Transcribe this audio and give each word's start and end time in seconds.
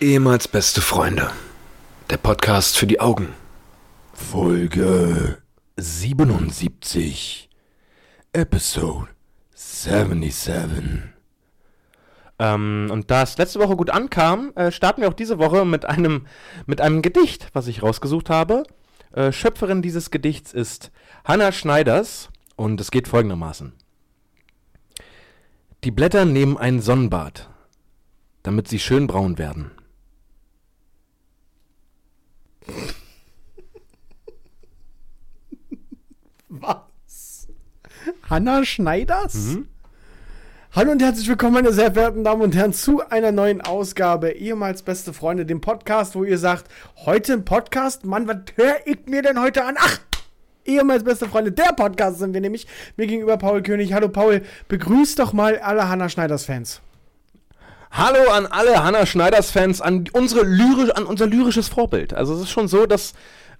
Ehemals 0.00 0.46
beste 0.46 0.80
Freunde. 0.80 1.28
Der 2.08 2.18
Podcast 2.18 2.78
für 2.78 2.86
die 2.86 3.00
Augen. 3.00 3.34
Folge 4.12 5.38
77. 5.76 7.50
Episode 8.32 9.08
77. 9.56 11.00
Ähm, 12.38 12.88
und 12.92 13.10
da 13.10 13.24
es 13.24 13.38
letzte 13.38 13.58
Woche 13.58 13.74
gut 13.74 13.90
ankam, 13.90 14.52
äh, 14.54 14.70
starten 14.70 15.00
wir 15.02 15.08
auch 15.08 15.14
diese 15.14 15.40
Woche 15.40 15.64
mit 15.64 15.84
einem, 15.84 16.28
mit 16.66 16.80
einem 16.80 17.02
Gedicht, 17.02 17.48
was 17.52 17.66
ich 17.66 17.82
rausgesucht 17.82 18.30
habe. 18.30 18.62
Äh, 19.10 19.32
Schöpferin 19.32 19.82
dieses 19.82 20.12
Gedichts 20.12 20.52
ist 20.52 20.92
Hannah 21.24 21.50
Schneiders 21.50 22.28
und 22.54 22.80
es 22.80 22.92
geht 22.92 23.08
folgendermaßen. 23.08 23.72
Die 25.82 25.90
Blätter 25.90 26.24
nehmen 26.24 26.56
ein 26.56 26.80
Sonnenbad, 26.80 27.50
damit 28.44 28.68
sie 28.68 28.78
schön 28.78 29.08
braun 29.08 29.38
werden. 29.38 29.72
Was? 36.48 37.46
Hanna 38.28 38.64
Schneiders? 38.64 39.34
Mhm. 39.34 39.68
Hallo 40.74 40.92
und 40.92 41.02
herzlich 41.02 41.28
willkommen, 41.28 41.54
meine 41.54 41.72
sehr 41.72 41.92
verehrten 41.92 42.24
Damen 42.24 42.42
und 42.42 42.54
Herren, 42.54 42.72
zu 42.72 43.00
einer 43.08 43.32
neuen 43.32 43.60
Ausgabe 43.60 44.30
ehemals 44.30 44.82
beste 44.82 45.12
Freunde, 45.12 45.46
dem 45.46 45.60
Podcast, 45.60 46.14
wo 46.14 46.24
ihr 46.24 46.38
sagt, 46.38 46.70
heute 47.04 47.32
ein 47.32 47.44
Podcast, 47.44 48.04
Mann, 48.04 48.28
was 48.28 48.38
höre 48.56 48.76
ich 48.86 49.06
mir 49.06 49.22
denn 49.22 49.40
heute 49.40 49.64
an? 49.64 49.76
Ach, 49.78 49.98
ehemals 50.64 51.04
beste 51.04 51.26
Freunde, 51.26 51.52
der 51.52 51.72
Podcast 51.72 52.18
sind 52.18 52.34
wir 52.34 52.40
nämlich. 52.40 52.66
Mir 52.96 53.06
gegenüber 53.06 53.38
Paul 53.38 53.62
König. 53.62 53.92
Hallo 53.92 54.08
Paul, 54.08 54.42
begrüß 54.68 55.14
doch 55.16 55.32
mal 55.32 55.58
alle 55.58 55.88
Hanna 55.88 56.08
Schneiders 56.08 56.44
Fans. 56.44 56.80
Hallo 57.90 58.30
an 58.30 58.46
alle 58.46 58.82
Hannah 58.82 59.06
Schneiders 59.06 59.50
Fans, 59.50 59.80
an 59.80 60.04
unsere 60.12 60.44
lyrisch, 60.44 60.90
an 60.90 61.04
unser 61.04 61.26
lyrisches 61.26 61.68
Vorbild. 61.68 62.12
Also 62.14 62.34
es 62.34 62.42
ist 62.42 62.50
schon 62.50 62.68
so, 62.68 62.86
dass 62.86 63.14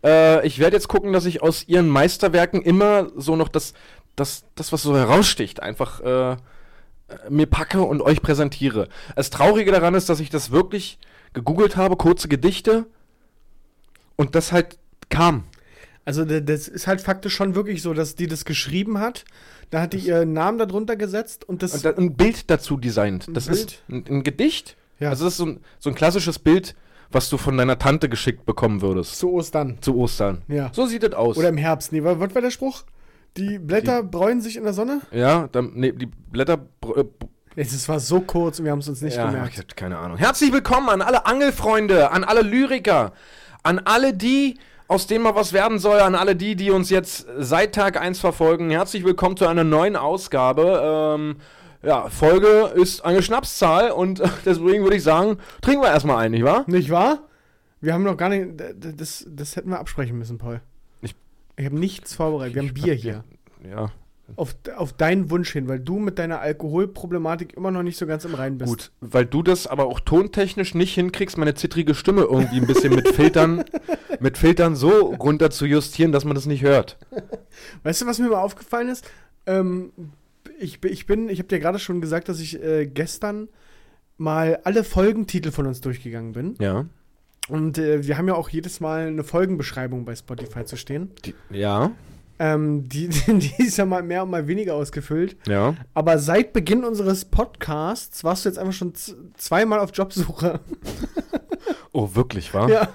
äh, 0.04 0.46
ich 0.46 0.58
werde 0.58 0.76
jetzt 0.76 0.88
gucken, 0.88 1.12
dass 1.12 1.24
ich 1.24 1.42
aus 1.42 1.66
ihren 1.66 1.88
Meisterwerken 1.88 2.62
immer 2.62 3.08
so 3.16 3.36
noch 3.36 3.48
das, 3.48 3.72
das, 4.16 4.44
das 4.54 4.72
was 4.72 4.82
so 4.82 4.96
heraussticht, 4.96 5.62
einfach 5.62 6.00
äh, 6.00 6.36
mir 7.28 7.46
packe 7.46 7.82
und 7.82 8.02
euch 8.02 8.20
präsentiere. 8.20 8.88
Das 9.16 9.30
Traurige 9.30 9.72
daran 9.72 9.94
ist, 9.94 10.08
dass 10.08 10.20
ich 10.20 10.30
das 10.30 10.50
wirklich 10.50 10.98
gegoogelt 11.32 11.76
habe, 11.76 11.96
kurze 11.96 12.28
Gedichte 12.28 12.86
und 14.16 14.34
das 14.34 14.52
halt 14.52 14.78
kam. 15.08 15.44
Also 16.08 16.24
das 16.24 16.68
ist 16.68 16.86
halt 16.86 17.02
faktisch 17.02 17.34
schon 17.34 17.54
wirklich 17.54 17.82
so, 17.82 17.92
dass 17.92 18.14
die 18.14 18.28
das 18.28 18.46
geschrieben 18.46 18.98
hat. 18.98 19.26
Da 19.68 19.82
hat 19.82 19.92
die 19.92 19.98
ihren 19.98 20.32
Namen 20.32 20.56
darunter 20.56 20.96
gesetzt 20.96 21.46
und 21.46 21.62
das. 21.62 21.74
Und 21.74 21.84
da, 21.84 21.90
ein 21.90 22.16
Bild 22.16 22.48
dazu 22.48 22.78
designt. 22.78 23.26
Das 23.30 23.44
Bild? 23.44 23.58
ist 23.58 23.82
ein, 23.90 24.04
ein, 24.08 24.22
Gedicht. 24.22 24.78
Ja. 25.00 25.10
Also 25.10 25.26
das 25.26 25.34
ist 25.34 25.36
so 25.36 25.44
ein, 25.44 25.60
so 25.78 25.90
ein 25.90 25.94
klassisches 25.94 26.38
Bild, 26.38 26.74
was 27.10 27.28
du 27.28 27.36
von 27.36 27.58
deiner 27.58 27.78
Tante 27.78 28.08
geschickt 28.08 28.46
bekommen 28.46 28.80
würdest. 28.80 29.18
Zu 29.18 29.30
Ostern. 29.32 29.76
Zu 29.82 29.96
Ostern. 29.96 30.40
Ja. 30.48 30.70
So 30.72 30.86
sieht 30.86 31.02
das 31.02 31.12
aus. 31.12 31.36
Oder 31.36 31.50
im 31.50 31.58
Herbst. 31.58 31.92
Nee, 31.92 32.02
was 32.02 32.18
war 32.18 32.40
der 32.40 32.52
Spruch? 32.52 32.84
Die 33.36 33.58
Blätter 33.58 34.00
die, 34.00 34.08
bräunen 34.08 34.40
sich 34.40 34.56
in 34.56 34.64
der 34.64 34.72
Sonne? 34.72 35.02
Ja, 35.12 35.46
dann, 35.52 35.72
nee, 35.74 35.92
die 35.92 36.06
Blätter. 36.06 36.68
Äh, 36.96 37.04
es 37.54 37.86
war 37.86 38.00
so 38.00 38.20
kurz 38.22 38.58
und 38.58 38.64
wir 38.64 38.72
haben 38.72 38.78
es 38.78 38.88
uns 38.88 39.02
nicht 39.02 39.18
ja, 39.18 39.26
gemerkt. 39.26 39.52
Ich 39.52 39.58
hab 39.58 39.76
keine 39.76 39.98
Ahnung. 39.98 40.16
Herzlich 40.16 40.54
willkommen 40.54 40.88
an 40.88 41.02
alle 41.02 41.26
Angelfreunde, 41.26 42.12
an 42.12 42.24
alle 42.24 42.40
Lyriker, 42.40 43.12
an 43.62 43.78
alle 43.78 44.14
die, 44.14 44.56
aus 44.88 45.06
dem 45.06 45.22
mal 45.22 45.34
was 45.34 45.52
werden 45.52 45.78
soll, 45.78 46.00
an 46.00 46.14
alle 46.14 46.34
die, 46.34 46.56
die 46.56 46.70
uns 46.70 46.90
jetzt 46.90 47.26
seit 47.36 47.74
Tag 47.74 48.00
1 48.00 48.18
verfolgen. 48.18 48.70
Herzlich 48.70 49.04
willkommen 49.04 49.36
zu 49.36 49.46
einer 49.46 49.62
neuen 49.62 49.96
Ausgabe. 49.96 51.14
Ähm, 51.16 51.36
ja, 51.82 52.08
Folge 52.08 52.72
ist 52.74 53.04
eine 53.04 53.22
Schnapszahl 53.22 53.90
und 53.90 54.22
deswegen 54.46 54.82
würde 54.82 54.96
ich 54.96 55.02
sagen, 55.02 55.38
trinken 55.60 55.82
wir 55.82 55.90
erstmal 55.90 56.24
ein, 56.24 56.32
nicht 56.32 56.42
wahr? 56.42 56.64
Nicht 56.66 56.90
wahr? 56.90 57.20
Wir 57.80 57.92
haben 57.92 58.02
noch 58.02 58.16
gar 58.16 58.30
nicht. 58.30 58.54
Das, 58.96 59.24
das 59.28 59.54
hätten 59.54 59.70
wir 59.70 59.78
absprechen 59.78 60.18
müssen, 60.18 60.38
Paul. 60.38 60.60
Ich, 61.02 61.14
ich 61.56 61.66
habe 61.66 61.78
nichts 61.78 62.14
vorbereitet. 62.14 62.54
Wir 62.54 62.62
haben 62.62 62.74
Bier 62.74 62.94
hier. 62.94 63.24
Ja, 63.62 63.92
auf, 64.36 64.54
auf 64.76 64.92
deinen 64.92 65.30
Wunsch 65.30 65.52
hin, 65.52 65.68
weil 65.68 65.80
du 65.80 65.98
mit 65.98 66.18
deiner 66.18 66.40
Alkoholproblematik 66.40 67.54
immer 67.56 67.70
noch 67.70 67.82
nicht 67.82 67.96
so 67.96 68.06
ganz 68.06 68.24
im 68.24 68.34
Reinen 68.34 68.58
bist. 68.58 68.70
Gut, 68.70 68.90
weil 69.00 69.26
du 69.26 69.42
das 69.42 69.66
aber 69.66 69.86
auch 69.86 70.00
tontechnisch 70.00 70.74
nicht 70.74 70.94
hinkriegst, 70.94 71.38
meine 71.38 71.54
zittrige 71.54 71.94
Stimme 71.94 72.22
irgendwie 72.22 72.56
ein 72.56 72.66
bisschen 72.66 72.94
mit 72.94 73.08
Filtern, 73.08 73.64
mit 74.20 74.38
Filtern 74.38 74.76
so 74.76 74.90
runter 74.90 75.50
zu 75.50 75.66
justieren, 75.66 76.12
dass 76.12 76.24
man 76.24 76.34
das 76.34 76.46
nicht 76.46 76.62
hört. 76.62 76.98
Weißt 77.82 78.02
du, 78.02 78.06
was 78.06 78.18
mir 78.18 78.28
mal 78.28 78.42
aufgefallen 78.42 78.88
ist? 78.88 79.08
Ähm, 79.46 79.92
ich, 80.58 80.82
ich 80.84 81.06
bin, 81.06 81.28
ich 81.28 81.38
habe 81.38 81.48
dir 81.48 81.60
gerade 81.60 81.78
schon 81.78 82.00
gesagt, 82.00 82.28
dass 82.28 82.40
ich 82.40 82.62
äh, 82.62 82.86
gestern 82.86 83.48
mal 84.16 84.60
alle 84.64 84.84
Folgentitel 84.84 85.52
von 85.52 85.66
uns 85.66 85.80
durchgegangen 85.80 86.32
bin. 86.32 86.54
Ja. 86.58 86.86
Und 87.48 87.78
äh, 87.78 88.06
wir 88.06 88.18
haben 88.18 88.28
ja 88.28 88.34
auch 88.34 88.50
jedes 88.50 88.80
Mal 88.80 89.06
eine 89.06 89.24
Folgenbeschreibung 89.24 90.04
bei 90.04 90.14
Spotify 90.14 90.64
zu 90.64 90.76
stehen. 90.76 91.10
Die, 91.24 91.34
ja. 91.50 91.92
Ähm, 92.38 92.88
die, 92.88 93.08
die 93.26 93.52
ist 93.58 93.76
ja 93.76 93.86
mal 93.86 94.02
mehr 94.02 94.22
und 94.22 94.30
mal 94.30 94.46
weniger 94.46 94.74
ausgefüllt. 94.74 95.36
Ja. 95.46 95.74
Aber 95.94 96.18
seit 96.18 96.52
Beginn 96.52 96.84
unseres 96.84 97.24
Podcasts 97.24 98.22
warst 98.22 98.44
du 98.44 98.48
jetzt 98.48 98.58
einfach 98.58 98.72
schon 98.72 98.92
zweimal 99.36 99.80
auf 99.80 99.90
Jobsuche. 99.92 100.60
Oh, 101.92 102.14
wirklich, 102.14 102.52
wa? 102.54 102.68
Ja. 102.68 102.88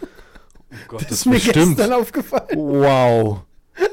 Oh 0.71 0.75
Gott, 0.87 1.01
das, 1.01 1.09
das 1.09 1.17
ist 1.19 1.25
mir 1.25 1.33
bestimmt. 1.33 1.77
gestern 1.77 1.93
aufgefallen. 1.93 2.57
Wow. 2.57 3.41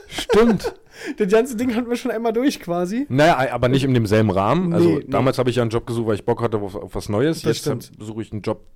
Stimmt. 0.08 0.74
Das 1.16 1.28
ganze 1.28 1.56
Ding 1.56 1.74
hatten 1.74 1.88
wir 1.88 1.96
schon 1.96 2.10
einmal 2.10 2.34
durch 2.34 2.60
quasi. 2.60 3.06
Naja, 3.08 3.50
aber 3.52 3.68
nicht 3.68 3.84
in 3.84 3.94
demselben 3.94 4.30
Rahmen. 4.30 4.74
Also 4.74 4.98
nee, 4.98 5.04
damals 5.08 5.38
habe 5.38 5.48
ich 5.48 5.56
ja 5.56 5.62
einen 5.62 5.70
Job 5.70 5.86
gesucht, 5.86 6.06
weil 6.06 6.14
ich 6.16 6.26
Bock 6.26 6.42
hatte 6.42 6.58
auf, 6.58 6.74
auf 6.74 6.94
was 6.94 7.08
Neues. 7.08 7.40
Das 7.40 7.64
Jetzt 7.64 7.92
suche 7.98 8.20
ich 8.20 8.30
einen 8.32 8.42
Job, 8.42 8.66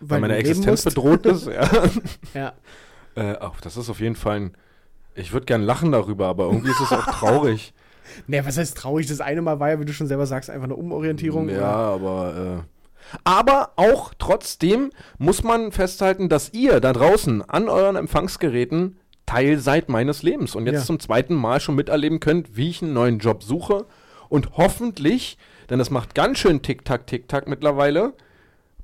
weil, 0.00 0.10
weil 0.10 0.20
meine 0.22 0.36
Existenz 0.36 0.82
bedroht 0.82 1.24
ist. 1.26 1.46
ja. 1.46 1.70
ja. 2.34 2.52
Äh, 3.14 3.36
oh, 3.40 3.52
das 3.62 3.76
ist 3.76 3.88
auf 3.88 4.00
jeden 4.00 4.16
Fall 4.16 4.36
ein 4.40 4.56
ich 5.14 5.32
würde 5.32 5.46
gern 5.46 5.62
lachen 5.62 5.92
darüber, 5.92 6.26
aber 6.26 6.44
irgendwie 6.44 6.70
ist 6.70 6.80
es 6.80 6.92
auch 6.92 7.06
traurig. 7.06 7.72
Nee, 8.26 8.42
was 8.44 8.58
heißt 8.58 8.76
traurig? 8.76 9.06
Das 9.06 9.20
eine 9.20 9.40
Mal 9.42 9.58
war 9.60 9.70
ja, 9.70 9.80
wie 9.80 9.86
du 9.86 9.92
schon 9.92 10.06
selber 10.06 10.26
sagst, 10.26 10.50
einfach 10.50 10.66
eine 10.66 10.76
Umorientierung. 10.76 11.48
Ja, 11.48 11.56
oder? 11.56 11.66
aber. 11.66 12.62
Äh, 12.62 13.18
aber 13.24 13.72
auch 13.76 14.12
trotzdem 14.18 14.90
muss 15.18 15.42
man 15.42 15.72
festhalten, 15.72 16.28
dass 16.28 16.52
ihr 16.52 16.80
da 16.80 16.92
draußen 16.92 17.42
an 17.48 17.68
euren 17.68 17.96
Empfangsgeräten 17.96 18.98
Teil 19.26 19.58
seid 19.58 19.88
meines 19.88 20.22
Lebens 20.22 20.54
und 20.54 20.66
jetzt 20.66 20.80
ja. 20.80 20.84
zum 20.84 21.00
zweiten 21.00 21.34
Mal 21.34 21.60
schon 21.60 21.74
miterleben 21.74 22.20
könnt, 22.20 22.56
wie 22.56 22.70
ich 22.70 22.82
einen 22.82 22.92
neuen 22.92 23.18
Job 23.18 23.42
suche 23.42 23.86
und 24.28 24.56
hoffentlich, 24.56 25.38
denn 25.70 25.80
es 25.80 25.90
macht 25.90 26.14
ganz 26.14 26.38
schön 26.38 26.62
Tick-Tack, 26.62 27.06
Tick-Tack 27.06 27.48
mittlerweile, 27.48 28.12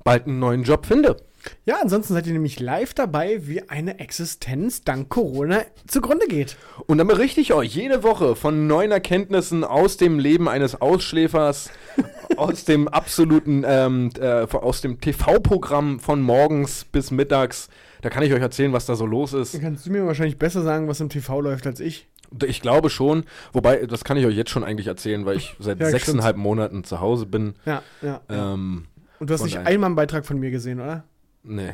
bald 0.03 0.25
einen 0.25 0.39
neuen 0.39 0.63
Job 0.63 0.85
finde. 0.85 1.17
Ja, 1.65 1.77
ansonsten 1.81 2.13
seid 2.13 2.27
ihr 2.27 2.33
nämlich 2.33 2.59
live 2.59 2.93
dabei, 2.93 3.47
wie 3.47 3.67
eine 3.69 3.99
Existenz 3.99 4.83
dank 4.83 5.09
Corona 5.09 5.61
zugrunde 5.87 6.27
geht. 6.27 6.57
Und 6.87 6.97
dann 6.97 7.07
berichte 7.07 7.41
ich 7.41 7.53
euch 7.53 7.75
jede 7.75 8.03
Woche 8.03 8.35
von 8.35 8.67
neuen 8.67 8.91
Erkenntnissen 8.91 9.63
aus 9.63 9.97
dem 9.97 10.19
Leben 10.19 10.47
eines 10.47 10.81
Ausschläfers, 10.81 11.69
aus 12.37 12.65
dem 12.65 12.87
absoluten, 12.87 13.63
ähm, 13.65 14.09
äh, 14.19 14.45
aus 14.51 14.81
dem 14.81 14.99
TV-Programm 14.99 15.99
von 15.99 16.21
morgens 16.21 16.85
bis 16.85 17.11
mittags. 17.11 17.69
Da 18.01 18.09
kann 18.09 18.23
ich 18.23 18.33
euch 18.33 18.41
erzählen, 18.41 18.73
was 18.73 18.85
da 18.85 18.95
so 18.95 19.05
los 19.05 19.33
ist. 19.33 19.59
Kannst 19.61 19.85
du 19.85 19.91
mir 19.91 20.05
wahrscheinlich 20.05 20.39
besser 20.39 20.63
sagen, 20.63 20.87
was 20.87 20.99
im 20.99 21.09
TV 21.09 21.41
läuft, 21.41 21.67
als 21.67 21.79
ich? 21.79 22.07
Ich 22.45 22.61
glaube 22.61 22.89
schon, 22.89 23.25
wobei, 23.51 23.85
das 23.85 24.03
kann 24.03 24.17
ich 24.17 24.25
euch 24.25 24.35
jetzt 24.35 24.49
schon 24.49 24.63
eigentlich 24.63 24.87
erzählen, 24.87 25.25
weil 25.25 25.37
ich 25.37 25.55
seit 25.59 25.79
ja, 25.79 25.89
sechseinhalb 25.89 26.37
Monaten 26.37 26.83
zu 26.83 26.99
Hause 26.99 27.25
bin. 27.25 27.55
Ja, 27.65 27.83
ja. 28.01 28.21
Ähm, 28.29 28.85
Und 29.19 29.29
du 29.29 29.33
hast 29.33 29.43
nicht 29.43 29.57
einmal 29.57 29.89
einen 29.89 29.95
Beitrag 29.95 30.25
von 30.25 30.39
mir 30.39 30.49
gesehen, 30.49 30.79
oder? 30.79 31.03
Nee. 31.43 31.73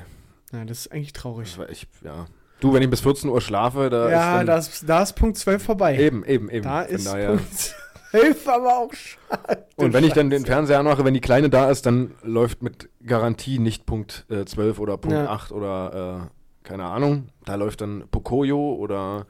Ja, 0.52 0.66
das 0.66 0.80
ist 0.80 0.92
eigentlich 0.92 1.14
traurig. 1.14 1.58
Ich, 1.70 1.88
ja. 2.04 2.26
Du, 2.60 2.74
wenn 2.74 2.82
ich 2.82 2.90
bis 2.90 3.02
14 3.02 3.30
Uhr 3.30 3.42
schlafe, 3.42 3.90
da 3.90 3.98
ja, 3.98 4.06
ist. 4.06 4.14
Ja, 4.14 4.44
da 4.44 4.58
ist, 4.58 4.90
da 4.90 5.04
ist 5.04 5.14
Punkt 5.14 5.38
12 5.38 5.64
vorbei. 5.64 5.98
Eben, 5.98 6.24
eben, 6.26 6.50
eben. 6.50 6.64
Da 6.64 6.84
Von 6.84 6.96
ist 6.96 7.08
daher. 7.08 7.30
Punkt 7.30 7.76
12 8.12 8.48
aber 8.48 8.78
auch 8.78 8.94
schade. 8.94 9.66
Und 9.76 9.94
wenn 9.94 10.04
ich 10.04 10.14
dann 10.14 10.30
den 10.30 10.46
Fernseher 10.46 10.80
anmache, 10.80 11.04
wenn 11.06 11.14
die 11.14 11.22
Kleine 11.22 11.50
da 11.50 11.70
ist, 11.70 11.86
dann 11.86 12.12
läuft 12.24 12.64
mit 12.64 12.90
Garantie 13.06 13.60
nicht 13.60 13.86
Punkt 13.86 14.26
äh, 14.30 14.46
12 14.46 14.80
oder 14.80 14.98
Punkt 14.98 15.18
ja. 15.18 15.30
8 15.30 15.52
oder 15.52 16.30
äh, 16.32 16.68
keine 16.68 16.86
Ahnung. 16.86 17.30
Da 17.46 17.56
läuft 17.56 17.82
dann 17.82 18.06
Pocoyo 18.10 18.74
oder. 18.76 19.26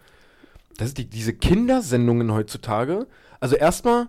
Das 0.77 0.89
ist 0.89 0.99
die, 0.99 1.09
diese 1.09 1.33
Kindersendungen 1.33 2.31
heutzutage. 2.31 3.07
Also 3.39 3.55
erstmal 3.55 4.07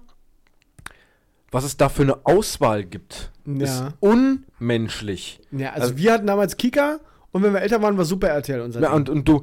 was 1.51 1.65
es 1.65 1.77
da 1.77 1.89
für 1.89 2.03
eine 2.03 2.27
Auswahl 2.27 2.85
gibt, 2.85 3.31
ja. 3.47 3.65
ist 3.65 3.85
unmenschlich. 4.01 5.41
Ja, 5.51 5.71
also, 5.71 5.83
also, 5.83 5.99
wir 5.99 6.13
hatten 6.13 6.27
damals 6.27 6.57
Kika 6.57 7.01
und 7.33 7.43
wenn 7.43 7.53
wir 7.53 7.63
älter 7.63 7.83
waren, 7.83 7.97
war 7.97 8.05
Super 8.05 8.29
RTL 8.29 8.61
unser 8.61 8.81
Ja, 8.81 8.93
und, 8.93 9.09
und 9.09 9.27
du, 9.27 9.43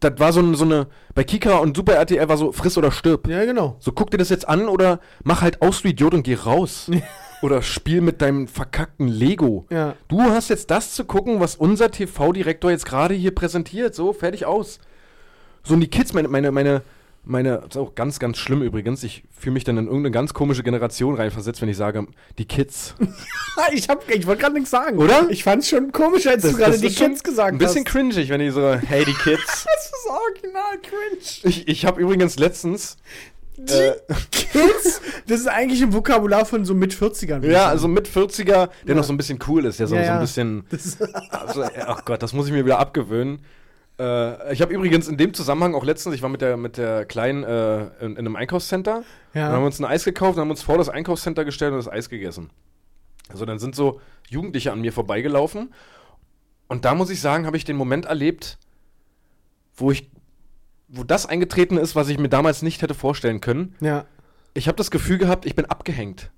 das 0.00 0.18
war 0.18 0.32
so, 0.32 0.54
so 0.54 0.64
eine, 0.64 0.86
bei 1.14 1.24
Kika 1.24 1.58
und 1.58 1.76
Super 1.76 1.94
RTL 1.94 2.28
war 2.28 2.36
so 2.36 2.52
friss 2.52 2.78
oder 2.78 2.90
stirb. 2.90 3.26
Ja, 3.28 3.44
genau. 3.44 3.76
So 3.80 3.92
guck 3.92 4.10
dir 4.10 4.18
das 4.18 4.28
jetzt 4.28 4.48
an 4.48 4.68
oder 4.68 5.00
mach 5.24 5.42
halt 5.42 5.60
aus 5.62 5.84
wie 5.84 5.90
Idiot 5.90 6.14
und 6.14 6.22
geh 6.22 6.34
raus. 6.34 6.90
oder 7.42 7.62
spiel 7.62 8.00
mit 8.00 8.20
deinem 8.20 8.48
verkackten 8.48 9.08
Lego. 9.08 9.66
Ja. 9.70 9.94
Du 10.08 10.20
hast 10.20 10.48
jetzt 10.50 10.70
das 10.70 10.94
zu 10.94 11.04
gucken, 11.04 11.40
was 11.40 11.56
unser 11.56 11.90
TV-Direktor 11.90 12.70
jetzt 12.70 12.86
gerade 12.86 13.14
hier 13.14 13.34
präsentiert. 13.34 13.94
So, 13.94 14.12
fertig 14.12 14.46
aus. 14.46 14.80
So, 15.62 15.74
und 15.74 15.80
die 15.80 15.88
Kids, 15.88 16.12
meine, 16.12 16.28
meine, 16.28 16.50
meine, 16.50 16.82
meine, 17.28 17.58
das 17.58 17.70
ist 17.70 17.76
auch 17.76 17.94
ganz, 17.94 18.18
ganz 18.18 18.38
schlimm 18.38 18.62
übrigens. 18.62 19.02
Ich 19.04 19.22
fühle 19.38 19.52
mich 19.54 19.64
dann 19.64 19.76
in 19.78 19.84
irgendeine 19.86 20.10
ganz 20.10 20.34
komische 20.34 20.62
Generation 20.62 21.14
reinversetzt, 21.14 21.60
wenn 21.62 21.68
ich 21.68 21.76
sage, 21.76 22.06
die 22.38 22.46
Kids. 22.46 22.94
ich 23.72 23.88
hab, 23.88 24.08
ich 24.10 24.26
wollte 24.26 24.42
gerade 24.42 24.54
nichts 24.54 24.70
sagen. 24.70 24.98
Oder? 24.98 25.28
Ich 25.30 25.44
fand's 25.44 25.68
schon 25.68 25.92
komisch, 25.92 26.26
als 26.26 26.42
du 26.42 26.52
gerade 26.54 26.78
die 26.78 26.88
Kids 26.88 27.22
gesagt 27.22 27.52
Ein 27.52 27.58
bisschen 27.58 27.84
hast. 27.84 27.92
cringig, 27.92 28.28
wenn 28.30 28.40
ich 28.40 28.52
so, 28.52 28.72
hey, 28.74 29.04
die 29.04 29.14
Kids. 29.14 29.66
Das 29.78 29.86
ist 29.86 30.08
original 30.10 30.78
cringe. 30.82 31.50
ich 31.54 31.68
ich 31.68 31.84
habe 31.84 32.00
übrigens 32.00 32.38
letztens, 32.38 32.96
Die 33.56 33.72
Äh. 33.72 33.96
Kids? 34.30 35.00
Das 35.26 35.40
ist 35.40 35.48
eigentlich 35.48 35.82
ein 35.82 35.92
Vokabular 35.92 36.44
von 36.46 36.64
so 36.64 36.74
mit 36.74 36.94
40ern. 36.94 37.44
ja, 37.46 37.66
also 37.68 37.88
mit 37.88 38.08
40er, 38.08 38.68
der 38.86 38.94
noch 38.94 39.04
so 39.04 39.12
ein 39.12 39.16
bisschen 39.16 39.38
cool 39.48 39.64
ist, 39.66 39.78
der 39.80 39.86
so, 39.88 39.94
Ja, 39.96 40.02
so 40.02 40.06
ja. 40.06 40.14
ein 40.14 40.20
bisschen, 40.20 40.64
Das 40.70 40.96
also, 41.30 41.64
ach 41.86 42.04
Gott, 42.04 42.22
das 42.22 42.32
muss 42.32 42.46
ich 42.46 42.52
mir 42.52 42.64
wieder 42.64 42.78
abgewöhnen. 42.78 43.40
Äh, 43.98 44.52
ich 44.52 44.62
habe 44.62 44.72
übrigens 44.72 45.08
in 45.08 45.16
dem 45.16 45.34
Zusammenhang 45.34 45.74
auch 45.74 45.84
letztens, 45.84 46.14
ich 46.14 46.22
war 46.22 46.28
mit 46.28 46.40
der, 46.40 46.56
mit 46.56 46.76
der 46.76 47.04
Kleinen 47.04 47.42
äh, 47.44 47.86
in, 48.04 48.12
in 48.12 48.18
einem 48.18 48.36
Einkaufscenter, 48.36 49.02
Ja. 49.34 49.46
dann 49.46 49.52
haben 49.54 49.62
wir 49.62 49.66
uns 49.66 49.78
ein 49.80 49.84
Eis 49.84 50.04
gekauft 50.04 50.36
und 50.36 50.40
haben 50.42 50.50
uns 50.50 50.62
vor 50.62 50.78
das 50.78 50.88
Einkaufscenter 50.88 51.44
gestellt 51.44 51.72
und 51.72 51.78
das 51.78 51.88
Eis 51.88 52.08
gegessen. 52.08 52.50
Also 53.28 53.44
dann 53.44 53.58
sind 53.58 53.74
so 53.74 54.00
Jugendliche 54.28 54.72
an 54.72 54.80
mir 54.80 54.92
vorbeigelaufen 54.92 55.72
und 56.68 56.84
da 56.84 56.94
muss 56.94 57.10
ich 57.10 57.20
sagen, 57.20 57.46
habe 57.46 57.56
ich 57.56 57.64
den 57.64 57.76
Moment 57.76 58.04
erlebt, 58.06 58.58
wo 59.76 59.90
ich, 59.90 60.10
wo 60.88 61.02
das 61.04 61.26
eingetreten 61.26 61.76
ist, 61.76 61.94
was 61.96 62.08
ich 62.08 62.18
mir 62.18 62.28
damals 62.28 62.62
nicht 62.62 62.80
hätte 62.82 62.94
vorstellen 62.94 63.40
können. 63.40 63.74
ja. 63.80 64.04
Ich 64.54 64.66
habe 64.66 64.76
das 64.76 64.90
Gefühl 64.90 65.18
gehabt, 65.18 65.46
ich 65.46 65.54
bin 65.54 65.66
abgehängt, 65.66 66.30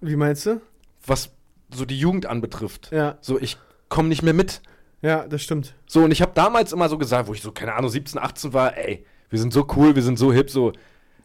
Wie 0.00 0.16
meinst 0.16 0.44
du? 0.46 0.60
was 1.06 1.30
so 1.72 1.84
die 1.84 1.96
Jugend 1.98 2.26
anbetrifft. 2.26 2.90
Ja. 2.90 3.16
So, 3.20 3.38
ich 3.38 3.58
komme 3.88 4.08
nicht 4.08 4.22
mehr 4.24 4.32
mit. 4.34 4.60
Ja, 5.02 5.26
das 5.26 5.42
stimmt. 5.42 5.74
So, 5.86 6.04
und 6.04 6.10
ich 6.10 6.22
habe 6.22 6.32
damals 6.34 6.72
immer 6.72 6.88
so 6.88 6.98
gesagt, 6.98 7.28
wo 7.28 7.32
ich 7.34 7.42
so, 7.42 7.52
keine 7.52 7.74
Ahnung, 7.74 7.90
17, 7.90 8.18
18 8.18 8.52
war, 8.52 8.76
ey, 8.76 9.04
wir 9.30 9.38
sind 9.38 9.52
so 9.52 9.66
cool, 9.76 9.94
wir 9.94 10.02
sind 10.02 10.18
so 10.18 10.32
hip, 10.32 10.50
so. 10.50 10.72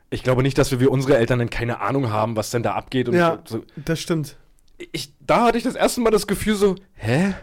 Ich 0.09 0.21
glaube 0.23 0.43
nicht, 0.43 0.57
dass 0.57 0.69
wir 0.71 0.79
wie 0.79 0.87
unsere 0.87 1.17
Eltern 1.17 1.39
dann 1.39 1.49
keine 1.49 1.81
Ahnung 1.81 2.11
haben, 2.11 2.35
was 2.35 2.51
denn 2.51 2.61
da 2.61 2.73
abgeht. 2.73 3.09
Und 3.09 3.15
Ja, 3.15 3.39
so. 3.45 3.63
das 3.75 3.99
stimmt. 3.99 4.37
Ich, 4.91 5.13
da 5.19 5.45
hatte 5.45 5.57
ich 5.57 5.63
das 5.63 5.75
erste 5.75 6.01
Mal 6.01 6.11
das 6.11 6.27
Gefühl 6.27 6.55
so, 6.55 6.75
hä? 6.95 7.33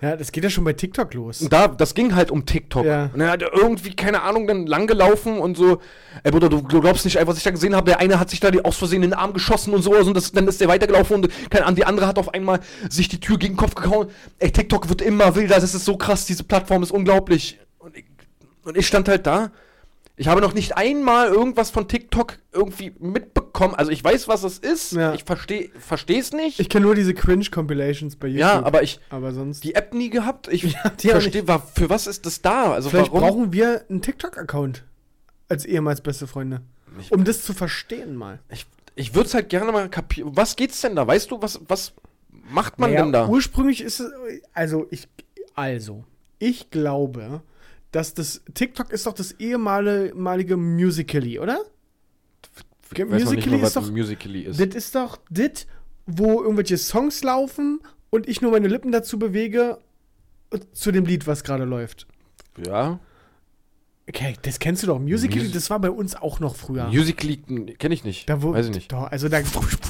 Ja, 0.00 0.16
das 0.16 0.30
geht 0.30 0.44
ja 0.44 0.50
schon 0.50 0.62
bei 0.64 0.72
TikTok 0.72 1.12
los. 1.14 1.42
Und 1.42 1.52
da, 1.52 1.66
das 1.66 1.94
ging 1.94 2.14
halt 2.14 2.30
um 2.30 2.46
TikTok. 2.46 2.84
Ja. 2.84 3.10
Und 3.12 3.20
er 3.20 3.30
hat 3.30 3.42
irgendwie, 3.42 3.94
keine 3.96 4.22
Ahnung, 4.22 4.46
dann 4.46 4.66
langgelaufen 4.66 5.38
und 5.38 5.56
so, 5.56 5.80
ey 6.22 6.30
Bruder, 6.30 6.48
du, 6.48 6.60
du 6.60 6.80
glaubst 6.80 7.04
nicht, 7.04 7.18
was 7.26 7.36
ich 7.36 7.42
da 7.42 7.50
gesehen 7.50 7.74
habe, 7.74 7.86
der 7.86 7.98
eine 7.98 8.20
hat 8.20 8.30
sich 8.30 8.38
da 8.38 8.50
die, 8.50 8.64
aus 8.64 8.76
Versehen 8.76 9.02
in 9.02 9.10
den 9.10 9.18
Arm 9.18 9.32
geschossen 9.32 9.74
und 9.74 9.82
sowas 9.82 10.06
und 10.06 10.14
das, 10.14 10.30
dann 10.30 10.46
ist 10.46 10.60
der 10.60 10.68
weitergelaufen 10.68 11.16
und 11.16 11.50
keine 11.50 11.64
Ahnung, 11.64 11.76
die 11.76 11.84
andere 11.84 12.06
hat 12.06 12.18
auf 12.18 12.32
einmal 12.32 12.60
sich 12.88 13.08
die 13.08 13.18
Tür 13.18 13.38
gegen 13.38 13.54
den 13.54 13.58
Kopf 13.58 13.74
gehauen. 13.74 14.08
Ey, 14.38 14.52
TikTok 14.52 14.88
wird 14.88 15.02
immer 15.02 15.34
wilder, 15.34 15.56
das 15.56 15.74
ist 15.74 15.84
so 15.84 15.96
krass, 15.96 16.26
diese 16.26 16.44
Plattform 16.44 16.82
ist 16.84 16.92
unglaublich. 16.92 17.58
Und 17.78 17.96
ich, 17.96 18.04
und 18.62 18.76
ich 18.76 18.86
stand 18.86 19.08
halt 19.08 19.26
da. 19.26 19.50
Ich 20.18 20.26
habe 20.28 20.40
noch 20.40 20.52
nicht 20.52 20.76
einmal 20.76 21.28
irgendwas 21.28 21.70
von 21.70 21.86
TikTok 21.88 22.38
irgendwie 22.52 22.92
mitbekommen. 22.98 23.74
Also 23.76 23.90
ich 23.92 24.02
weiß, 24.02 24.26
was 24.28 24.42
es 24.42 24.58
ist. 24.58 24.92
Ja. 24.92 25.14
Ich 25.14 25.24
verstehe 25.24 25.70
es 26.20 26.32
nicht. 26.32 26.58
Ich 26.58 26.68
kenne 26.68 26.86
nur 26.86 26.94
diese 26.96 27.14
Cringe-Compilations 27.14 28.16
bei 28.16 28.26
YouTube. 28.28 28.40
ja, 28.40 28.62
aber 28.62 28.82
ich 28.82 28.98
aber 29.10 29.32
sonst. 29.32 29.62
die 29.64 29.74
App 29.76 29.94
nie 29.94 30.10
gehabt. 30.10 30.48
Ich 30.48 30.62
Ja, 31.02 31.10
verstehe, 31.12 31.44
für 31.74 31.88
was 31.88 32.06
ist 32.06 32.26
das 32.26 32.42
da? 32.42 32.72
Also 32.72 32.90
Vielleicht 32.90 33.12
warum? 33.12 33.20
brauchen 33.28 33.52
wir 33.52 33.84
einen 33.88 34.02
TikTok-Account 34.02 34.84
als 35.48 35.64
ehemals 35.64 36.00
beste 36.00 36.26
Freunde. 36.26 36.60
Ich- 37.00 37.12
Um 37.12 37.24
das 37.24 37.42
zu 37.42 37.54
verstehen 37.54 38.16
mal. 38.16 38.40
Ich, 38.50 38.66
ich 38.96 39.14
würde 39.14 39.28
es 39.28 39.34
halt 39.34 39.48
gerne 39.48 39.70
mal 39.70 39.88
kapieren. 39.88 40.32
Was 40.34 40.56
geht's 40.56 40.80
denn 40.80 40.96
da? 40.96 41.06
Weißt 41.06 41.30
du, 41.30 41.40
was, 41.40 41.60
was 41.68 41.92
macht 42.50 42.78
man 42.80 42.90
Naja, 42.90 43.02
denn 43.04 43.12
da? 43.12 43.28
Ursprünglich 43.28 43.82
ist 43.82 44.00
es, 44.00 44.10
also 44.52 44.86
ich, 44.90 45.06
also, 45.54 46.02
ich 46.40 46.70
glaube, 46.70 47.40
dass 47.98 48.14
das, 48.14 48.42
TikTok 48.54 48.92
ist 48.92 49.06
doch 49.06 49.12
das 49.12 49.32
ehemalige 49.32 50.56
Musical.ly, 50.56 51.40
oder? 51.40 51.58
Ich 52.92 52.98
weiß 53.00 53.24
noch 53.24 53.32
nicht 53.32 53.46
Musical.ly 53.46 53.50
mal, 53.50 53.56
ist 53.56 53.62
was 53.76 53.84
doch- 53.84 53.90
Musical.ly 53.90 54.40
ist. 54.42 54.60
Das 54.60 54.68
ist 54.74 54.94
doch 54.94 55.18
das, 55.30 55.66
wo 56.06 56.40
irgendwelche 56.42 56.78
Songs 56.78 57.24
laufen 57.24 57.80
und 58.10 58.28
ich 58.28 58.40
nur 58.40 58.52
meine 58.52 58.68
Lippen 58.68 58.92
dazu 58.92 59.18
bewege 59.18 59.78
zu 60.72 60.92
dem 60.92 61.04
Lied, 61.06 61.26
was 61.26 61.42
gerade 61.42 61.64
läuft. 61.64 62.06
Ja. 62.64 63.00
Okay, 64.08 64.36
das 64.42 64.58
kennst 64.60 64.82
du 64.84 64.86
doch. 64.86 64.98
Musical.ly, 65.00 65.42
Mus- 65.44 65.52
das 65.52 65.68
war 65.68 65.80
bei 65.80 65.90
uns 65.90 66.14
auch 66.14 66.38
noch 66.40 66.54
früher. 66.56 66.86
Musical.ly 66.86 67.74
kenne 67.74 67.94
ich 67.94 68.04
nicht. 68.04 68.28
Da 68.30 68.40
wo, 68.42 68.52
weiß 68.52 68.68
ich 68.68 68.74
nicht. 68.74 68.92
Doch, 68.92 69.10
also 69.10 69.28
da 69.28 69.40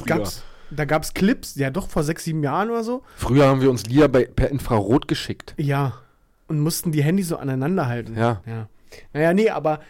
gab's, 0.06 0.42
da 0.70 0.84
gab's 0.86 1.12
Clips, 1.14 1.54
ja 1.56 1.70
doch 1.70 1.88
vor 1.88 2.02
sechs, 2.02 2.24
sieben 2.24 2.42
Jahren 2.42 2.70
oder 2.70 2.82
so. 2.82 3.02
Früher 3.16 3.46
haben 3.46 3.60
wir 3.60 3.70
uns 3.70 3.84
Lieder 3.86 4.08
bei, 4.08 4.24
per 4.24 4.48
Infrarot 4.50 5.06
geschickt. 5.06 5.54
Ja. 5.58 6.00
Und 6.48 6.60
mussten 6.60 6.92
die 6.92 7.02
Handys 7.02 7.28
so 7.28 7.36
aneinander 7.36 7.86
halten. 7.86 8.16
Ja. 8.16 8.42
ja. 8.46 8.68
Naja, 9.12 9.34
nee, 9.34 9.50
aber 9.50 9.80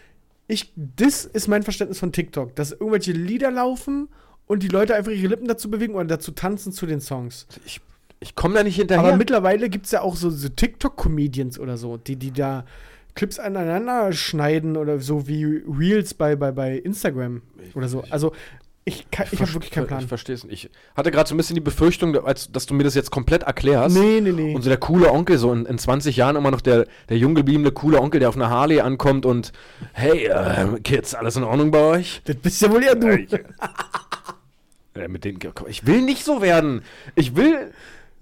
ich, 0.47 0.73
das 0.75 1.25
ist 1.25 1.47
mein 1.47 1.63
Verständnis 1.63 1.99
von 1.99 2.11
TikTok, 2.11 2.55
dass 2.55 2.71
irgendwelche 2.71 3.11
Lieder 3.11 3.51
laufen 3.51 4.09
und 4.47 4.63
die 4.63 4.67
Leute 4.67 4.95
einfach 4.95 5.11
ihre 5.11 5.27
Lippen 5.27 5.47
dazu 5.47 5.69
bewegen 5.69 5.93
oder 5.93 6.05
dazu 6.05 6.31
tanzen 6.31 6.73
zu 6.73 6.85
den 6.85 7.01
Songs. 7.01 7.47
Ich, 7.65 7.81
ich 8.19 8.35
komme 8.35 8.55
da 8.55 8.63
nicht 8.63 8.75
hinterher. 8.75 9.05
Aber 9.05 9.15
mittlerweile 9.15 9.69
gibt 9.69 9.85
es 9.85 9.91
ja 9.91 10.01
auch 10.01 10.15
so, 10.15 10.29
so 10.29 10.49
TikTok-Comedians 10.49 11.59
oder 11.59 11.77
so, 11.77 11.97
die, 11.97 12.15
die 12.15 12.31
da 12.31 12.65
Clips 13.13 13.37
aneinander 13.37 14.11
schneiden 14.11 14.75
oder 14.75 14.99
so 14.99 15.27
wie 15.27 15.43
Reels 15.67 16.13
bei, 16.13 16.35
bei, 16.35 16.51
bei 16.51 16.77
Instagram 16.77 17.41
oder 17.75 17.87
so. 17.87 18.03
Also 18.09 18.33
ich, 18.85 19.11
kann- 19.11 19.27
ich 19.31 19.39
habe 19.41 19.53
wirklich 19.53 19.71
keinen 19.71 19.83
Ich 19.83 19.87
Plan. 19.89 20.07
verstehe 20.07 20.33
es 20.35 20.43
nicht. 20.43 20.65
Ich 20.65 20.69
hatte 20.97 21.11
gerade 21.11 21.29
so 21.29 21.35
ein 21.35 21.37
bisschen 21.37 21.53
die 21.55 21.61
Befürchtung, 21.61 22.15
als, 22.25 22.51
dass 22.51 22.65
du 22.65 22.73
mir 22.73 22.83
das 22.83 22.95
jetzt 22.95 23.11
komplett 23.11 23.43
erklärst. 23.43 23.95
Nee, 23.95 24.19
nee, 24.21 24.31
nee. 24.31 24.55
Und 24.55 24.63
so 24.63 24.69
der 24.69 24.79
coole 24.79 25.11
Onkel, 25.11 25.37
so 25.37 25.51
in, 25.53 25.65
in 25.67 25.77
20 25.77 26.15
Jahren 26.15 26.35
immer 26.35 26.49
noch 26.49 26.61
der, 26.61 26.87
der 27.09 27.17
jung 27.17 27.35
gebliebene 27.35 27.71
coole 27.71 27.99
Onkel, 28.01 28.19
der 28.19 28.29
auf 28.29 28.35
einer 28.35 28.49
Harley 28.49 28.79
ankommt 28.79 29.25
und 29.27 29.51
hey, 29.93 30.25
äh, 30.27 30.79
Kids, 30.83 31.13
alles 31.13 31.35
in 31.35 31.43
Ordnung 31.43 31.69
bei 31.71 31.79
euch? 31.81 32.21
Das 32.25 32.35
bist 32.37 32.61
ja 32.61 32.71
wohl 32.71 32.83
ja 32.83 32.95
du. 32.95 33.27
Ja, 34.97 35.07
mit 35.07 35.23
denen, 35.23 35.39
ich 35.67 35.85
will 35.85 36.01
nicht 36.01 36.25
so 36.25 36.41
werden. 36.41 36.81
Ich 37.15 37.35
will, 37.35 37.71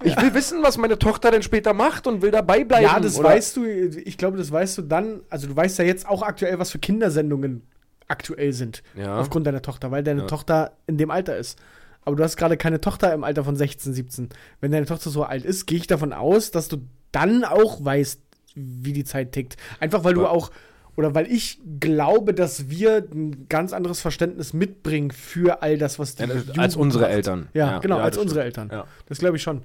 ich 0.04 0.20
will 0.22 0.34
wissen, 0.34 0.62
was 0.64 0.78
meine 0.78 1.00
Tochter 1.00 1.32
denn 1.32 1.42
später 1.42 1.74
macht 1.74 2.06
und 2.08 2.22
will 2.22 2.30
dabei 2.32 2.64
bleiben. 2.64 2.84
Ja, 2.84 3.00
das 3.00 3.18
oder- 3.18 3.30
weißt 3.30 3.56
du, 3.58 3.66
ich 3.66 4.18
glaube, 4.18 4.38
das 4.38 4.52
weißt 4.52 4.78
du 4.80 4.82
dann, 4.84 5.22
also 5.30 5.48
du 5.48 5.56
weißt 5.56 5.80
ja 5.80 5.86
jetzt 5.86 6.08
auch 6.08 6.22
aktuell, 6.22 6.60
was 6.60 6.72
für 6.72 6.80
Kindersendungen 6.80 7.62
aktuell 8.08 8.54
sind. 8.54 8.84
Ja. 8.96 9.20
Aufgrund 9.20 9.48
deiner 9.48 9.62
Tochter, 9.62 9.92
weil 9.92 10.04
deine 10.04 10.22
Ja. 10.22 10.28
Tochter 10.28 10.74
in 10.88 10.98
dem 10.98 11.12
Alter 11.12 11.38
ist. 11.38 11.60
Aber 12.06 12.16
du 12.16 12.24
hast 12.24 12.38
gerade 12.38 12.56
keine 12.58 12.80
Tochter 12.80 13.14
im 13.14 13.24
Alter 13.24 13.44
von 13.44 13.56
16, 13.58 13.94
17. 13.94 14.30
Wenn 14.62 14.72
deine 14.72 14.86
Tochter 14.86 15.10
so 15.10 15.24
alt 15.24 15.44
ist, 15.44 15.66
gehe 15.66 15.78
ich 15.78 15.88
davon 15.88 16.14
aus, 16.14 16.52
dass 16.52 16.70
du 16.70 16.78
dann 17.12 17.44
auch 17.44 17.84
weißt, 17.84 18.22
wie 18.56 18.94
die 18.94 19.04
Zeit 19.04 19.34
tickt. 19.34 19.58
Einfach 19.82 20.04
weil 20.06 20.14
du 20.14 20.26
auch, 20.26 20.52
oder 20.96 21.14
weil 21.16 21.32
ich 21.32 21.60
glaube, 21.82 22.34
dass 22.34 22.70
wir 22.70 23.06
ein 23.14 23.48
ganz 23.50 23.74
anderes 23.74 24.00
Verständnis 24.00 24.54
mitbringen 24.54 25.12
für 25.12 25.62
all 25.62 25.78
das, 25.78 26.00
was 26.00 26.16
die 26.16 26.24
Ja, 26.24 26.28
das- 26.34 26.58
als 26.58 26.76
unsere 26.78 27.04
macht. 27.04 27.12
Eltern. 27.14 27.50
Ja, 27.54 27.72
Ja, 27.74 27.80
genau, 27.80 27.98
ja, 27.98 28.04
als 28.04 28.18
unsere 28.18 28.40
stimmt. 28.42 28.46
Eltern. 28.64 28.70
Ja. 28.80 28.86
Das 29.08 29.20
glaube 29.20 29.36
ich 29.38 29.44
schon. 29.44 29.64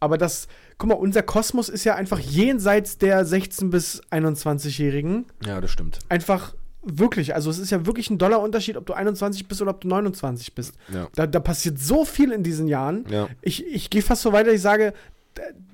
Aber 0.00 0.18
das, 0.18 0.48
guck 0.78 0.88
mal, 0.88 0.94
unser 0.94 1.22
Kosmos 1.22 1.68
ist 1.68 1.84
ja 1.84 1.94
einfach 1.96 2.18
jenseits 2.20 2.96
der 2.98 3.24
16- 3.26 3.70
bis 3.70 4.00
21-Jährigen. 4.10 5.26
Ja, 5.44 5.60
das 5.60 5.70
stimmt. 5.70 5.98
Einfach 6.08 6.54
wirklich, 6.82 7.34
also 7.34 7.50
es 7.50 7.58
ist 7.58 7.70
ja 7.70 7.86
wirklich 7.86 8.10
ein 8.10 8.18
Dollarunterschied, 8.18 8.76
ob 8.76 8.86
du 8.86 8.92
21 8.92 9.46
bist 9.48 9.62
oder 9.62 9.70
ob 9.72 9.80
du 9.80 9.88
29 9.88 10.54
bist. 10.54 10.74
Ja. 10.92 11.08
Da, 11.14 11.26
da 11.26 11.40
passiert 11.40 11.78
so 11.78 12.04
viel 12.04 12.32
in 12.32 12.42
diesen 12.42 12.68
Jahren. 12.68 13.04
Ja. 13.10 13.28
Ich, 13.40 13.64
ich 13.66 13.90
gehe 13.90 14.02
fast 14.02 14.22
so 14.22 14.32
weiter, 14.32 14.52
ich 14.52 14.60
sage, 14.60 14.92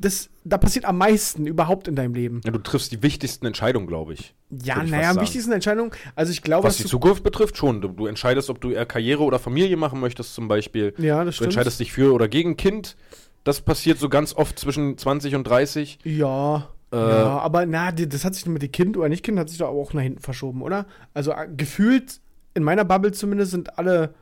das, 0.00 0.31
da 0.45 0.57
passiert 0.57 0.85
am 0.85 0.99
meisten 0.99 1.47
überhaupt 1.47 1.88
in 1.88 1.97
deinem 1.97 2.15
Leben. 2.15 2.41
ja. 2.45 2.53
Du 2.53 2.59
triffst 2.59 2.93
die 2.93 3.03
wichtigsten 3.03 3.45
Entscheidungen, 3.47 3.87
glaube 3.88 4.12
ich. 4.12 4.35
Ja, 4.50 4.83
naja, 4.85 5.11
am 5.11 5.21
wichtigsten 5.21 5.53
Entscheidung, 5.53 5.93
also 6.15 6.31
ich 6.31 6.43
glaube, 6.43 6.69
Was 6.69 6.77
die 6.77 6.85
du, 6.85 6.88
Zukunft 6.91 7.23
betrifft, 7.25 7.57
schon. 7.57 7.81
Du, 7.81 7.88
du 7.88 8.07
entscheidest, 8.07 8.49
ob 8.50 8.61
du 8.61 8.71
eher 8.71 8.87
Karriere 8.87 9.23
oder 9.25 9.38
Familie 9.38 9.77
machen 9.77 10.00
möchtest, 10.00 10.35
zum 10.35 10.47
Beispiel. 10.49 10.95
ja, 10.99 11.19
das 11.25 11.35
Du 11.35 11.37
stimmt. 11.38 11.47
entscheidest 11.49 11.81
dich 11.81 11.93
für 11.93 12.15
oder 12.15 12.29
gegen 12.29 12.57
Kind. 12.57 12.97
Das 13.45 13.61
passiert 13.61 13.99
so 13.99 14.09
ganz 14.09 14.35
oft 14.35 14.59
zwischen 14.59 14.97
20 14.97 15.35
und 15.35 15.45
30. 15.45 15.99
Ja. 16.05 16.69
Äh, 16.92 16.97
ja, 16.97 17.38
aber 17.38 17.66
na, 17.66 17.92
das 17.92 18.25
hat 18.25 18.35
sich 18.35 18.47
mit 18.47 18.62
dem 18.62 18.73
Kind 18.73 18.97
oder 18.97 19.09
nicht 19.09 19.23
Kind 19.25 19.38
hat 19.38 19.49
sich 19.50 19.59
doch 19.59 19.68
auch 19.68 19.92
nach 19.92 20.02
hinten 20.02 20.21
verschoben, 20.21 20.62
oder? 20.62 20.87
Also 21.14 21.33
äh, 21.33 21.47
gefühlt, 21.54 22.21
in 22.54 22.62
meiner 22.62 22.85
Bubble 22.85 23.12
zumindest, 23.12 23.50
sind 23.50 23.78
alle 23.78 24.14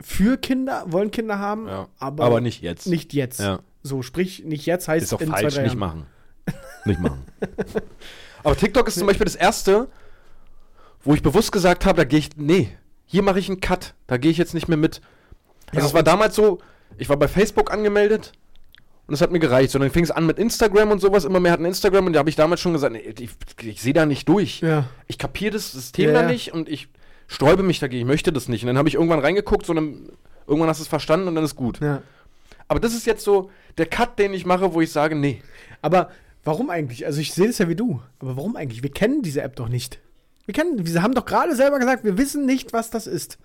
für 0.00 0.36
Kinder, 0.38 0.84
wollen 0.86 1.10
Kinder 1.10 1.38
haben, 1.38 1.68
Ja. 1.68 1.88
aber, 1.98 2.24
Aber, 2.24 2.40
nicht 2.40 2.62
jetzt. 2.62 2.86
nicht 2.86 3.12
jetzt. 3.12 3.40
Ja. 3.40 3.60
So, 3.82 4.02
sprich, 4.02 4.44
nicht 4.44 4.66
jetzt 4.66 4.88
heißt 4.88 5.04
Ist 5.04 5.12
doch 5.12 5.20
in 5.20 5.28
falsch, 5.30 5.54
zwei, 5.54 5.62
nicht 5.62 5.76
machen. 5.76 6.06
nicht 6.84 7.00
machen. 7.00 7.22
Aber 8.42 8.56
TikTok 8.56 8.88
ist 8.88 8.98
zum 8.98 9.06
Beispiel 9.06 9.24
das 9.26 9.36
erste, 9.36 9.88
wo 11.04 11.14
ich 11.14 11.22
bewusst 11.22 11.52
gesagt 11.52 11.86
habe, 11.86 11.96
da 11.98 12.04
gehe 12.04 12.18
ich, 12.18 12.30
nee, 12.36 12.76
hier 13.04 13.22
mache 13.22 13.38
ich 13.38 13.48
einen 13.48 13.60
Cut, 13.60 13.94
da 14.06 14.16
gehe 14.16 14.30
ich 14.30 14.36
jetzt 14.38 14.54
nicht 14.54 14.68
mehr 14.68 14.76
mit. 14.78 15.00
Also 15.68 15.80
Ja, 15.80 15.86
es 15.86 15.94
war 15.94 16.02
damals 16.02 16.34
so, 16.34 16.58
ich 16.98 17.08
war 17.08 17.16
bei 17.16 17.28
Facebook 17.28 17.72
angemeldet 17.72 18.32
und 19.10 19.14
es 19.14 19.22
hat 19.22 19.32
mir 19.32 19.40
gereicht. 19.40 19.74
Und 19.74 19.80
dann 19.80 19.90
fing 19.90 20.04
es 20.04 20.12
an 20.12 20.24
mit 20.24 20.38
Instagram 20.38 20.92
und 20.92 21.00
sowas, 21.00 21.24
immer 21.24 21.40
mehr 21.40 21.50
hatten 21.50 21.64
Instagram 21.64 22.06
und 22.06 22.12
da 22.12 22.20
habe 22.20 22.30
ich 22.30 22.36
damals 22.36 22.60
schon 22.60 22.72
gesagt, 22.72 22.92
nee, 22.92 23.00
ich, 23.18 23.30
ich 23.60 23.82
sehe 23.82 23.92
da 23.92 24.06
nicht 24.06 24.28
durch. 24.28 24.60
Ja. 24.60 24.84
Ich 25.08 25.18
kapiere 25.18 25.54
das 25.54 25.72
System 25.72 26.10
Ja, 26.10 26.22
da 26.22 26.28
nicht 26.28 26.52
und 26.54 26.68
ich 26.68 26.86
sträube 27.26 27.64
mich 27.64 27.80
dagegen, 27.80 28.02
ich 28.02 28.06
möchte 28.06 28.32
das 28.32 28.46
nicht. 28.46 28.62
Und 28.62 28.68
dann 28.68 28.78
habe 28.78 28.88
ich 28.88 28.94
irgendwann 28.94 29.18
reingeguckt, 29.18 29.66
so 29.66 29.74
irgendwann 29.74 30.68
hast 30.68 30.78
du 30.78 30.82
es 30.84 30.88
verstanden 30.88 31.26
und 31.26 31.34
dann 31.34 31.42
ist 31.42 31.56
gut. 31.56 31.80
ja. 31.80 32.02
Aber 32.68 32.78
das 32.78 32.94
ist 32.94 33.04
jetzt 33.04 33.24
so 33.24 33.50
der 33.78 33.86
Cut, 33.86 34.16
den 34.20 34.32
ich 34.32 34.46
mache, 34.46 34.72
wo 34.72 34.80
ich 34.80 34.92
sage, 34.92 35.16
nee. 35.16 35.42
Aber 35.82 36.10
warum 36.44 36.70
eigentlich? 36.70 37.04
Also 37.04 37.20
ich 37.20 37.34
sehe 37.34 37.48
das 37.48 37.58
ja 37.58 37.68
wie 37.68 37.74
du. 37.74 38.00
Aber 38.20 38.36
warum 38.36 38.54
eigentlich? 38.54 38.84
Wir 38.84 38.92
kennen 38.92 39.22
diese 39.22 39.42
App 39.42 39.56
doch 39.56 39.68
nicht. 39.68 39.98
Wir 40.46 40.54
kennen, 40.54 40.86
wir 40.86 41.02
haben 41.02 41.14
doch 41.14 41.24
gerade 41.24 41.56
selber 41.56 41.80
gesagt, 41.80 42.04
wir 42.04 42.16
wissen 42.16 42.46
nicht, 42.46 42.72
was 42.72 42.90
das 42.90 43.08
ist. 43.08 43.38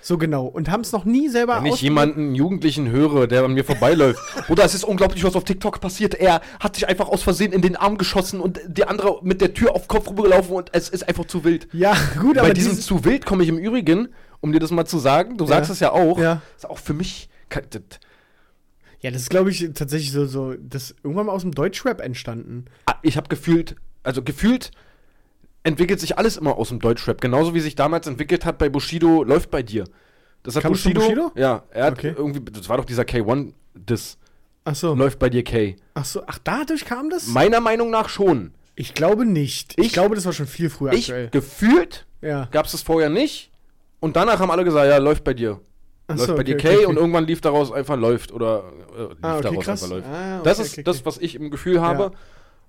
So 0.00 0.16
genau. 0.18 0.46
Und 0.46 0.70
haben 0.70 0.80
es 0.82 0.92
noch 0.92 1.04
nie 1.04 1.28
selber 1.28 1.56
Wenn 1.62 1.66
ich 1.72 1.82
jemanden 1.82 2.34
Jugendlichen 2.34 2.88
höre, 2.90 3.26
der 3.26 3.44
an 3.44 3.52
mir 3.54 3.64
vorbeiläuft, 3.64 4.20
oder 4.48 4.64
es 4.64 4.74
ist 4.74 4.84
unglaublich, 4.84 5.24
was 5.24 5.34
auf 5.36 5.44
TikTok 5.44 5.80
passiert. 5.80 6.14
Er 6.14 6.40
hat 6.60 6.76
sich 6.76 6.88
einfach 6.88 7.08
aus 7.08 7.22
Versehen 7.22 7.52
in 7.52 7.62
den 7.62 7.76
Arm 7.76 7.98
geschossen 7.98 8.40
und 8.40 8.60
der 8.66 8.88
andere 8.90 9.18
mit 9.22 9.40
der 9.40 9.54
Tür 9.54 9.74
auf 9.74 9.82
den 9.82 9.88
Kopf 9.88 10.08
rübergelaufen 10.08 10.54
und 10.56 10.70
es 10.72 10.88
ist 10.88 11.06
einfach 11.08 11.26
zu 11.26 11.44
wild. 11.44 11.68
Ja, 11.72 11.96
gut, 12.20 12.38
aber 12.38 12.48
Bei 12.48 12.54
diesem 12.54 12.70
dieses- 12.72 12.86
zu 12.86 13.04
wild 13.04 13.26
komme 13.26 13.42
ich 13.42 13.48
im 13.48 13.58
Übrigen, 13.58 14.08
um 14.40 14.52
dir 14.52 14.60
das 14.60 14.70
mal 14.70 14.86
zu 14.86 14.98
sagen, 14.98 15.36
du 15.36 15.46
sagst 15.46 15.70
es 15.70 15.80
ja 15.80 15.90
auch, 15.92 16.18
Ja. 16.18 16.42
ist 16.56 16.68
auch 16.68 16.78
für 16.78 16.94
mich. 16.94 17.28
Ja, 19.00 19.10
das 19.10 19.22
ist, 19.22 19.30
glaube 19.30 19.50
ich, 19.50 19.68
tatsächlich 19.74 20.10
so, 20.12 20.26
so, 20.26 20.54
das 20.54 20.90
ist 20.90 20.96
irgendwann 21.04 21.26
mal 21.26 21.32
aus 21.32 21.42
dem 21.42 21.52
Deutschrap 21.52 22.00
entstanden. 22.00 22.64
Ah, 22.86 22.94
Ich 23.02 23.16
habe 23.16 23.28
gefühlt, 23.28 23.76
also 24.02 24.22
gefühlt 24.22 24.70
entwickelt 25.62 26.00
sich 26.00 26.16
alles 26.18 26.36
immer 26.36 26.56
aus 26.56 26.68
dem 26.70 26.78
Deutschrap. 26.80 27.20
Genauso 27.20 27.54
wie 27.54 27.60
sich 27.60 27.74
damals 27.74 28.06
entwickelt 28.06 28.44
hat 28.44 28.58
bei 28.58 28.68
Bushido, 28.68 29.22
läuft 29.22 29.50
bei 29.50 29.62
dir. 29.62 29.84
Das 30.42 30.54
hat 30.56 30.62
von 30.62 30.72
Bushido? 30.72 31.32
Ja, 31.34 31.64
er 31.70 31.84
hat 31.86 31.94
Okay. 31.98 32.14
irgendwie, 32.16 32.40
das 32.50 32.68
war 32.68 32.76
doch 32.76 32.84
dieser 32.84 33.02
K1-Diss. 33.02 34.16
Ach 34.64 34.74
so. 34.74 34.94
Läuft 34.94 35.18
bei 35.18 35.30
dir 35.30 35.42
K. 35.44 35.76
Ach 35.94 36.04
so, 36.04 36.22
ach, 36.26 36.38
dadurch 36.44 36.84
kam 36.84 37.10
das? 37.10 37.26
Meiner 37.28 37.60
Meinung 37.60 37.90
nach 37.90 38.08
schon. 38.08 38.52
Ich 38.76 38.94
glaube 38.94 39.24
nicht. 39.26 39.74
Ich, 39.78 39.86
Ich- 39.86 39.92
glaube, 39.92 40.14
das 40.14 40.24
war 40.26 40.32
schon 40.32 40.46
viel 40.46 40.70
früher 40.70 40.92
Ich 40.92 41.04
aktuell. 41.10 41.28
gefühlt 41.30 42.06
Ja. 42.22 42.48
gab 42.50 42.66
es 42.66 42.72
das 42.72 42.82
vorher 42.82 43.08
nicht. 43.10 43.50
Und 44.00 44.14
danach 44.16 44.38
haben 44.38 44.50
alle 44.50 44.64
gesagt, 44.64 44.86
ja, 44.88 44.98
läuft 44.98 45.24
bei 45.24 45.34
dir. 45.34 45.60
Ach 46.06 46.14
läuft 46.16 46.28
so, 46.28 46.34
bei 46.36 46.42
okay, 46.42 46.54
dir 46.54 46.56
K 46.56 46.68
okay, 46.76 46.86
und 46.86 46.96
irgendwann 46.96 47.24
lief 47.26 47.40
daraus 47.40 47.72
einfach 47.72 47.96
läuft 47.96 48.30
oder 48.32 48.62
äh, 48.96 49.02
lief 49.08 49.16
Ah, 49.22 49.34
okay, 49.38 49.42
daraus 49.42 49.64
krass. 49.64 49.82
einfach 49.82 49.96
läuft. 49.96 50.08
Ah, 50.08 50.40
das 50.44 50.58
ist 50.60 50.86
das, 50.86 51.04
was 51.04 51.18
ich 51.18 51.34
im 51.34 51.50
Gefühl 51.50 51.80
habe. 51.80 52.12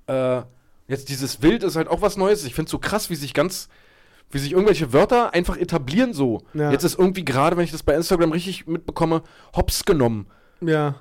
Äh, 0.08 0.42
jetzt 0.90 1.08
dieses 1.08 1.42
Wild 1.42 1.64
ist 1.64 1.78
halt 1.78 1.88
auch 1.88 2.02
was 2.02 2.18
Neues. 2.18 2.44
Ich 2.44 2.54
finde 2.54 2.70
so 2.70 2.78
krass, 2.80 3.10
wie 3.10 3.16
sich 3.16 3.34
ganz, 3.34 3.70
wie 4.30 4.40
sich 4.40 4.52
irgendwelche 4.52 4.92
Wörter 4.92 5.34
einfach 5.34 5.56
etablieren 5.56 6.14
so. 6.14 6.42
Ja. 6.54 6.72
Jetzt 6.72 6.84
ist 6.84 7.00
irgendwie 7.00 7.24
gerade, 7.24 7.56
wenn 7.56 7.64
ich 7.64 7.72
das 7.72 7.84
bei 7.84 7.96
Instagram 7.96 8.34
richtig 8.34 8.68
mitbekomme, 8.68 9.24
hops 9.56 9.86
genommen. 9.86 10.28
Ja. 10.60 10.96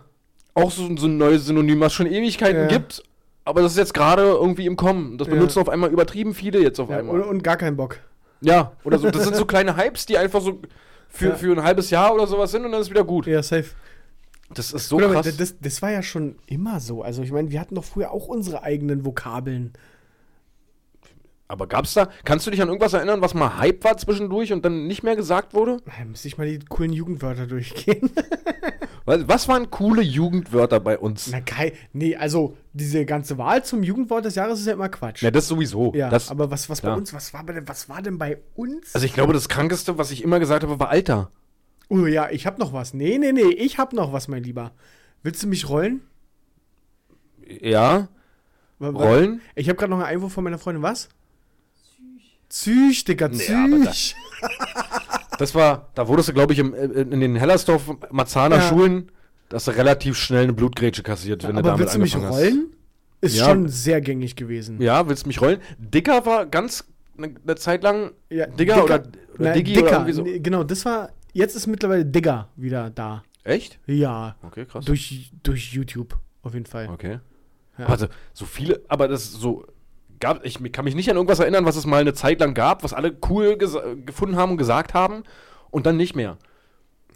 Auch 0.54 0.70
so, 0.70 0.88
so 0.96 1.06
ein 1.06 1.18
neues 1.18 1.46
Synonym, 1.46 1.80
was 1.80 1.92
schon 1.92 2.06
Ewigkeiten 2.06 2.62
Ja. 2.62 2.66
gibt. 2.68 3.02
Aber 3.44 3.62
das 3.62 3.72
ist 3.72 3.78
jetzt 3.78 3.94
gerade 3.94 4.22
irgendwie 4.22 4.66
im 4.66 4.76
Kommen. 4.76 5.18
Das 5.18 5.26
Ja. 5.26 5.34
benutzen 5.34 5.58
auf 5.60 5.68
einmal 5.68 5.90
übertrieben 5.90 6.34
viele 6.34 6.60
jetzt 6.60 6.78
auf 6.78 6.90
einmal. 6.90 7.20
und, 7.20 7.28
und 7.28 7.42
gar 7.42 7.56
keinen 7.56 7.76
Bock. 7.76 7.98
Ja, 8.40 8.72
oder 8.84 8.98
so. 8.98 9.10
Das 9.10 9.24
sind 9.24 9.34
so 9.34 9.44
kleine 9.46 9.76
Hypes, 9.76 10.06
die 10.06 10.16
einfach 10.18 10.40
so 10.40 10.60
für, 11.08 11.34
für 11.34 11.52
ein 11.52 11.62
halbes 11.64 11.90
Jahr 11.90 12.14
oder 12.14 12.26
sowas 12.26 12.50
sind 12.50 12.64
und 12.66 12.72
dann 12.72 12.80
ist 12.82 12.90
wieder 12.90 13.04
gut. 13.04 13.26
Ja, 13.26 13.42
safe. 13.42 13.70
Das 14.54 14.72
ist 14.72 14.88
so 14.88 14.98
Gut, 14.98 15.12
krass. 15.12 15.36
Das, 15.36 15.58
das 15.60 15.82
war 15.82 15.90
ja 15.90 16.02
schon 16.02 16.36
immer 16.46 16.80
so. 16.80 17.02
Also, 17.02 17.22
ich 17.22 17.32
meine, 17.32 17.50
wir 17.50 17.60
hatten 17.60 17.74
doch 17.74 17.84
früher 17.84 18.10
auch 18.10 18.28
unsere 18.28 18.62
eigenen 18.62 19.04
Vokabeln. 19.04 19.72
aber 21.48 21.66
gab's 21.66 21.94
da, 21.94 22.08
kannst 22.24 22.46
du 22.46 22.50
dich 22.50 22.62
an 22.62 22.68
irgendwas 22.68 22.92
erinnern, 22.92 23.20
was 23.20 23.34
mal 23.34 23.58
Hype 23.58 23.84
war 23.84 23.96
zwischendurch 23.96 24.52
und 24.52 24.64
dann 24.64 24.86
nicht 24.86 25.02
mehr 25.02 25.16
gesagt 25.16 25.54
wurde? 25.54 25.78
Da 25.84 26.04
müsste 26.04 26.28
ich 26.28 26.38
mal 26.38 26.46
die 26.46 26.58
coolen 26.66 26.92
Jugendwörter 26.92 27.46
durchgehen. 27.46 28.10
Was, 29.08 29.48
waren 29.48 29.70
coole 29.70 30.02
Jugendwörter 30.02 30.80
bei 30.80 30.98
uns? 30.98 31.30
Na, 31.32 31.40
geil. 31.40 31.72
Nee, 31.94 32.16
also, 32.16 32.58
diese 32.74 33.06
ganze 33.06 33.38
Wahl 33.38 33.64
zum 33.64 33.82
Jugendwort 33.82 34.26
des 34.26 34.34
Jahres 34.34 34.60
ist 34.60 34.66
ja 34.66 34.74
immer 34.74 34.90
Quatsch. 34.90 35.22
Ja, 35.22 35.30
das 35.30 35.48
sowieso. 35.48 35.94
Ja, 35.94 36.10
das, 36.10 36.30
aber 36.30 36.50
was, 36.50 36.68
was 36.68 36.82
bei 36.82 36.92
uns, 36.92 37.14
was 37.14 37.32
war, 37.32 37.42
denn, 37.44 37.66
was 37.66 37.88
war 37.88 38.02
denn 38.02 38.18
bei 38.18 38.36
uns? 38.54 38.94
also 38.94 39.06
ich 39.06 39.14
glaube, 39.14 39.32
das 39.32 39.48
Krankeste, 39.48 39.96
was 39.96 40.10
ich 40.10 40.22
immer 40.22 40.38
gesagt 40.38 40.62
habe, 40.62 40.78
war 40.78 40.90
Alter. 40.90 41.30
Oh 41.88 42.06
ja, 42.06 42.28
ich 42.30 42.46
hab 42.46 42.58
noch 42.58 42.72
was. 42.72 42.94
Nee, 42.94 43.18
nee, 43.18 43.32
nee, 43.32 43.42
ich 43.42 43.78
hab 43.78 43.92
noch 43.92 44.12
was, 44.12 44.28
mein 44.28 44.42
Lieber. 44.42 44.72
Willst 45.22 45.42
du 45.42 45.46
mich 45.46 45.68
rollen? 45.68 46.00
Ja, 47.60 48.08
Rollen? 48.80 49.40
Ich 49.56 49.68
habe 49.68 49.76
gerade 49.76 49.90
noch 49.90 49.98
einen 49.98 50.06
Einwurf 50.06 50.32
von 50.32 50.44
meiner 50.44 50.58
Freundin. 50.58 50.82
Was? 50.82 51.08
Züch, 52.48 53.04
Digga, 53.04 53.28
Nee, 53.28 53.48
aber 53.52 53.84
da- 53.84 53.90
Züch. 53.92 54.14
Das 55.38 55.54
war, 55.54 55.88
da 55.94 56.08
wurdest 56.08 56.28
du, 56.28 56.32
glaube 56.32 56.52
ich, 56.52 56.58
im, 56.58 56.74
äh, 56.74 56.84
in 56.86 57.20
den 57.20 57.36
Hellersdorf 57.36 57.94
Marzahner 58.10 58.56
Ja. 58.56 58.62
Schulen, 58.62 59.12
da 59.48 59.54
hast 59.56 59.68
du 59.68 59.70
relativ 59.70 60.16
schnell 60.16 60.42
eine 60.42 60.52
Blutgrätsche 60.52 61.04
kassiert, 61.04 61.44
wenn 61.44 61.52
du 61.52 61.58
aber 61.60 61.68
damit 61.68 61.80
willst 61.80 61.94
du 61.94 62.00
mich 62.00 62.14
angefangen 62.16 62.38
rollen? 62.40 62.66
Ist 63.20 63.36
Ja. 63.38 63.44
schon 63.44 63.68
sehr 63.68 64.00
gängig 64.00 64.34
gewesen. 64.34 64.76
hast. 64.78 64.82
Ja, 64.84 65.08
willst 65.08 65.24
du 65.24 65.28
mich 65.28 65.40
rollen? 65.40 65.60
Dicker 65.78 66.26
war 66.26 66.44
ganz 66.46 66.84
eine, 67.16 67.34
eine 67.44 67.54
Zeit 67.54 67.84
lang 67.84 68.10
Ja, 68.30 68.46
Digger 68.48 68.82
oder, 68.82 68.96
oder 68.96 69.10
Nein, 69.38 69.54
Diggi 69.54 69.74
Dicker. 69.74 70.02
oder 70.02 70.12
so. 70.12 70.22
Nee, 70.22 70.40
Genau, 70.40 70.64
das 70.64 70.84
war. 70.84 71.10
Jetzt 71.38 71.54
ist 71.54 71.68
mittlerweile 71.68 72.04
Digger 72.04 72.48
wieder 72.56 72.90
da. 72.90 73.22
Echt? 73.44 73.78
Ja. 73.86 74.34
Okay, 74.42 74.64
krass. 74.64 74.84
Durch, 74.84 75.30
durch 75.44 75.72
YouTube, 75.72 76.18
auf 76.42 76.52
jeden 76.52 76.66
Fall. 76.66 76.88
Okay. 76.88 77.20
Ja. 77.78 77.86
Also, 77.86 78.08
so 78.32 78.44
viele, 78.44 78.80
aber 78.88 79.06
das 79.06 79.30
so 79.30 79.64
gab, 80.18 80.44
ich 80.44 80.60
kann 80.72 80.84
mich 80.84 80.96
nicht 80.96 81.08
an 81.08 81.14
irgendwas 81.14 81.38
erinnern, 81.38 81.64
was 81.64 81.76
es 81.76 81.86
mal 81.86 82.00
eine 82.00 82.12
Zeit 82.12 82.40
lang 82.40 82.54
gab, 82.54 82.82
was 82.82 82.92
alle 82.92 83.16
cool 83.28 83.56
gefunden 83.56 84.34
haben 84.34 84.50
und 84.50 84.56
gesagt 84.56 84.94
haben 84.94 85.22
und 85.70 85.86
dann 85.86 85.96
nicht 85.96 86.16
mehr. 86.16 86.38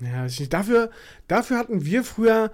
Ja. 0.00 0.28
Dafür, 0.48 0.90
dafür 1.26 1.58
hatten 1.58 1.84
wir 1.84 2.04
früher, 2.04 2.52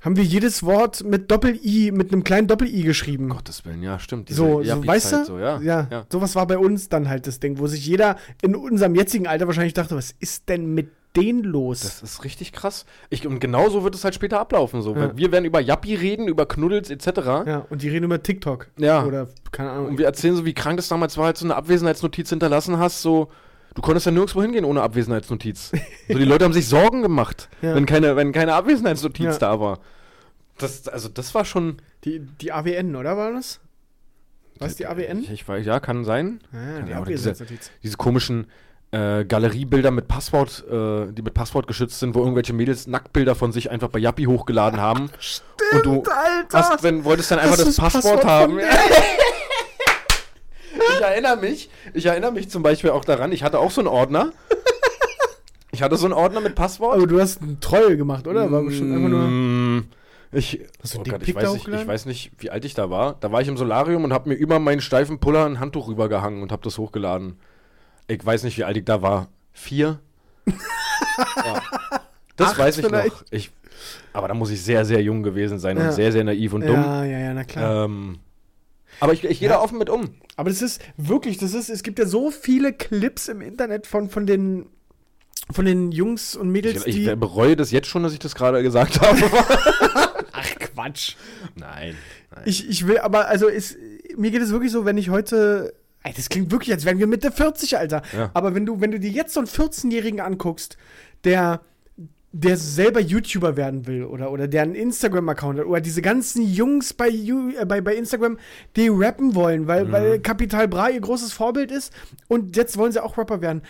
haben 0.00 0.16
wir 0.16 0.24
jedes 0.24 0.62
Wort 0.62 1.04
mit 1.04 1.30
Doppel-I, 1.30 1.90
mit 1.92 2.10
einem 2.10 2.24
kleinen 2.24 2.48
Doppel-I 2.48 2.84
geschrieben. 2.84 3.28
Gottes 3.28 3.66
Willen, 3.66 3.82
ja, 3.82 3.98
stimmt. 3.98 4.30
so, 4.30 4.62
so 4.62 4.86
weißt 4.86 5.12
du? 5.12 5.24
So, 5.26 5.38
ja, 5.38 5.60
ja, 5.60 5.88
ja. 5.90 6.06
sowas 6.10 6.34
war 6.36 6.46
bei 6.46 6.56
uns 6.56 6.88
dann 6.88 7.10
halt 7.10 7.26
das 7.26 7.38
Ding, 7.38 7.58
wo 7.58 7.66
sich 7.66 7.86
jeder 7.86 8.16
in 8.40 8.56
unserem 8.56 8.94
jetzigen 8.94 9.26
Alter 9.26 9.46
wahrscheinlich 9.46 9.74
dachte, 9.74 9.94
was 9.94 10.14
ist 10.18 10.48
denn 10.48 10.72
mit 10.72 10.90
denen 11.16 11.44
los? 11.44 11.80
Das 11.80 12.02
ist 12.02 12.24
richtig 12.24 12.52
krass. 12.52 12.86
Ich, 13.10 13.26
und 13.26 13.38
genauso 13.40 13.84
wird 13.84 13.94
es 13.94 14.04
halt 14.04 14.14
später 14.14 14.40
ablaufen. 14.40 14.80
So. 14.82 14.94
Ja. 14.96 15.16
Wir 15.16 15.30
werden 15.32 15.44
über 15.44 15.60
Yappi 15.60 15.94
reden, 15.94 16.26
über 16.28 16.46
Knuddels 16.46 16.90
etc. 16.90 17.06
ja, 17.46 17.66
und 17.70 17.82
die 17.82 17.88
reden 17.88 18.04
über 18.04 18.22
TikTok. 18.22 18.68
Ja. 18.78 19.04
Oder, 19.04 19.28
keine 19.50 19.70
Ahnung. 19.70 19.88
Und 19.88 19.98
wir 19.98 20.06
erzählen 20.06 20.34
so, 20.36 20.44
wie 20.46 20.54
krank 20.54 20.78
das 20.78 20.88
damals 20.88 21.18
war, 21.18 21.26
als 21.26 21.40
du 21.40 21.46
eine 21.46 21.56
Abwesenheitsnotiz 21.56 22.30
hinterlassen 22.30 22.78
hast. 22.78 23.02
So, 23.02 23.28
du 23.74 23.82
konntest 23.82 24.06
ja 24.06 24.12
nirgendwo 24.12 24.40
hingehen 24.42 24.64
ohne 24.64 24.82
Abwesenheitsnotiz. 24.82 25.72
so, 26.08 26.18
die 26.18 26.24
Leute 26.24 26.44
haben 26.44 26.52
sich 26.54 26.66
Sorgen 26.68 27.02
gemacht, 27.02 27.48
Ja. 27.60 27.74
wenn, 27.74 27.86
keine, 27.86 28.16
wenn 28.16 28.32
keine 28.32 28.54
Abwesenheitsnotiz 28.54 29.24
Ja. 29.24 29.38
da 29.38 29.60
war. 29.60 29.80
Das, 30.58 30.88
also, 30.88 31.08
das 31.08 31.34
war 31.34 31.44
schon. 31.44 31.76
Die, 32.04 32.20
die 32.20 32.52
AWN, 32.52 32.96
oder 32.96 33.16
war 33.16 33.32
das? 33.32 33.60
Was 34.58 34.76
die 34.76 34.86
AWN? 34.86 35.20
Ich, 35.22 35.30
ich 35.30 35.48
weiß, 35.48 35.64
ja, 35.66 35.80
kann 35.80 36.04
sein. 36.04 36.40
Ah, 36.52 36.80
die 36.82 36.90
Ja, 36.90 36.96
aber 36.98 37.06
diese, 37.06 37.30
Abwesenheitsnotiz. 37.30 37.70
diese 37.82 37.96
komischen 37.96 38.46
äh, 38.92 39.24
Galeriebilder 39.24 39.90
mit 39.90 40.06
Passwort, 40.06 40.64
äh, 40.70 41.10
die 41.12 41.22
mit 41.22 41.34
Passwort 41.34 41.66
geschützt 41.66 41.98
sind, 41.98 42.14
wo 42.14 42.20
irgendwelche 42.20 42.52
Mädels 42.52 42.86
Nacktbilder 42.86 43.34
von 43.34 43.50
sich 43.50 43.70
einfach 43.70 43.88
bei 43.88 43.98
Yappi 43.98 44.24
hochgeladen 44.24 44.80
haben. 44.80 45.10
und 45.72 45.84
du 45.86 46.02
Alter! 46.02 46.58
hast, 46.58 46.82
wenn, 46.82 47.04
wolltest 47.04 47.30
dann 47.30 47.38
einfach 47.38 47.56
Das 47.56 47.66
das, 47.66 47.76
Passwort, 47.76 48.20
Passwort 48.22 48.24
haben. 48.26 48.58
ich 50.96 51.00
erinnere 51.00 51.36
mich, 51.36 51.70
ich 51.94 52.06
erinnere 52.06 52.32
mich 52.32 52.50
zum 52.50 52.62
Beispiel 52.62 52.90
auch 52.90 53.04
daran, 53.04 53.32
ich 53.32 53.42
hatte 53.42 53.58
auch 53.58 53.70
so 53.70 53.80
einen 53.80 53.88
Ordner. 53.88 54.32
Ich 55.74 55.82
hatte 55.82 55.96
so 55.96 56.04
einen 56.04 56.12
Ordner 56.12 56.40
mit 56.42 56.54
Passwort. 56.54 56.96
Aber 56.96 57.06
du 57.06 57.18
hast 57.18 57.40
einen 57.40 57.58
Troll 57.60 57.96
gemacht, 57.96 58.26
oder? 58.26 58.52
War 58.52 58.62
bestimmt 58.62 58.94
einfach 58.94 59.08
nur. 59.08 59.22
Mm, 59.22 59.84
Ich, 60.32 60.60
oh 60.94 61.02
Gott, 61.02 61.22
ich, 61.26 61.34
weiß 61.34 61.44
nicht, 61.44 61.54
ich 61.54 61.60
hochgeladen? 61.62 61.88
weiß 61.88 62.04
nicht, 62.04 62.30
wie 62.38 62.50
alt 62.50 62.66
ich 62.66 62.74
da 62.74 62.90
war. 62.90 63.16
Da 63.20 63.32
war 63.32 63.40
ich 63.40 63.48
im 63.48 63.56
Solarium 63.56 64.04
und 64.04 64.12
habe 64.12 64.28
mir 64.28 64.34
über 64.34 64.58
meinen 64.58 64.82
steifen 64.82 65.18
Puller 65.18 65.46
ein 65.46 65.60
Handtuch 65.60 65.88
rübergehangen 65.88 66.42
und 66.42 66.52
habe 66.52 66.62
das 66.62 66.76
hochgeladen. 66.76 67.38
Ich 68.08 68.24
weiß 68.24 68.42
nicht, 68.44 68.58
wie 68.58 68.64
alt 68.64 68.76
ich 68.76 68.84
da 68.84 69.02
war. 69.02 69.28
Vier? 69.52 70.00
ja. 70.46 71.62
Das 72.36 72.50
Acht 72.50 72.58
weiß 72.58 72.78
ich 72.78 72.86
vielleicht? 72.86 73.12
noch. 73.12 73.24
Ich, 73.30 73.50
aber 74.12 74.28
da 74.28 74.34
muss 74.34 74.50
ich 74.50 74.62
sehr, 74.62 74.84
sehr 74.84 75.02
jung 75.02 75.22
gewesen 75.22 75.58
sein 75.58 75.76
Ja. 75.76 75.86
und 75.88 75.92
sehr, 75.92 76.12
sehr 76.12 76.24
naiv 76.24 76.52
und 76.52 76.62
dumm. 76.66 76.74
Ja, 76.82 77.04
ja, 77.04 77.18
ja, 77.18 77.34
na 77.34 77.44
klar. 77.44 77.84
Ähm, 77.84 78.18
aber 79.00 79.12
ich, 79.12 79.24
ich 79.24 79.38
gehe 79.40 79.48
Ja. 79.48 79.56
da 79.56 79.60
offen 79.62 79.78
mit 79.78 79.90
um. 79.90 80.14
Aber 80.36 80.50
das 80.50 80.62
ist 80.62 80.80
wirklich, 80.96 81.38
das 81.38 81.54
ist, 81.54 81.68
es 81.68 81.82
gibt 81.82 81.98
ja 81.98 82.06
so 82.06 82.30
viele 82.30 82.72
Clips 82.72 83.28
im 83.28 83.40
Internet 83.40 83.86
von, 83.86 84.08
von 84.08 84.26
den 84.26 84.66
von 85.50 85.64
den 85.64 85.90
Jungs 85.90 86.36
und 86.36 86.50
Mädels, 86.50 86.86
Ich, 86.86 86.94
die. 86.94 87.10
ich 87.10 87.16
bereue 87.18 87.56
das 87.56 87.72
jetzt 87.72 87.88
schon, 87.88 88.04
dass 88.04 88.12
ich 88.12 88.20
das 88.20 88.34
gerade 88.34 88.62
gesagt 88.62 89.00
habe. 89.00 89.18
Ach 90.32 90.48
Quatsch. 90.58 91.16
nein. 91.56 91.96
nein. 92.30 92.42
Ich, 92.44 92.68
ich 92.68 92.86
will, 92.86 92.98
aber 92.98 93.26
also 93.28 93.48
ist, 93.48 93.76
mir 94.16 94.30
geht 94.30 94.40
es 94.40 94.50
wirklich 94.50 94.70
so, 94.72 94.84
wenn 94.84 94.96
ich 94.98 95.10
heute. 95.10 95.74
Ey, 96.04 96.12
das 96.16 96.28
klingt 96.28 96.50
wirklich, 96.50 96.72
als 96.74 96.84
wären 96.84 96.98
wir 96.98 97.06
Mitte 97.06 97.30
40, 97.30 97.78
Alter. 97.78 98.02
Ja. 98.16 98.30
Aber 98.34 98.54
wenn 98.54 98.66
du, 98.66 98.80
wenn 98.80 98.90
du 98.90 98.98
dir 98.98 99.10
jetzt 99.10 99.34
so 99.34 99.40
einen 99.40 99.46
14-Jährigen 99.48 100.20
anguckst, 100.20 100.76
der, 101.24 101.60
der 102.32 102.56
selber 102.56 102.98
YouTuber 103.00 103.56
werden 103.56 103.86
will 103.86 104.04
oder, 104.04 104.32
oder 104.32 104.48
der 104.48 104.62
einen 104.62 104.74
Instagram-Account 104.74 105.60
hat, 105.60 105.66
oder 105.66 105.80
diese 105.80 106.02
ganzen 106.02 106.42
Jungs 106.42 106.92
bei, 106.94 107.08
äh, 107.08 107.64
bei, 107.66 107.80
bei 107.80 107.94
Instagram, 107.94 108.38
die 108.74 108.88
rappen 108.88 109.34
wollen, 109.34 109.66
weil, 109.68 109.84
Mhm. 109.84 109.92
weil 109.92 110.20
Capital 110.20 110.66
Bra 110.66 110.88
ihr 110.90 111.00
großes 111.00 111.32
Vorbild 111.32 111.70
ist 111.70 111.92
und 112.28 112.56
jetzt 112.56 112.76
wollen 112.78 112.90
sie 112.92 113.02
auch 113.02 113.16
Rapper 113.18 113.40
werden. 113.40 113.62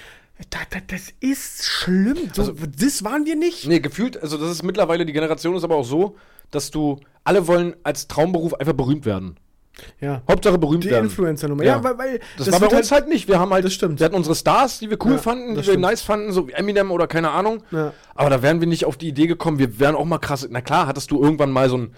Da, 0.50 0.58
da, 0.70 0.78
das 0.86 1.08
ist 1.20 1.64
schlimm. 1.64 2.16
So, 2.32 2.42
Also- 2.42 2.54
das 2.78 3.04
waren 3.04 3.26
wir 3.26 3.36
nicht. 3.36 3.66
Nee, 3.68 3.80
gefühlt, 3.80 4.20
also 4.22 4.38
das 4.38 4.50
ist 4.50 4.62
mittlerweile, 4.62 5.04
die 5.04 5.12
Generation 5.12 5.54
ist 5.54 5.64
aber 5.64 5.76
auch 5.76 5.84
so, 5.84 6.16
dass 6.50 6.70
du, 6.70 6.98
alle 7.24 7.46
wollen 7.46 7.74
als 7.82 8.08
Traumberuf 8.08 8.54
einfach 8.54 8.72
berühmt 8.72 9.04
werden. 9.04 9.36
Ja. 10.00 10.22
Hauptsache 10.30 10.58
berühmt 10.58 10.84
Die 10.84 10.90
werden. 10.90 11.04
Influencer-Nummer. 11.06 11.64
Ja, 11.64 11.76
Ja. 11.76 11.84
weil, 11.84 11.98
weil 11.98 12.20
Das, 12.36 12.52
war 12.52 12.60
bei 12.60 12.76
uns 12.76 12.92
halt, 12.92 13.08
nicht. 13.08 13.26
Wir 13.28 13.38
haben 13.38 13.52
halt, 13.52 13.64
Das 13.64 13.72
stimmt. 13.72 13.98
wir 14.00 14.04
hatten 14.04 14.14
unsere 14.16 14.34
Stars, 14.34 14.78
die 14.78 14.90
wir 14.90 14.98
cool 15.04 15.12
Ja, 15.12 15.18
fanden, 15.18 15.42
die 15.44 15.50
wir 15.50 15.56
das 15.56 15.64
stimmt. 15.66 15.80
nice 15.82 16.02
fanden, 16.02 16.32
so 16.32 16.46
wie 16.48 16.52
Eminem 16.52 16.90
oder 16.90 17.06
keine 17.06 17.30
Ahnung. 17.30 17.62
Ja. 17.70 17.92
Aber 18.14 18.30
da 18.30 18.42
wären 18.42 18.60
wir 18.60 18.68
nicht 18.68 18.84
auf 18.84 18.96
die 18.96 19.08
Idee 19.08 19.26
gekommen, 19.26 19.58
wir 19.58 19.78
wären 19.80 19.94
auch 19.94 20.04
mal 20.04 20.18
krass. 20.18 20.46
Na 20.50 20.60
klar, 20.60 20.86
hattest 20.86 21.10
du 21.10 21.22
irgendwann 21.22 21.50
mal 21.50 21.68
so 21.70 21.78
ein, 21.78 21.94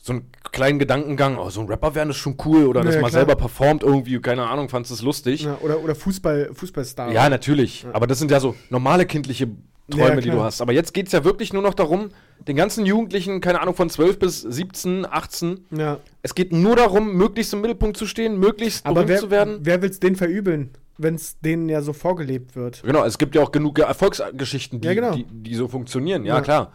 so 0.00 0.12
einen 0.12 0.30
kleinen 0.52 0.78
Gedankengang, 0.78 1.38
oh, 1.38 1.48
so 1.50 1.60
ein 1.60 1.66
Rapper 1.68 1.94
wäre 1.94 2.06
das 2.06 2.16
schon 2.16 2.36
cool 2.44 2.64
oder 2.66 2.80
Ja, 2.80 2.86
dass 2.86 2.94
ja, 2.96 3.00
man 3.02 3.10
klar. 3.10 3.20
selber 3.20 3.36
performt 3.36 3.82
irgendwie, 3.82 4.18
keine 4.20 4.46
Ahnung, 4.46 4.68
fandst 4.68 4.90
du 4.90 4.94
es 4.94 5.02
lustig. 5.02 5.42
Ja, 5.42 5.50
Ja, 5.52 5.58
oder, 5.62 5.80
oder 5.80 5.94
Fußball, 5.94 6.50
Fußballstar. 6.54 7.10
natürlich. 7.30 7.86
Aber 7.92 8.06
das 8.06 8.18
sind 8.18 8.30
ja 8.30 8.40
so 8.40 8.54
normale 8.70 9.06
kindliche 9.06 9.48
Träume, 9.90 10.14
Ja, 10.14 10.20
die 10.20 10.30
du 10.30 10.40
hast. 10.40 10.60
Aber 10.62 10.72
jetzt 10.72 10.94
geht 10.94 11.06
es 11.06 11.12
ja 11.12 11.24
wirklich 11.24 11.52
nur 11.52 11.62
noch 11.62 11.74
darum, 11.74 12.10
den 12.48 12.56
ganzen 12.56 12.86
Jugendlichen, 12.86 13.40
keine 13.40 13.60
Ahnung, 13.60 13.74
von 13.74 13.90
12 13.90 14.18
bis 14.18 14.40
17, 14.40 15.06
18, 15.06 15.66
Ja. 15.76 15.98
es 16.22 16.34
geht 16.34 16.52
nur 16.52 16.76
darum, 16.76 17.14
möglichst 17.16 17.52
im 17.52 17.60
Mittelpunkt 17.60 17.96
zu 17.96 18.06
stehen, 18.06 18.38
möglichst 18.38 18.86
Aber 18.86 18.94
berühmt 19.02 19.08
wer, 19.10 19.18
zu 19.20 19.30
werden. 19.30 19.58
wer 19.60 19.82
will 19.82 19.90
es 19.90 20.00
denen 20.00 20.16
verübeln, 20.16 20.70
wenn 20.96 21.16
es 21.16 21.38
denen 21.40 21.68
ja 21.68 21.82
so 21.82 21.92
vorgelebt 21.92 22.56
wird? 22.56 22.82
Genau, 22.82 23.04
es 23.04 23.18
gibt 23.18 23.34
ja 23.34 23.42
auch 23.42 23.52
genug 23.52 23.78
Erfolgsgeschichten, 23.78 24.80
die, 24.80 24.88
Ja, 24.88 24.94
genau. 24.94 25.14
die, 25.14 25.24
die 25.30 25.54
so 25.54 25.68
funktionieren. 25.68 26.24
Ja. 26.24 26.40
klar. 26.40 26.72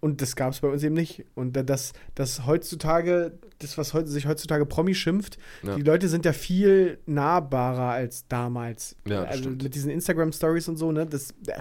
Und 0.00 0.20
das 0.20 0.36
gab 0.36 0.52
es 0.52 0.60
bei 0.60 0.68
uns 0.68 0.82
eben 0.82 0.94
nicht. 0.94 1.24
Und 1.34 1.54
da- 1.56 1.62
das, 1.62 1.92
das 2.14 2.46
heutzutage, 2.46 3.32
das, 3.58 3.76
was 3.78 3.94
heute, 3.94 4.08
sich 4.08 4.26
heutzutage 4.26 4.66
Promi 4.66 4.94
schimpft, 4.94 5.38
Ja. 5.62 5.76
die 5.76 5.82
Leute 5.82 6.08
sind 6.08 6.24
ja 6.24 6.32
viel 6.32 6.98
nahbarer 7.06 7.90
als 7.92 8.26
damals. 8.28 8.96
Ja, 9.06 9.22
also 9.24 9.42
stimmt. 9.44 9.62
mit 9.62 9.74
diesen 9.74 9.90
Instagram-Stories 9.90 10.68
und 10.68 10.76
so, 10.76 10.92
ne? 10.92 11.06
Das, 11.06 11.30
äh, 11.46 11.60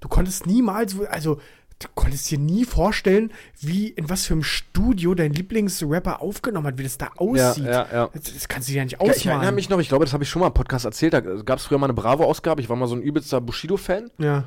du 0.00 0.08
konntest 0.08 0.46
niemals, 0.46 0.98
also 1.08 1.40
du 1.80 1.86
konntest 1.94 2.28
dir 2.30 2.38
nie 2.38 2.64
vorstellen, 2.64 3.32
wie, 3.60 3.88
in 3.88 4.10
was 4.10 4.26
für 4.26 4.34
einem 4.34 4.42
Studio 4.42 5.14
dein 5.14 5.32
Lieblingsrapper 5.32 6.20
aufgenommen 6.20 6.66
hat, 6.66 6.76
wie 6.78 6.82
das 6.82 6.98
da 6.98 7.10
aussieht. 7.16 7.64
ja, 7.64 7.86
ja. 7.92 8.10
Das, 8.12 8.34
das 8.34 8.48
kannst 8.48 8.68
du 8.68 8.72
dir 8.72 8.78
ja 8.78 8.84
nicht 8.84 8.92
Ja, 8.94 8.98
ausmalen. 8.98 9.16
ich 9.16 9.26
erinnere 9.26 9.52
mich 9.52 9.68
noch, 9.70 9.78
ich 9.78 9.88
glaube, 9.88 10.04
das 10.04 10.12
habe 10.12 10.24
ich 10.24 10.28
schon 10.28 10.40
mal 10.40 10.48
im 10.48 10.54
Podcast 10.54 10.84
erzählt. 10.84 11.12
Da 11.12 11.20
gab 11.20 11.58
es 11.60 11.66
früher 11.66 11.78
mal 11.78 11.86
eine 11.86 11.94
Bravo-Ausgabe. 11.94 12.60
Ich 12.60 12.68
war 12.68 12.74
mal 12.76 12.88
so 12.88 12.96
ein 12.96 13.02
übelster 13.02 13.40
Bushido-Fan. 13.40 14.10
Ja, 14.18 14.44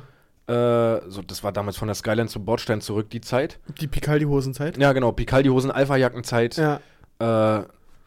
so, 1.08 1.22
das 1.22 1.42
war 1.44 1.52
damals 1.52 1.76
von 1.76 1.88
der 1.88 1.94
Skyline 1.94 2.28
zum 2.28 2.44
Bordstein 2.44 2.80
zurück, 2.80 3.10
die 3.10 3.20
Zeit. 3.20 3.58
die 3.80 3.86
Picaldi-Hosenzeit. 3.86 4.76
Ja, 4.78 4.92
genau. 4.92 5.12
Picaldi-Hosen, 5.12 5.70
Alpha-Jackenzeit. 5.70 6.56
Ja, 6.56 6.80
Äh, 7.18 7.64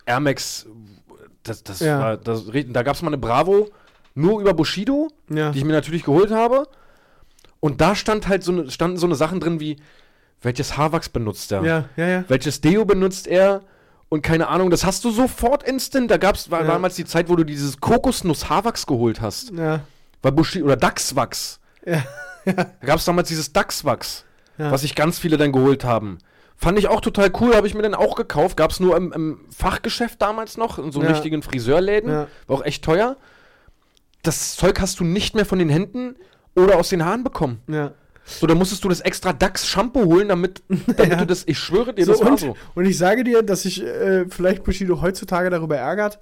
Air 0.07 0.19
Max. 0.19 0.65
Das, 1.43 1.63
das 1.63 1.79
Ja. 1.79 1.99
war, 1.99 2.17
das, 2.17 2.43
da 2.67 2.83
gab 2.83 2.95
es 2.95 3.01
mal 3.01 3.09
eine 3.09 3.17
Bravo 3.17 3.69
nur 4.15 4.41
über 4.41 4.53
Bushido, 4.53 5.09
ja. 5.29 5.51
die 5.51 5.59
ich 5.59 5.65
mir 5.65 5.73
natürlich 5.73 6.03
geholt 6.03 6.31
habe. 6.31 6.67
Und 7.59 7.81
da 7.81 7.95
stand 7.95 8.27
halt 8.27 8.43
so 8.43 8.51
ne, 8.51 8.69
standen 8.71 8.97
so 8.97 9.05
eine 9.05 9.15
Sachen 9.15 9.39
drin 9.39 9.59
wie, 9.59 9.77
welches 10.41 10.77
Haarwachs 10.77 11.09
benutzt 11.09 11.51
er? 11.51 11.63
ja, 11.63 11.85
ja, 11.97 12.07
ja. 12.07 12.23
welches 12.27 12.61
Deo 12.61 12.85
benutzt 12.85 13.27
er 13.27 13.61
und 14.09 14.21
keine 14.21 14.47
Ahnung, 14.49 14.69
das 14.69 14.85
hast 14.85 15.03
du 15.03 15.11
sofort 15.11 15.63
instant. 15.63 16.11
Da 16.11 16.17
gab's 16.17 16.51
war 16.51 16.61
Ja. 16.61 16.67
damals 16.67 16.95
die 16.95 17.05
Zeit, 17.05 17.27
wo 17.29 17.35
du 17.35 17.43
dieses 17.43 17.79
Kokosnuss 17.79 18.49
Haarwachs 18.49 18.85
geholt 18.85 19.19
hast, 19.21 19.51
Ja, 19.51 19.81
weil 20.21 20.31
Bushi 20.31 20.61
oder 20.63 20.75
Dachswachs. 20.77 21.59
ja. 21.85 22.03
Da 22.55 22.65
gab's 22.85 23.05
damals 23.05 23.27
dieses 23.27 23.51
Dachswachs, 23.53 24.25
Ja. 24.57 24.71
was 24.71 24.81
sich 24.81 24.95
ganz 24.95 25.19
viele 25.19 25.37
dann 25.37 25.51
geholt 25.51 25.83
haben. 25.83 26.19
Fand 26.57 26.79
ich 26.79 26.87
auch 26.87 27.01
total 27.01 27.31
cool, 27.41 27.55
habe 27.55 27.67
ich 27.67 27.73
mir 27.73 27.81
dann 27.81 27.95
auch 27.95 28.15
gekauft. 28.15 28.55
Gab's 28.55 28.79
nur 28.79 28.95
im, 28.95 29.11
im 29.11 29.39
Fachgeschäft 29.49 30.21
damals 30.21 30.55
noch, 30.57 30.79
in 30.79 30.91
so 30.91 31.01
Ja. 31.01 31.09
richtigen 31.09 31.41
Friseurläden. 31.41 32.09
War 32.11 32.27
auch 32.47 32.63
echt 32.63 32.83
teuer. 32.83 33.17
Das 34.23 34.55
Zeug 34.55 34.79
hast 34.79 34.99
du 34.99 35.03
nicht 35.03 35.35
mehr 35.35 35.45
von 35.45 35.59
den 35.59 35.69
Händen 35.69 36.15
oder 36.55 36.77
aus 36.77 36.89
den 36.89 37.03
Haaren 37.05 37.23
bekommen. 37.23 37.61
ja. 37.67 37.91
So, 38.27 38.47
da 38.47 38.55
musstest 38.55 38.83
du 38.83 38.89
das 38.89 39.01
extra 39.01 39.33
Dachs-Shampoo 39.33 40.05
holen, 40.05 40.29
damit, 40.29 40.63
damit 40.97 41.11
Ja. 41.11 41.15
du 41.17 41.27
das, 41.27 41.43
ich 41.45 41.59
schwöre 41.59 41.93
dir, 41.93 42.05
So, 42.05 42.13
das 42.13 42.21
war 42.21 42.31
und, 42.31 42.39
so. 42.39 42.57
und 42.73 42.85
ich 42.85 42.97
sage 42.97 43.23
dir, 43.23 43.43
dass 43.43 43.61
sich 43.61 43.83
äh, 43.83 44.25
vielleicht 44.29 44.63
Bushido 44.63 44.99
heutzutage 44.99 45.51
darüber 45.51 45.77
ärgert, 45.77 46.17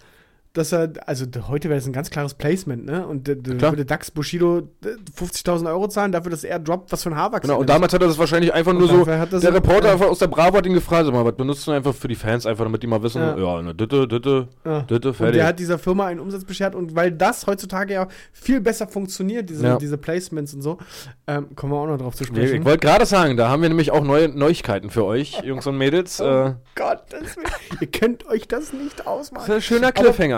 dass 0.53 0.71
er, 0.71 0.91
also 1.07 1.25
heute 1.47 1.67
wäre 1.69 1.79
das 1.79 1.87
ein 1.87 1.93
ganz 1.93 2.11
klares 2.11 2.35
Placement, 2.35 2.85
ne? 2.85 3.07
Und 3.07 3.27
d- 3.27 3.33
d- 3.35 3.55
Klar. 3.55 3.71
würde 3.71 3.85
DAX 3.85 4.11
Bushido 4.11 4.61
d- 4.61 4.89
50.000 5.17 5.67
Euro 5.67 5.87
zahlen 5.87 6.11
dafür, 6.11 6.29
dass 6.29 6.43
er 6.43 6.59
droppt, 6.59 6.91
was 6.91 7.01
für 7.01 7.09
ein 7.09 7.15
Haarwachs 7.15 7.41
Genau, 7.41 7.59
und 7.59 7.67
damals 7.67 7.91
hat 7.91 8.01
er 8.03 8.07
das 8.07 8.19
wahrscheinlich 8.19 8.53
einfach 8.53 8.71
nur 8.73 8.83
Und 8.83 9.05
so. 9.05 9.11
er 9.11 9.25
Der 9.25 9.39
so- 9.39 9.49
Reporter 9.49 9.87
ja. 9.87 9.93
einfach 9.93 10.05
aus 10.07 10.19
der 10.19 10.27
Bravo 10.27 10.57
hat 10.57 10.65
ihn 10.67 10.73
gefragt, 10.75 11.05
sag 11.05 11.13
mal, 11.13 11.25
was 11.25 11.35
benutzt 11.35 11.65
du 11.65 11.71
einfach 11.71 11.95
für 11.95 12.07
die 12.07 12.13
Fans, 12.15 12.45
einfach 12.45 12.65
damit 12.65 12.83
die 12.83 12.87
mal 12.87 13.01
wissen, 13.01 13.19
Ja. 13.19 13.35
ja, 13.35 13.61
ne, 13.63 13.73
ditte, 13.73 14.07
ditte, 14.07 14.47
Ja. 14.63 14.81
ditte, 14.81 15.07
Und 15.09 15.13
fertig. 15.15 15.37
der 15.37 15.47
hat 15.47 15.57
dieser 15.57 15.79
Firma 15.79 16.05
einen 16.05 16.19
Umsatz 16.19 16.45
beschert 16.45 16.75
und 16.75 16.95
weil 16.95 17.11
das 17.11 17.47
heutzutage 17.47 17.93
ja 17.95 18.07
viel 18.31 18.61
besser 18.61 18.87
funktioniert, 18.87 19.49
diese, 19.49 19.65
Ja. 19.65 19.77
diese 19.77 19.97
Placements 19.97 20.53
und 20.53 20.61
so, 20.61 20.77
ähm, 21.25 21.55
kommen 21.55 21.73
wir 21.73 21.77
auch 21.79 21.87
noch 21.87 21.97
drauf 21.97 22.13
zu 22.15 22.25
Nee, 22.25 22.27
sprechen. 22.27 22.57
ich 22.61 22.65
wollte 22.65 22.85
gerade 22.85 23.07
sagen, 23.07 23.37
da 23.37 23.49
haben 23.49 23.63
wir 23.63 23.69
nämlich 23.69 23.89
auch 23.89 24.03
neue 24.03 24.29
Neuigkeiten 24.29 24.91
für 24.91 25.03
euch, 25.05 25.41
Jungs 25.43 25.65
und 25.65 25.79
Mädels. 25.79 26.21
Oh 26.33 26.45
Äh, 26.49 26.53
Gottes 26.75 27.37
Willen. 27.37 27.47
Ihr 27.81 27.87
könnt 27.87 28.27
euch 28.27 28.47
das 28.47 28.71
nicht 28.73 29.07
ausmalen. 29.07 29.47
das 29.47 29.57
ist 29.57 29.63
ein 29.71 29.75
schöner 29.77 29.87
Aber 29.87 29.93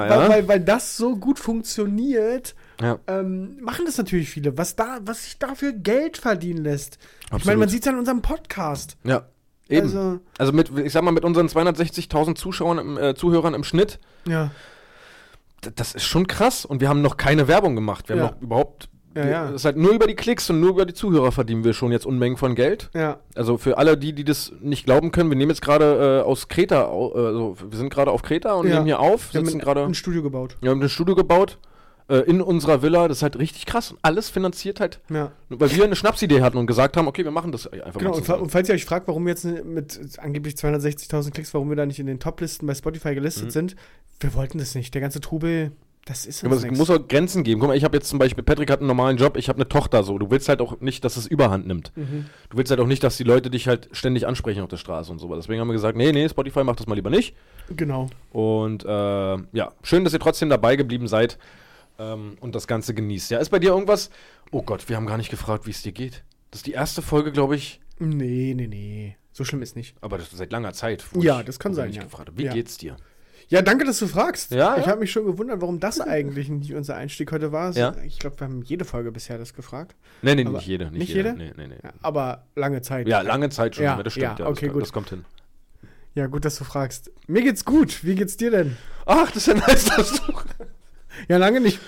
Weil, 0.10 0.20
ja. 0.22 0.30
Weil, 0.30 0.48
weil 0.48 0.60
das 0.60 0.98
so 0.98 1.16
gut 1.16 1.40
funktioniert, 1.40 2.56
ja. 2.82 3.00
ähm, 3.08 3.58
machen 3.62 3.86
das 3.86 3.98
natürlich 3.98 4.30
viele. 4.30 4.58
Was, 4.58 4.76
da, 4.76 5.00
was 5.02 5.24
sich 5.24 5.40
dafür 5.40 5.72
Geld 5.74 6.18
verdienen 6.18 6.64
lässt. 6.64 6.98
Ich 6.98 7.26
Absolut. 7.28 7.46
meine, 7.46 7.58
man 7.60 7.70
sieht 7.70 7.80
es 7.82 7.86
ja 7.86 7.92
in 7.92 8.00
unserem 8.00 8.22
Podcast. 8.22 8.98
Ja. 9.04 9.26
Eben. 9.68 9.88
Also, 9.88 10.20
Also, 10.38 10.54
mit, 10.54 10.70
ich 10.78 10.94
sag 10.94 11.04
mal, 11.04 11.12
mit 11.12 11.24
unseren 11.26 11.48
260.000 11.48 12.36
Zuschauern, 12.36 12.78
im, 12.78 12.98
äh, 12.98 13.16
Zuhörern 13.16 13.54
im 13.56 13.64
Schnitt, 13.64 14.00
ja. 14.28 14.52
das 15.76 15.96
ist 15.96 16.04
schon 16.06 16.28
krass. 16.28 16.66
Und 16.66 16.82
wir 16.82 16.90
haben 16.90 17.02
noch 17.02 17.18
keine 17.18 17.48
Werbung 17.48 17.76
gemacht. 17.76 18.08
Wir 18.10 18.16
Ja. 18.18 18.24
haben 18.24 18.36
noch 18.36 18.42
überhaupt. 18.42 18.90
Ja, 19.16 19.26
ja. 19.28 19.44
Das 19.46 19.56
ist 19.62 19.66
halt 19.66 19.78
nur 19.78 19.92
über 19.94 20.08
die 20.08 20.16
Klicks 20.16 20.50
und 20.50 20.60
nur 20.60 20.72
über 20.72 20.86
die 20.86 20.94
Zuhörer 20.94 21.32
verdienen 21.32 21.64
wir 21.64 21.74
schon 21.74 21.92
jetzt 21.92 22.06
Unmengen 22.06 22.38
von 22.38 22.54
Geld. 22.56 22.90
Ja, 22.94 23.20
Also 23.36 23.58
für 23.58 23.78
alle 23.78 23.98
die, 23.98 24.14
die 24.14 24.24
das 24.26 24.52
nicht 24.62 24.86
glauben 24.86 25.12
können, 25.12 25.30
wir 25.30 25.38
nehmen 25.38 25.52
jetzt 25.52 25.62
gerade 25.62 26.22
äh, 26.24 26.28
aus 26.28 26.48
Kreta, 26.50 26.88
also 26.90 27.56
wir 27.70 27.78
sind 27.78 27.90
gerade 27.90 28.12
auf 28.12 28.22
Kreta 28.24 28.54
und 28.56 28.68
Ja. 28.68 28.76
nehmen 28.76 28.86
hier 28.86 29.00
auf, 29.00 29.34
wir 29.34 29.40
haben 29.42 29.48
ein, 29.48 29.60
gerade, 29.60 29.84
ein 29.86 29.94
Studio 29.94 30.22
gebaut. 30.22 30.58
wir 30.62 30.70
haben 30.70 30.82
ein 30.82 30.90
Studio 30.90 31.16
gebaut 31.16 31.58
äh, 32.08 32.18
in 32.20 32.42
unserer 32.42 32.82
Villa, 32.82 33.08
das 33.08 33.18
ist 33.18 33.24
halt 33.24 33.40
richtig 33.40 33.66
krass 33.66 33.92
und 33.92 34.00
alles 34.04 34.30
finanziert 34.30 34.80
halt, 34.80 35.00
Ja. 35.10 35.32
weil 35.50 35.72
wir 35.76 35.84
eine 35.86 35.96
Schnapsidee 35.96 36.42
hatten 36.42 36.58
und 36.58 36.68
gesagt 36.68 36.98
haben, 36.98 37.08
okay, 37.08 37.24
wir 37.24 37.32
machen 37.32 37.52
das 37.52 37.66
einfach 37.68 38.00
Genau, 38.00 38.12
mal 38.12 38.18
zusammen. 38.18 38.44
und 38.44 38.52
falls 38.52 38.70
ihr 38.70 38.76
euch 38.76 38.86
fragt, 38.86 39.08
warum 39.08 39.26
wir 39.26 39.32
jetzt 39.32 39.46
mit 39.46 40.00
angeblich 40.20 40.56
260.000 40.56 41.32
Klicks, 41.32 41.54
warum 41.54 41.70
wir 41.70 41.76
da 41.76 41.86
nicht 41.86 42.00
in 42.00 42.06
den 42.06 42.20
Top-Listen 42.20 42.68
bei 42.68 42.76
Spotify 42.76 43.16
gelistet 43.16 43.46
Mhm. 43.46 43.50
sind, 43.52 43.76
wir 44.20 44.34
wollten 44.36 44.58
das 44.60 44.76
nicht. 44.76 44.94
Der 44.94 45.02
ganze 45.02 45.20
Trubel, 45.20 45.72
das 46.06 46.26
ist 46.28 46.44
uns 46.44 46.64
es 46.64 46.78
muss 46.78 46.90
auch 46.90 47.08
Grenzen 47.08 47.44
geben. 47.44 47.60
Guck 47.60 47.70
mal, 47.70 47.76
ich 47.78 47.84
habe 47.84 47.98
jetzt 47.98 48.08
zum 48.10 48.20
Beispiel, 48.20 48.44
Patrick 48.44 48.70
hat 48.70 48.80
einen 48.80 48.88
normalen 48.88 49.18
Job, 49.18 49.38
ich 49.38 49.50
habe 49.50 49.58
eine 49.58 49.68
Tochter 49.68 50.04
so. 50.04 50.18
Du 50.20 50.30
willst 50.30 50.48
halt 50.48 50.62
auch 50.62 50.80
nicht, 50.80 51.04
dass 51.04 51.18
es 51.18 51.26
Überhand 51.26 51.66
nimmt. 51.68 51.92
Mhm. 51.98 52.28
Du 52.50 52.58
willst 52.58 52.70
halt 52.70 52.80
auch 52.80 52.86
nicht, 52.88 53.04
dass 53.04 53.18
die 53.18 53.24
Leute 53.24 53.50
dich 53.50 53.68
halt 53.68 53.90
ständig 53.92 54.28
ansprechen 54.28 54.62
auf 54.62 54.70
der 54.70 54.78
Straße 54.78 55.12
und 55.12 55.18
sowas. 55.20 55.40
Deswegen 55.42 55.60
haben 55.60 55.68
wir 55.68 55.74
gesagt, 55.74 55.98
nee, 55.98 56.12
nee, 56.12 56.30
Spotify 56.30 56.64
macht 56.64 56.80
das 56.80 56.88
mal 56.88 56.94
lieber 56.96 57.10
nicht. 57.10 57.36
Genau. 57.76 58.08
Und 58.32 58.86
äh, 58.86 58.88
ja, 58.88 59.72
schön, 59.84 60.04
dass 60.04 60.14
ihr 60.14 60.20
trotzdem 60.20 60.50
dabei 60.50 60.76
geblieben 60.76 61.08
seid 61.08 61.40
ähm, 61.98 62.38
und 62.40 62.54
das 62.54 62.68
Ganze 62.68 62.94
genießt. 62.94 63.32
Ja, 63.32 63.40
ist 63.40 63.50
bei 63.50 63.58
dir 63.60 63.72
irgendwas? 63.72 64.12
Oh 64.52 64.62
Gott, 64.62 64.88
wir 64.88 64.96
haben 64.98 65.08
gar 65.08 65.18
nicht 65.18 65.32
gefragt, 65.32 65.66
wie 65.66 65.72
es 65.72 65.82
dir 65.82 65.92
geht. 65.92 66.24
Das 66.52 66.60
ist 66.60 66.68
die 66.68 66.74
erste 66.74 67.02
Folge, 67.02 67.32
glaube 67.32 67.56
ich, 67.56 67.82
Nee, 67.98 68.54
nee, 68.56 68.68
nee. 68.68 69.16
So 69.32 69.44
schlimm 69.44 69.62
ist 69.62 69.76
nicht. 69.76 69.96
aber 70.02 70.18
das 70.18 70.32
ist 70.32 70.38
seit 70.38 70.52
langer 70.52 70.74
Zeit. 70.74 71.04
Ja, 71.20 71.40
ich- 71.40 71.46
das 71.46 71.60
kann 71.60 71.74
sein, 71.74 71.88
nicht 71.88 71.98
ja. 71.98 72.04
gefragt. 72.04 72.30
Wie 72.36 72.44
Ja. 72.44 72.54
geht's 72.54 72.78
dir? 72.78 72.96
Ja, 73.48 73.62
danke, 73.62 73.86
dass 73.86 74.00
du 74.00 74.08
fragst. 74.08 74.52
Ja, 74.52 74.76
ich 74.78 74.86
ja. 74.86 74.92
habe 74.92 75.02
mich 75.02 75.12
schon 75.12 75.26
gewundert, 75.26 75.62
warum 75.62 75.80
das 75.80 76.00
eigentlich 76.02 76.50
nicht 76.50 76.74
unser 76.74 76.96
Einstieg 76.96 77.32
heute 77.32 77.52
war. 77.52 77.72
Ja. 77.74 77.96
Ich 78.06 78.18
glaube, 78.20 78.40
wir 78.40 78.48
haben 78.48 78.62
jede 78.64 78.86
Folge 78.86 79.12
bisher 79.12 79.38
das 79.38 79.54
gefragt. 79.54 79.96
Nee, 80.22 80.36
nee, 80.36 80.46
Aber 80.46 80.58
nicht 80.58 80.68
jede. 80.68 80.86
Nicht, 80.86 80.94
nicht 81.00 81.10
jede? 81.14 81.30
jede? 81.30 81.38
Nee, 81.38 81.54
nee, 81.56 81.68
nee. 81.68 81.90
Aber 82.02 82.46
lange 82.56 82.82
Zeit. 82.82 83.08
Ja, 83.08 83.22
lange 83.22 83.50
Zeit 83.50 83.76
schon, 83.76 83.84
Ja, 83.86 84.02
das 84.02 84.14
stimmt. 84.14 84.40
ja, 84.40 84.46
Ja, 84.46 84.52
okay, 84.52 84.66
das, 84.66 84.74
gut. 84.74 84.82
das 84.82 84.94
kommt 84.94 85.10
hin. 85.10 85.26
Ja, 86.16 86.28
gut, 86.28 86.46
dass 86.46 86.58
du 86.58 86.64
fragst. 86.64 87.12
Mir 87.28 87.44
geht's 87.44 87.66
gut. 87.66 88.04
Wie 88.04 88.16
geht's 88.16 88.38
dir 88.38 88.50
denn? 88.50 88.78
Ach, 89.06 89.28
das 89.32 89.48
ist 89.48 89.48
ja 89.48 89.54
nice, 89.54 89.86
dass 89.86 90.14
du. 90.14 90.34
Ja, 91.28 91.38
lange 91.38 91.60
nicht. 91.62 91.80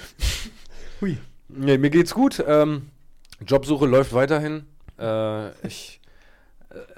Hui. 1.01 1.17
Nee, 1.49 1.77
mir 1.77 1.89
geht's 1.89 2.13
gut. 2.13 2.43
Ähm, 2.45 2.89
Jobsuche 3.45 3.85
läuft 3.85 4.13
weiterhin. 4.13 4.65
Äh, 4.99 5.49
ich. 5.65 6.01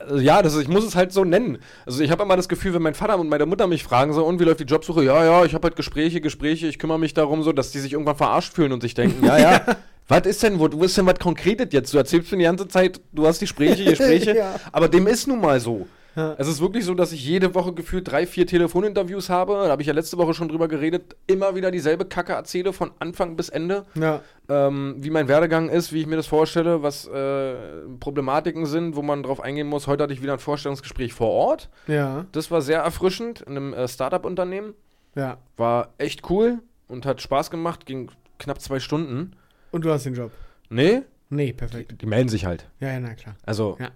Äh, 0.10 0.20
Ja, 0.22 0.42
das 0.42 0.54
ist, 0.56 0.62
ich 0.64 0.68
muss 0.68 0.86
es 0.86 0.96
halt 0.96 1.12
so 1.14 1.24
nennen. 1.24 1.58
Also 1.86 2.02
ich 2.04 2.12
habe 2.12 2.24
immer 2.24 2.36
das 2.36 2.50
Gefühl, 2.50 2.74
wenn 2.74 2.82
mein 2.82 2.94
Vater 2.96 3.18
und 3.20 3.30
meine 3.30 3.46
Mutter 3.46 3.68
mich 3.68 3.84
fragen 3.84 4.14
so, 4.14 4.26
und 4.26 4.40
wie 4.40 4.44
läuft 4.44 4.60
die 4.60 4.66
Jobsuche? 4.66 5.04
Ja, 5.04 5.24
ja, 5.24 5.46
ich 5.46 5.54
habe 5.54 5.66
halt 5.68 5.76
Gespräche, 5.76 6.22
Gespräche, 6.22 6.68
ich 6.68 6.80
kümmere 6.80 7.00
mich 7.00 7.14
darum 7.14 7.44
so, 7.44 7.52
dass 7.52 7.72
die 7.72 7.80
sich 7.80 7.94
irgendwann 7.94 8.16
verarscht 8.18 8.54
fühlen 8.54 8.72
und 8.72 8.82
sich 8.82 8.94
denken, 8.94 9.26
ja, 9.26 9.38
ja, 9.38 9.62
was 10.08 10.22
ist 10.26 10.42
denn, 10.44 10.60
wo, 10.60 10.68
du 10.68 10.80
bist 10.80 10.98
denn 10.98 11.06
was 11.06 11.20
Konkretes 11.20 11.68
jetzt? 11.72 11.94
Du 11.94 11.98
erzählst 11.98 12.32
mir 12.32 12.38
die 12.40 12.44
ganze 12.46 12.68
Zeit, 12.68 13.00
du 13.12 13.26
hast 13.28 13.40
die 13.42 13.46
Gespräche, 13.46 13.84
Gespräche, 13.86 14.36
Ja. 14.38 14.56
aber 14.72 14.88
dem 14.88 15.08
ist 15.08 15.28
nun 15.28 15.42
mal 15.42 15.60
so. 15.60 15.88
Ja. 16.20 16.36
Es 16.38 16.48
ist 16.48 16.60
wirklich 16.62 16.86
so, 16.86 16.94
dass 16.94 17.12
ich 17.12 17.26
jede 17.26 17.56
Woche 17.56 17.74
gefühlt 17.74 18.10
drei, 18.12 18.28
vier 18.28 18.46
Telefoninterviews 18.46 19.30
habe. 19.30 19.54
Da 19.54 19.70
habe 19.70 19.82
ich 19.82 19.88
ja 19.88 19.94
letzte 19.94 20.18
Woche 20.18 20.34
schon 20.34 20.50
drüber 20.50 20.68
geredet. 20.68 21.16
Immer 21.28 21.56
wieder 21.56 21.72
dieselbe 21.72 22.06
Kacke 22.06 22.34
erzähle 22.34 22.74
von 22.74 22.92
Anfang 23.00 23.36
bis 23.36 23.50
Ende 23.50 23.86
Ja. 23.96 24.22
ähm, 24.50 24.96
wie 24.98 25.10
mein 25.10 25.28
Werdegang 25.28 25.70
ist, 25.70 25.94
wie 25.94 26.02
ich 26.02 26.08
mir 26.08 26.16
das 26.18 26.28
vorstelle, 26.28 26.84
was 26.84 27.08
äh, 27.08 27.54
Problematiken 28.00 28.66
sind, 28.66 28.96
wo 28.96 29.02
man 29.02 29.24
drauf 29.24 29.40
eingehen 29.40 29.68
muss. 29.68 29.88
Heute 29.88 30.04
hatte 30.04 30.14
ich 30.14 30.22
wieder 30.22 30.34
ein 30.34 30.40
Vorstellungsgespräch 30.40 31.14
vor 31.14 31.30
Ort. 31.30 31.70
Ja. 31.88 32.26
Das 32.32 32.52
war 32.52 32.62
sehr 32.62 32.80
erfrischend 32.82 33.42
in 33.42 33.56
einem 33.58 33.74
äh, 33.74 33.88
Startup-Unternehmen. 33.88 34.74
Ja. 35.16 35.38
War 35.58 35.94
echt 35.98 36.30
cool 36.30 36.60
und 36.88 37.06
hat 37.06 37.22
Spaß 37.22 37.50
gemacht, 37.50 37.86
ging 37.86 38.12
knapp 38.40 38.62
zwei 38.62 38.80
Stunden. 38.80 39.32
Und 39.72 39.86
du 39.86 39.92
hast 39.92 40.06
den 40.06 40.16
Job. 40.16 40.32
Nee, 40.70 41.02
Nee, 41.32 41.54
perfekt. 41.54 42.02
die 42.02 42.06
melden 42.08 42.28
sich 42.30 42.46
halt. 42.46 42.68
Ja, 42.80 42.90
ja, 42.90 43.00
na 43.00 43.14
klar. 43.14 43.36
Also, 43.46 43.78
Ja. 43.80 43.90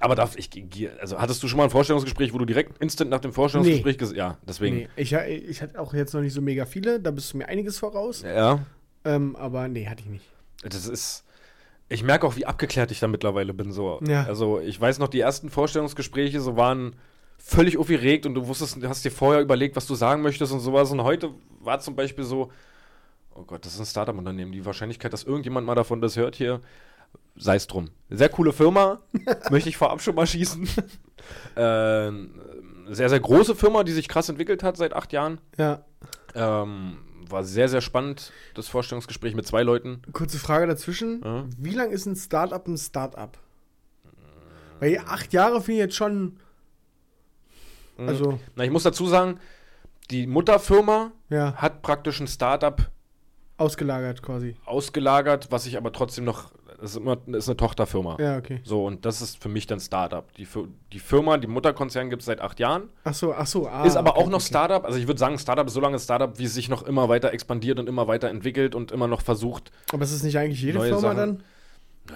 Aber 0.00 0.14
darf 0.14 0.36
ich, 0.36 0.50
also 1.00 1.18
hattest 1.18 1.42
du 1.42 1.48
schon 1.48 1.56
mal 1.58 1.64
ein 1.64 1.70
Vorstellungsgespräch, 1.70 2.32
wo 2.32 2.38
du 2.38 2.44
direkt 2.44 2.80
instant 2.82 3.10
nach 3.10 3.20
dem 3.20 3.32
Vorstellungsgespräch, 3.32 3.96
ges- 3.96 4.14
ja, 4.14 4.38
deswegen. 4.46 4.76
Nee, 4.76 4.88
ich, 4.96 5.12
ich 5.12 5.62
hatte 5.62 5.80
auch 5.80 5.92
jetzt 5.94 6.14
noch 6.14 6.20
nicht 6.20 6.32
so 6.34 6.40
mega 6.40 6.66
viele. 6.66 7.00
Da 7.00 7.10
bist 7.10 7.32
du 7.32 7.38
mir 7.38 7.48
einiges 7.48 7.78
voraus. 7.78 8.22
Ja, 8.22 8.64
Ähm, 9.04 9.34
aber 9.36 9.68
nee, 9.68 9.86
hatte 9.86 10.02
ich 10.02 10.08
nicht. 10.08 10.24
das 10.62 10.86
ist. 10.86 11.24
Ich 11.90 12.02
merke 12.02 12.26
auch, 12.26 12.36
wie 12.36 12.44
abgeklärt 12.44 12.90
ich 12.90 13.00
da 13.00 13.08
mittlerweile 13.08 13.54
bin. 13.54 13.72
So. 13.72 13.98
Ja. 14.06 14.24
Also 14.24 14.60
ich 14.60 14.78
weiß 14.78 14.98
noch, 14.98 15.08
die 15.08 15.20
ersten 15.20 15.48
Vorstellungsgespräche 15.48 16.40
so 16.40 16.56
waren 16.56 16.94
völlig 17.38 17.78
aufgeregt 17.78 18.26
und 18.26 18.34
du 18.34 18.46
wusstest, 18.46 18.82
du 18.82 18.88
hast 18.88 19.04
dir 19.04 19.10
vorher 19.10 19.40
überlegt, 19.40 19.74
was 19.74 19.86
du 19.86 19.94
sagen 19.94 20.20
möchtest 20.22 20.52
und 20.52 20.60
sowas. 20.60 20.90
Und 20.90 21.02
heute 21.02 21.30
war 21.60 21.80
zum 21.80 21.96
Beispiel 21.96 22.24
so, 22.24 22.52
oh 23.34 23.42
Gott, 23.44 23.64
das 23.64 23.72
ist 23.74 23.80
ein 23.80 23.86
Startup-Unternehmen. 23.86 24.52
Die 24.52 24.66
Wahrscheinlichkeit, 24.66 25.12
dass 25.14 25.24
irgendjemand 25.24 25.66
mal 25.66 25.74
davon 25.76 26.00
das 26.02 26.16
hört 26.16 26.36
hier, 26.36 26.60
sei 27.38 27.56
es 27.56 27.66
drum. 27.66 27.90
Sehr 28.10 28.28
coole 28.28 28.52
Firma, 28.52 29.00
möchte 29.50 29.68
ich 29.68 29.76
vorab 29.76 30.00
schon 30.00 30.14
mal 30.14 30.26
schießen. 30.26 30.64
äh, 31.56 32.10
sehr, 32.90 33.08
sehr 33.08 33.20
große 33.20 33.54
Firma, 33.54 33.84
die 33.84 33.92
sich 33.92 34.08
krass 34.08 34.28
entwickelt 34.28 34.62
hat 34.62 34.76
seit 34.76 34.94
acht 34.94 35.12
Jahren. 35.12 35.40
Ja. 35.56 35.84
Ähm, 36.34 36.98
war 37.28 37.44
sehr, 37.44 37.68
sehr 37.68 37.80
spannend, 37.80 38.32
das 38.54 38.68
Vorstellungsgespräch 38.68 39.34
mit 39.34 39.46
zwei 39.46 39.62
Leuten. 39.62 40.02
Kurze 40.12 40.38
Frage 40.38 40.66
dazwischen. 40.66 41.20
Ja. 41.24 41.44
Wie 41.58 41.74
lang 41.74 41.90
ist 41.90 42.06
ein 42.06 42.16
Startup 42.16 42.66
ein 42.66 42.78
Startup? 42.78 43.36
Weil 44.80 44.98
acht 45.06 45.32
Jahre 45.32 45.60
finde 45.60 45.72
ich 45.72 45.86
jetzt 45.86 45.96
schon. 45.96 46.38
Mhm. 47.96 48.08
Also, 48.08 48.40
Na, 48.54 48.64
ich 48.64 48.70
muss 48.70 48.84
dazu 48.84 49.06
sagen, 49.06 49.40
die 50.10 50.26
Mutterfirma 50.26 51.12
ja, 51.28 51.54
hat 51.56 51.82
praktisch 51.82 52.20
ein 52.20 52.28
Startup 52.28 52.90
ausgelagert 53.58 54.22
quasi. 54.22 54.56
ausgelagert, 54.64 55.50
was 55.50 55.66
ich 55.66 55.76
aber 55.76 55.92
trotzdem 55.92 56.24
noch, 56.24 56.52
das 56.80 56.92
ist, 56.92 56.96
immer, 56.96 57.16
das 57.26 57.44
ist 57.44 57.48
eine 57.48 57.56
Tochterfirma. 57.56 58.16
Ja, 58.20 58.38
okay. 58.38 58.60
So, 58.62 58.84
und 58.86 59.04
das 59.04 59.20
ist 59.20 59.42
für 59.42 59.48
mich 59.48 59.66
dann 59.66 59.80
Startup. 59.80 60.32
Die, 60.34 60.46
die 60.92 60.98
Firma, 61.00 61.36
die 61.36 61.48
Mutterkonzern 61.48 62.08
gibt 62.08 62.22
es 62.22 62.26
seit 62.26 62.40
acht 62.40 62.60
Jahren. 62.60 62.88
Ach 63.04 63.14
so, 63.14 63.34
ach 63.34 63.46
so. 63.46 63.66
Ah, 63.66 63.84
ist 63.84 63.96
aber 63.96 64.12
okay, 64.12 64.20
auch 64.20 64.28
noch 64.28 64.38
okay. 64.38 64.46
Startup. 64.46 64.84
Also 64.84 64.98
ich 64.98 65.08
würde 65.08 65.18
sagen, 65.18 65.38
Startup 65.38 65.66
ist 65.66 65.72
so 65.72 65.80
lange 65.80 65.98
Startup, 65.98 66.38
wie 66.38 66.44
es 66.44 66.54
sich 66.54 66.68
noch 66.68 66.84
immer 66.84 67.08
weiter 67.08 67.32
expandiert 67.32 67.80
und 67.80 67.88
immer 67.88 68.06
weiter 68.06 68.28
entwickelt 68.28 68.74
und 68.74 68.92
immer 68.92 69.08
noch 69.08 69.22
versucht. 69.22 69.72
Aber 69.92 70.04
ist 70.04 70.12
es 70.12 70.22
nicht 70.22 70.38
eigentlich 70.38 70.62
jede 70.62 70.80
Firma 70.80 71.00
Sachen. 71.00 71.16
dann? 71.16 71.42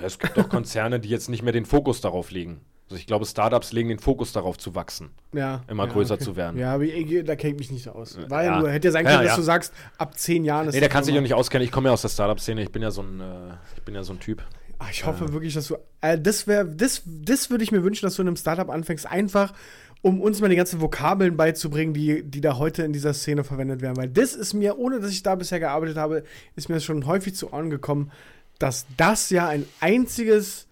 Es 0.02 0.18
gibt 0.18 0.38
auch 0.38 0.48
Konzerne, 0.48 1.00
die 1.00 1.08
jetzt 1.08 1.28
nicht 1.28 1.42
mehr 1.42 1.52
den 1.52 1.66
Fokus 1.66 2.00
darauf 2.00 2.30
legen. 2.30 2.60
Also 2.92 3.00
ich 3.00 3.06
glaube, 3.06 3.24
Startups 3.24 3.72
legen 3.72 3.88
den 3.88 3.98
Fokus 3.98 4.32
darauf 4.32 4.58
zu 4.58 4.74
wachsen. 4.74 5.12
Ja. 5.32 5.62
Immer 5.66 5.86
ja, 5.86 5.92
größer 5.94 6.18
zu 6.18 6.36
werden. 6.36 6.60
Ja, 6.60 6.74
aber 6.74 6.84
ich, 6.84 7.24
da 7.24 7.36
kenne 7.36 7.54
ich 7.54 7.58
mich 7.58 7.70
nicht 7.70 7.84
so 7.84 7.92
aus. 7.92 8.18
War 8.28 8.44
ja, 8.44 8.60
nur, 8.60 8.70
hätte 8.70 8.88
ja 8.88 8.92
sein 8.92 9.06
können, 9.06 9.22
ja. 9.22 9.28
dass 9.28 9.36
du 9.36 9.42
sagst, 9.42 9.72
ab 9.96 10.18
zehn 10.18 10.44
Jahren 10.44 10.68
ist 10.68 10.74
Nee, 10.74 10.80
da 10.80 10.88
die 10.88 10.92
kannst 10.92 11.08
du 11.08 11.12
dich 11.12 11.18
auch 11.18 11.22
nicht 11.22 11.32
auskennen. 11.32 11.64
Ich 11.64 11.72
komme 11.72 11.88
ja 11.88 11.94
aus 11.94 12.02
der 12.02 12.10
Startup-Szene. 12.10 12.62
Ich 12.62 12.70
bin 12.70 12.82
ja 12.82 12.90
so 12.90 13.00
ein, 13.00 13.20
äh, 13.20 13.54
ich 13.74 13.82
bin 13.82 13.94
ja 13.94 14.02
so 14.02 14.12
ein 14.12 14.20
Typ. 14.20 14.42
Ah, 14.78 14.88
Ich 14.90 15.06
hoffe 15.06 15.32
wirklich, 15.32 15.54
dass 15.54 15.68
du. 15.68 15.76
Äh, 16.02 16.18
das 16.18 16.46
wäre, 16.46 16.66
das, 16.66 17.00
das 17.06 17.48
würde 17.48 17.64
ich 17.64 17.72
mir 17.72 17.82
wünschen, 17.82 18.04
dass 18.04 18.16
du 18.16 18.22
in 18.22 18.28
einem 18.28 18.36
Startup 18.36 18.68
anfängst, 18.68 19.06
einfach 19.06 19.54
um 20.02 20.20
uns 20.20 20.42
mal 20.42 20.50
die 20.50 20.56
ganzen 20.56 20.82
Vokabeln 20.82 21.38
beizubringen, 21.38 21.94
die, 21.94 22.22
die 22.22 22.42
da 22.42 22.58
heute 22.58 22.82
in 22.82 22.92
dieser 22.92 23.14
Szene 23.14 23.42
verwendet 23.42 23.80
werden. 23.80 23.96
Weil 23.96 24.10
das 24.10 24.34
ist 24.34 24.52
mir, 24.52 24.78
ohne 24.78 25.00
dass 25.00 25.12
ich 25.12 25.22
da 25.22 25.34
bisher 25.34 25.60
gearbeitet 25.60 25.96
habe, 25.96 26.24
ist 26.56 26.68
mir 26.68 26.74
das 26.74 26.84
schon 26.84 27.06
häufig 27.06 27.36
zu 27.36 27.54
Ohren 27.54 27.70
gekommen, 27.70 28.10
dass 28.58 28.84
das 28.98 29.30
ja 29.30 29.48
ein 29.48 29.64
einziges 29.80 30.66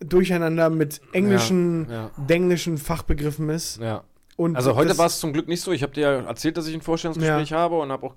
Durcheinander 0.00 0.70
mit 0.70 1.00
englischen, 1.12 1.88
Ja, 1.90 2.10
denglischen 2.16 2.78
Fachbegriffen 2.78 3.48
ist. 3.50 3.80
Ja. 3.80 4.04
Und 4.36 4.56
Also 4.56 4.76
heute 4.76 4.98
war 4.98 5.06
es 5.06 5.18
zum 5.18 5.32
Glück 5.32 5.48
nicht 5.48 5.62
so. 5.62 5.72
Ich 5.72 5.82
habe 5.82 5.92
dir 5.94 6.00
ja 6.02 6.12
erzählt, 6.20 6.56
dass 6.58 6.66
ich 6.66 6.74
ein 6.74 6.82
Vorstellungsgespräch 6.82 7.52
habe 7.52 7.78
und 7.78 7.90
habe 7.90 8.06
auch 8.06 8.14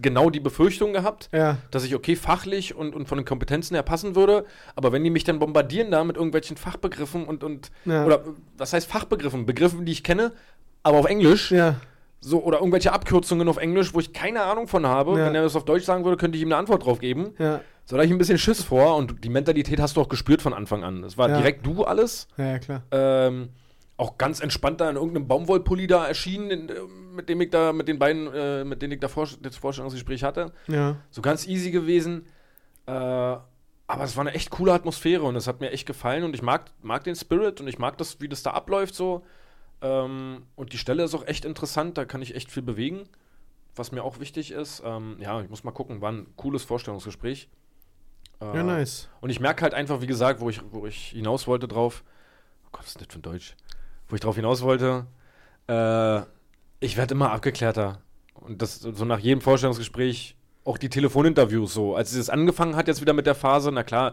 genau 0.00 0.30
die 0.30 0.40
Befürchtung 0.40 0.92
gehabt, 0.92 1.28
Ja, 1.32 1.58
dass 1.70 1.84
ich 1.84 1.94
okay 1.94 2.16
fachlich 2.16 2.74
und, 2.74 2.94
und 2.94 3.06
von 3.06 3.18
den 3.18 3.24
Kompetenzen 3.24 3.74
her 3.74 3.82
passen 3.82 4.16
würde, 4.16 4.44
aber 4.74 4.90
wenn 4.92 5.04
die 5.04 5.10
mich 5.10 5.22
dann 5.24 5.38
bombardieren 5.38 5.90
da 5.90 6.02
mit 6.02 6.16
irgendwelchen 6.16 6.56
Fachbegriffen 6.56 7.24
und, 7.24 7.44
und 7.44 7.70
Ja. 7.84 8.04
oder 8.06 8.24
was 8.56 8.72
heißt 8.72 8.90
Fachbegriffen? 8.90 9.46
Begriffen, 9.46 9.84
die 9.84 9.92
ich 9.92 10.02
kenne, 10.02 10.32
aber 10.82 10.98
auf 10.98 11.06
Englisch, 11.06 11.52
ja, 11.52 11.76
so 12.20 12.42
oder 12.42 12.58
irgendwelche 12.58 12.92
Abkürzungen 12.92 13.46
auf 13.48 13.58
Englisch, 13.58 13.94
wo 13.94 14.00
ich 14.00 14.12
keine 14.12 14.42
Ahnung 14.42 14.66
von 14.66 14.86
habe. 14.86 15.18
Ja. 15.18 15.26
Wenn 15.26 15.34
er 15.34 15.42
das 15.42 15.54
auf 15.56 15.64
Deutsch 15.66 15.84
sagen 15.84 16.04
würde, 16.04 16.16
könnte 16.16 16.36
ich 16.36 16.42
ihm 16.42 16.48
eine 16.48 16.56
Antwort 16.56 16.84
drauf 16.84 16.98
geben. 16.98 17.34
ja, 17.38 17.60
So 17.90 17.96
da 17.96 18.02
hab 18.02 18.06
ich 18.06 18.12
ein 18.12 18.18
bisschen 18.18 18.38
Schiss 18.38 18.62
vor 18.62 18.94
und 18.96 19.24
die 19.24 19.28
Mentalität 19.28 19.80
hast 19.80 19.96
du 19.96 20.00
auch 20.00 20.08
gespürt 20.08 20.42
von 20.42 20.54
Anfang 20.54 20.84
an. 20.84 21.02
Es 21.02 21.18
war 21.18 21.28
Ja. 21.28 21.38
direkt 21.38 21.66
du 21.66 21.82
alles. 21.82 22.28
ja, 22.36 22.52
ja, 22.52 22.58
klar. 22.60 22.84
Ähm, 22.92 23.48
auch 23.96 24.16
ganz 24.16 24.38
entspannt 24.38 24.80
da 24.80 24.88
in 24.88 24.94
irgendeinem 24.94 25.26
Baumwollpulli 25.26 25.88
da 25.88 26.06
erschienen, 26.06 26.50
in, 26.52 26.68
äh, 26.68 26.74
mit 27.16 27.28
dem 27.28 27.40
ich 27.40 27.50
da, 27.50 27.72
mit 27.72 27.88
den 27.88 27.98
beiden, 27.98 28.32
äh, 28.32 28.62
mit 28.62 28.80
denen 28.80 28.92
ich 28.92 29.00
da 29.00 29.08
vor, 29.08 29.28
das 29.42 29.56
Vorstellungsgespräch 29.56 30.22
hatte. 30.22 30.52
Ja, 30.68 30.98
So 31.10 31.20
ganz 31.20 31.48
easy 31.48 31.72
gewesen. 31.72 32.26
Äh, 32.86 32.92
aber 32.92 34.04
es 34.04 34.16
war 34.16 34.20
eine 34.20 34.34
echt 34.34 34.50
coole 34.50 34.72
Atmosphäre 34.72 35.24
und 35.24 35.34
es 35.34 35.48
hat 35.48 35.58
mir 35.60 35.72
echt 35.72 35.84
gefallen 35.84 36.22
und 36.22 36.32
ich 36.32 36.42
mag, 36.42 36.70
mag 36.82 37.02
den 37.02 37.16
Spirit 37.16 37.60
und 37.60 37.66
ich 37.66 37.80
mag 37.80 37.98
das, 37.98 38.20
wie 38.20 38.28
das 38.28 38.44
da 38.44 38.52
abläuft 38.52 38.94
so. 38.94 39.24
Ähm, 39.82 40.44
und 40.54 40.72
die 40.72 40.78
Stelle 40.78 41.02
ist 41.02 41.12
auch 41.16 41.26
echt 41.26 41.44
interessant, 41.44 41.98
da 41.98 42.04
kann 42.04 42.22
ich 42.22 42.36
echt 42.36 42.52
viel 42.52 42.62
bewegen, 42.62 43.08
was 43.74 43.90
mir 43.90 44.04
auch 44.04 44.20
wichtig 44.20 44.52
ist. 44.52 44.80
Ähm, 44.86 45.16
ja, 45.18 45.40
ich 45.42 45.50
muss 45.50 45.64
mal 45.64 45.72
gucken, 45.72 46.00
war 46.00 46.12
ein 46.12 46.28
cooles 46.36 46.62
Vorstellungsgespräch. 46.62 47.48
Äh, 48.40 48.56
ja, 48.56 48.62
nice. 48.62 49.08
und 49.20 49.30
ich 49.30 49.40
merke 49.40 49.62
halt 49.62 49.74
einfach, 49.74 50.00
wie 50.00 50.06
gesagt, 50.06 50.40
wo 50.40 50.48
ich, 50.50 50.60
wo 50.70 50.86
ich 50.86 51.08
hinaus 51.08 51.46
wollte 51.46 51.68
drauf. 51.68 52.04
Oh 52.66 52.68
Gott, 52.72 52.82
was 52.82 52.88
ist 52.90 53.00
das 53.00 53.08
für 53.10 53.18
ein 53.18 53.22
Deutsch? 53.22 53.54
Wo 54.08 54.14
ich 54.14 54.20
drauf 54.20 54.36
hinaus 54.36 54.62
wollte. 54.62 55.06
Äh, 55.68 56.20
ich 56.80 56.96
werde 56.96 57.14
immer 57.14 57.30
abgeklärter. 57.32 58.00
Und 58.34 58.62
das 58.62 58.80
so 58.80 59.04
nach 59.04 59.18
jedem 59.18 59.40
Vorstellungsgespräch, 59.42 60.36
auch 60.64 60.78
die 60.78 60.88
Telefoninterviews 60.88 61.74
so. 61.74 61.94
Als 61.94 62.12
es 62.14 62.30
angefangen 62.30 62.76
hat, 62.76 62.88
jetzt 62.88 63.00
wieder 63.00 63.12
mit 63.12 63.26
der 63.26 63.34
Phase, 63.34 63.70
na 63.72 63.82
klar, 63.82 64.12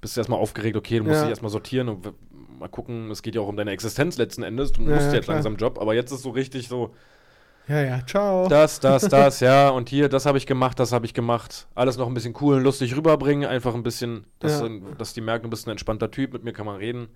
bist 0.00 0.16
du 0.16 0.20
erstmal 0.20 0.38
aufgeregt, 0.40 0.76
okay, 0.76 0.98
du 0.98 1.04
musst 1.04 1.16
Ja. 1.16 1.22
dich 1.22 1.30
erstmal 1.30 1.50
sortieren 1.50 1.88
und 1.88 2.14
mal 2.58 2.68
gucken, 2.68 3.10
es 3.10 3.22
geht 3.22 3.34
ja 3.34 3.40
auch 3.42 3.48
um 3.48 3.56
deine 3.56 3.70
Existenz 3.72 4.16
letzten 4.16 4.42
Endes. 4.42 4.72
Du 4.72 4.82
Ja, 4.82 4.94
musst 4.94 5.08
ja, 5.08 5.14
jetzt 5.14 5.24
klar. 5.24 5.36
langsam 5.36 5.56
Job, 5.56 5.78
aber 5.78 5.94
jetzt 5.94 6.10
ist 6.12 6.22
so 6.22 6.30
richtig 6.30 6.68
so, 6.68 6.94
Ja, 7.68 7.80
ja, 7.82 8.06
ciao. 8.06 8.48
das, 8.48 8.78
das, 8.80 9.02
das, 9.08 9.40
ja, 9.40 9.70
und 9.70 9.88
hier, 9.88 10.08
das 10.08 10.24
habe 10.26 10.38
ich 10.38 10.46
gemacht, 10.46 10.78
das 10.78 10.92
habe 10.92 11.04
ich 11.06 11.14
gemacht. 11.14 11.66
Alles 11.74 11.96
noch 11.96 12.06
ein 12.06 12.14
bisschen 12.14 12.34
cool 12.40 12.56
und 12.56 12.62
lustig 12.62 12.96
rüberbringen, 12.96 13.48
einfach 13.48 13.74
ein 13.74 13.82
bisschen, 13.82 14.24
dass, 14.38 14.60
Ja. 14.60 14.68
dass 14.98 15.14
die 15.14 15.20
merken, 15.20 15.44
du 15.44 15.50
bist 15.50 15.66
ein 15.66 15.70
entspannter 15.72 16.10
Typ, 16.10 16.32
mit 16.32 16.44
mir 16.44 16.52
kann 16.52 16.66
man 16.66 16.76
reden. 16.76 17.08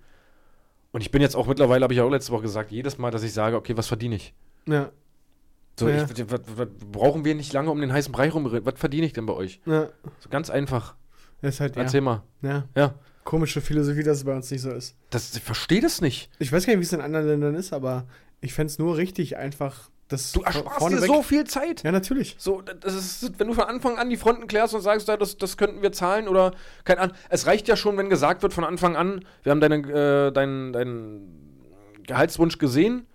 Und 0.91 1.01
ich 1.01 1.11
bin 1.11 1.21
jetzt 1.21 1.35
auch 1.35 1.47
mittlerweile, 1.47 1.83
habe 1.83 1.93
ich 1.93 1.97
ja 1.99 2.03
auch 2.03 2.09
letzte 2.11 2.33
Woche 2.33 2.41
gesagt, 2.41 2.71
jedes 2.71 2.97
Mal, 2.97 3.11
dass 3.11 3.23
ich 3.23 3.31
sage, 3.33 3.55
okay, 3.55 3.77
was 3.77 3.87
verdiene 3.87 4.15
ich? 4.15 4.33
Ja, 4.67 4.89
So, 5.79 5.87
Ja. 5.87 6.03
ich, 6.03 6.29
was, 6.29 6.41
was, 6.57 6.67
brauchen 6.91 7.23
wir 7.23 7.33
nicht 7.33 7.53
lange 7.53 7.71
um 7.71 7.79
den 7.79 7.93
heißen 7.93 8.11
Brei 8.11 8.29
rumreden? 8.29 8.65
Was 8.65 8.77
verdiene 8.77 9.05
ich 9.05 9.13
denn 9.13 9.25
bei 9.25 9.33
euch? 9.33 9.61
ja. 9.65 9.87
So 10.19 10.27
ganz 10.29 10.49
einfach. 10.49 10.95
Das 11.41 11.55
ist 11.55 11.59
halt, 11.61 11.75
ja. 11.77 11.83
Erzähl 11.83 12.01
mal. 12.01 12.23
ja. 12.41 12.65
Ja. 12.75 12.95
Komische 13.23 13.61
Philosophie, 13.61 14.01
dass 14.03 14.17
es 14.17 14.23
bei 14.25 14.35
uns 14.35 14.49
nicht 14.51 14.61
so 14.61 14.71
ist. 14.71 14.97
Das, 15.11 15.33
ich 15.35 15.43
verstehe 15.43 15.79
das 15.79 16.01
nicht. 16.01 16.29
Ich 16.39 16.51
weiß 16.51 16.65
gar 16.65 16.73
nicht, 16.73 16.79
wie 16.81 16.85
es 16.85 16.91
in 16.91 17.01
anderen 17.01 17.27
Ländern 17.27 17.53
ist, 17.55 17.71
aber 17.71 18.05
ich 18.41 18.51
fände 18.53 18.71
es 18.71 18.79
nur 18.79 18.97
richtig, 18.97 19.37
einfach 19.37 19.90
das 20.11 20.31
Du 20.31 20.41
ersparst 20.41 20.89
dir 20.89 21.01
so 21.01 21.21
viel 21.21 21.45
Zeit. 21.45 21.83
Ja, 21.83 21.91
natürlich. 21.91 22.35
So, 22.37 22.61
das 22.61 22.93
ist, 22.93 23.39
wenn 23.39 23.47
du 23.47 23.53
von 23.53 23.65
Anfang 23.65 23.97
an 23.97 24.09
die 24.09 24.17
Fronten 24.17 24.47
klärst 24.47 24.73
und 24.73 24.81
sagst, 24.81 25.07
das, 25.07 25.37
das 25.37 25.57
könnten 25.57 25.81
wir 25.81 25.91
zahlen 25.91 26.27
oder 26.27 26.53
kein 26.83 26.97
Ahnung. 26.97 27.15
Es 27.29 27.47
reicht 27.47 27.67
ja 27.67 27.75
schon, 27.75 27.97
wenn 27.97 28.09
gesagt 28.09 28.43
wird 28.43 28.53
von 28.53 28.63
Anfang 28.63 28.95
an, 28.95 29.25
wir 29.43 29.51
haben 29.51 29.61
deine, 29.61 29.75
äh, 29.77 30.31
deinen, 30.31 30.73
deinen 30.73 31.61
Gehaltswunsch 32.05 32.57
gesehen 32.57 33.05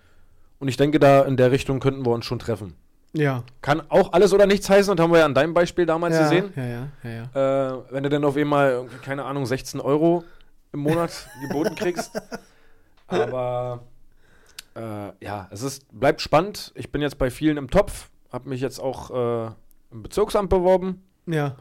und 0.59 0.68
ich 0.68 0.76
denke, 0.76 0.98
da 0.98 1.22
in 1.22 1.37
der 1.37 1.50
Richtung 1.50 1.80
könnten 1.80 2.04
wir 2.06 2.12
uns 2.12 2.24
schon 2.24 2.38
treffen. 2.38 2.74
Ja. 3.12 3.44
Kann 3.62 3.82
auch 3.88 4.12
alles 4.12 4.32
oder 4.32 4.46
nichts 4.46 4.68
heißen 4.68 4.90
und 4.90 5.00
haben 5.00 5.11
wir 5.11 5.20
ja 5.20 5.24
an 5.24 5.35
deinem 5.35 5.54
Beispiel 5.54 5.87
damals 5.87 6.16
ja, 6.16 6.22
gesehen. 6.22 6.52
Ja, 6.56 6.64
ja, 6.64 6.88
ja, 7.02 7.11
ja. 7.35 7.72
Äh, 7.72 7.82
wenn 7.90 8.02
du 8.02 8.09
dann 8.09 8.24
auf 8.24 8.37
einmal, 8.37 8.87
keine 9.02 9.24
Ahnung, 9.24 9.46
16 9.46 9.80
Euro 9.80 10.24
im 10.72 10.80
Monat 10.80 11.28
geboten 11.48 11.74
kriegst. 11.74 12.20
Aber 13.06 13.85
äh, 14.76 15.24
ja, 15.24 15.48
es 15.50 15.62
ist, 15.62 15.86
bleibt 15.98 16.20
spannend. 16.20 16.72
Ich 16.74 16.90
bin 16.92 17.02
jetzt 17.02 17.18
bei 17.18 17.30
vielen 17.30 17.56
im 17.56 17.70
Topf, 17.70 18.10
habe 18.30 18.48
mich 18.48 18.60
jetzt 18.60 18.78
auch 18.78 19.10
äh, 19.48 19.52
im 19.90 20.02
Bezirksamt 20.02 20.50
beworben. 20.50 21.02
Ja, 21.26 21.56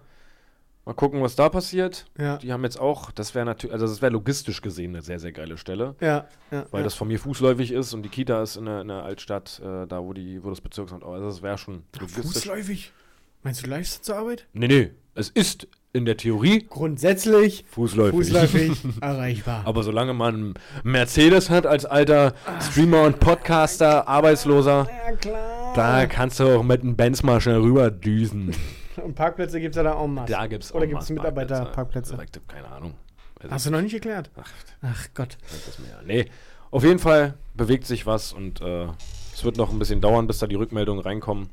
Mal 0.86 0.94
gucken, 0.94 1.20
was 1.24 1.36
da 1.36 1.50
passiert. 1.50 2.06
ja. 2.16 2.38
Die 2.38 2.54
haben 2.54 2.64
jetzt 2.64 2.80
auch, 2.80 3.10
das 3.10 3.34
wäre 3.34 3.44
natürlich, 3.44 3.74
also 3.74 3.88
das 3.88 4.04
wäre 4.04 4.12
logistisch 4.12 4.62
gesehen 4.62 4.92
eine 4.92 5.02
sehr, 5.02 5.18
sehr 5.18 5.32
geile 5.32 5.58
Stelle, 5.58 5.96
Ja, 6.00 6.28
ja. 6.52 6.68
weil 6.70 6.82
ja. 6.82 6.84
das 6.84 6.94
von 6.94 7.08
mir 7.08 7.18
fußläufig 7.20 7.72
ist 7.72 7.96
und 7.96 8.04
die 8.04 8.10
Kita 8.10 8.44
ist 8.44 8.56
in 8.56 8.66
der, 8.66 8.82
in 8.82 8.90
der 8.90 9.02
Altstadt, 9.02 9.60
äh, 9.66 9.88
da 9.88 10.04
wo 10.04 10.14
die, 10.14 10.44
wo 10.44 10.52
das 10.52 10.62
Bezirksamt 10.62 11.04
auch, 11.04 11.14
also 11.14 11.26
das 11.26 11.42
wäre 11.42 11.58
schon 11.58 11.82
logistisch. 12.00 12.24
Fußläufig? 12.26 12.94
Meinst 13.42 13.66
du 13.66 13.70
leicht 13.70 14.06
zur 14.06 14.16
Arbeit? 14.18 14.46
Nee, 14.54 14.68
nee, 14.68 14.92
es 15.16 15.30
ist 15.30 15.68
in 15.96 16.06
der 16.06 16.18
Theorie 16.18 16.66
Grundsätzlich 16.70 17.66
fußläufig. 17.70 18.16
fußläufig 18.16 18.72
erreichbar. 19.02 19.62
Aber 19.66 19.82
solange 19.84 20.14
man 20.14 20.54
Mercedes 20.84 21.50
hat 21.50 21.66
als 21.66 21.86
alter 21.86 22.34
Streamer 22.62 23.04
und 23.04 23.20
Podcaster, 23.20 24.08
Arbeitsloser, 24.08 24.88
ja, 25.08 25.16
klar. 25.16 25.74
da 25.76 26.06
kannst 26.06 26.40
du 26.40 26.60
auch 26.60 26.64
mit 26.64 26.82
einem 26.82 26.96
Benz 26.96 27.24
mal 27.24 27.40
schnell 27.42 27.60
rüberdüsen. 27.62 28.54
Und 29.04 29.14
Parkplätze 29.14 29.60
gibt 29.60 29.76
es 29.76 29.78
ja 29.78 29.84
da 29.84 29.96
auch 29.96 30.08
mal. 30.08 30.26
Da 30.26 30.48
gibt's 30.48 30.74
Oder 30.74 30.88
gibt's 30.88 31.10
mal 31.10 31.16
Mitarbeiterparkplätze? 31.16 32.16
Parkplätze. 32.16 32.42
Keine 32.48 32.70
Ahnung. 32.70 32.94
Weiß 33.42 33.52
Hast 33.52 33.66
du 33.66 33.72
noch 33.72 33.82
nicht 33.82 33.94
erklärt? 33.94 34.32
Ach, 34.38 34.50
Ach 34.82 35.08
Gott. 35.14 35.38
das 35.52 35.78
Nee, 36.06 36.28
auf 36.72 36.84
jeden 36.84 37.00
Fall 37.00 37.34
bewegt 37.56 37.86
sich 37.86 38.06
was 38.06 38.32
und 38.32 38.62
äh, 38.62 38.88
es 39.34 39.44
wird 39.44 39.58
noch 39.58 39.72
ein 39.72 39.80
bisschen 39.80 40.00
dauern, 40.00 40.28
bis 40.28 40.40
da 40.40 40.48
die 40.48 40.56
Rückmeldungen 40.56 41.04
reinkommen. 41.04 41.50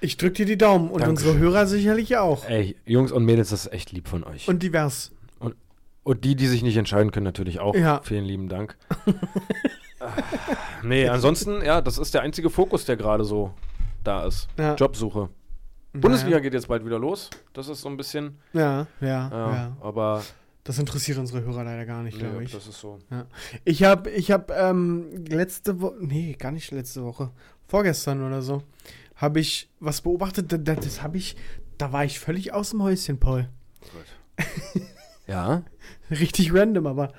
Ich 0.00 0.16
drück 0.16 0.34
dir 0.34 0.46
die 0.46 0.56
Daumen 0.58 0.88
und 0.90 1.02
Dankeschön. 1.02 1.30
unsere 1.32 1.38
Hörer 1.44 1.66
sicherlich 1.66 2.16
auch. 2.16 2.44
Ey, 2.46 2.76
Jungs 2.86 3.12
und 3.12 3.24
Mädels, 3.24 3.50
das 3.50 3.66
ist 3.66 3.72
echt 3.72 3.92
lieb 3.92 4.08
von 4.08 4.24
euch. 4.24 4.48
Und, 4.48 4.54
Und 4.54 4.62
divers. 4.62 5.12
die, 6.24 6.34
die 6.36 6.46
sich 6.46 6.62
nicht 6.62 6.76
entscheiden 6.76 7.10
können, 7.12 7.24
natürlich 7.24 7.60
auch. 7.60 7.74
Ja. 7.74 8.00
Vielen 8.02 8.24
lieben 8.24 8.48
Dank. 8.48 8.76
Ah, 10.02 10.12
nee, 10.82 11.06
ansonsten, 11.06 11.62
ja, 11.62 11.82
das 11.82 11.98
ist 11.98 12.14
der 12.14 12.22
einzige 12.22 12.48
Fokus, 12.48 12.86
der 12.86 12.96
gerade 12.96 13.22
so 13.22 13.52
da 14.02 14.24
ist. 14.24 14.48
Ja. 14.58 14.74
Jobsuche. 14.74 15.28
Bundesliga 15.92 16.38
geht 16.38 16.54
jetzt 16.54 16.68
bald 16.68 16.86
wieder 16.86 16.98
los. 16.98 17.28
Das 17.52 17.68
ist 17.68 17.82
so 17.82 17.90
ein 17.90 17.98
bisschen, 17.98 18.38
Ja, 18.54 18.86
ja, 19.02 19.06
ja, 19.30 19.30
ja. 19.30 19.76
aber 19.82 20.22
Das 20.64 20.78
interessiert 20.78 21.18
unsere 21.18 21.42
Hörer 21.44 21.64
leider 21.64 21.84
gar 21.84 22.02
nicht, 22.02 22.18
glaube 22.18 22.42
ich. 22.44 22.50
das 22.52 22.66
ist 22.66 22.80
so. 22.80 22.98
Ich 23.66 23.82
habe, 23.84 24.08
ich 24.08 24.30
habe 24.30 24.54
ähm, 24.54 25.26
letzte 25.28 25.82
Woche, 25.82 25.96
nee, 26.00 26.34
gar 26.38 26.52
nicht 26.52 26.70
letzte 26.70 27.04
Woche, 27.04 27.30
vorgestern 27.68 28.26
oder 28.26 28.40
so, 28.40 28.62
habe 29.20 29.40
ich 29.40 29.68
was 29.80 30.00
beobachtet. 30.00 30.50
Das, 30.50 30.80
das 30.80 31.02
habe 31.02 31.18
ich, 31.18 31.36
da 31.78 31.92
war 31.92 32.04
ich 32.04 32.18
völlig 32.18 32.52
aus 32.52 32.70
dem 32.70 32.82
Häuschen, 32.82 33.18
Paul. 33.18 33.48
Ja. 35.26 35.62
Richtig 36.10 36.52
random, 36.54 36.86
aber 36.86 37.12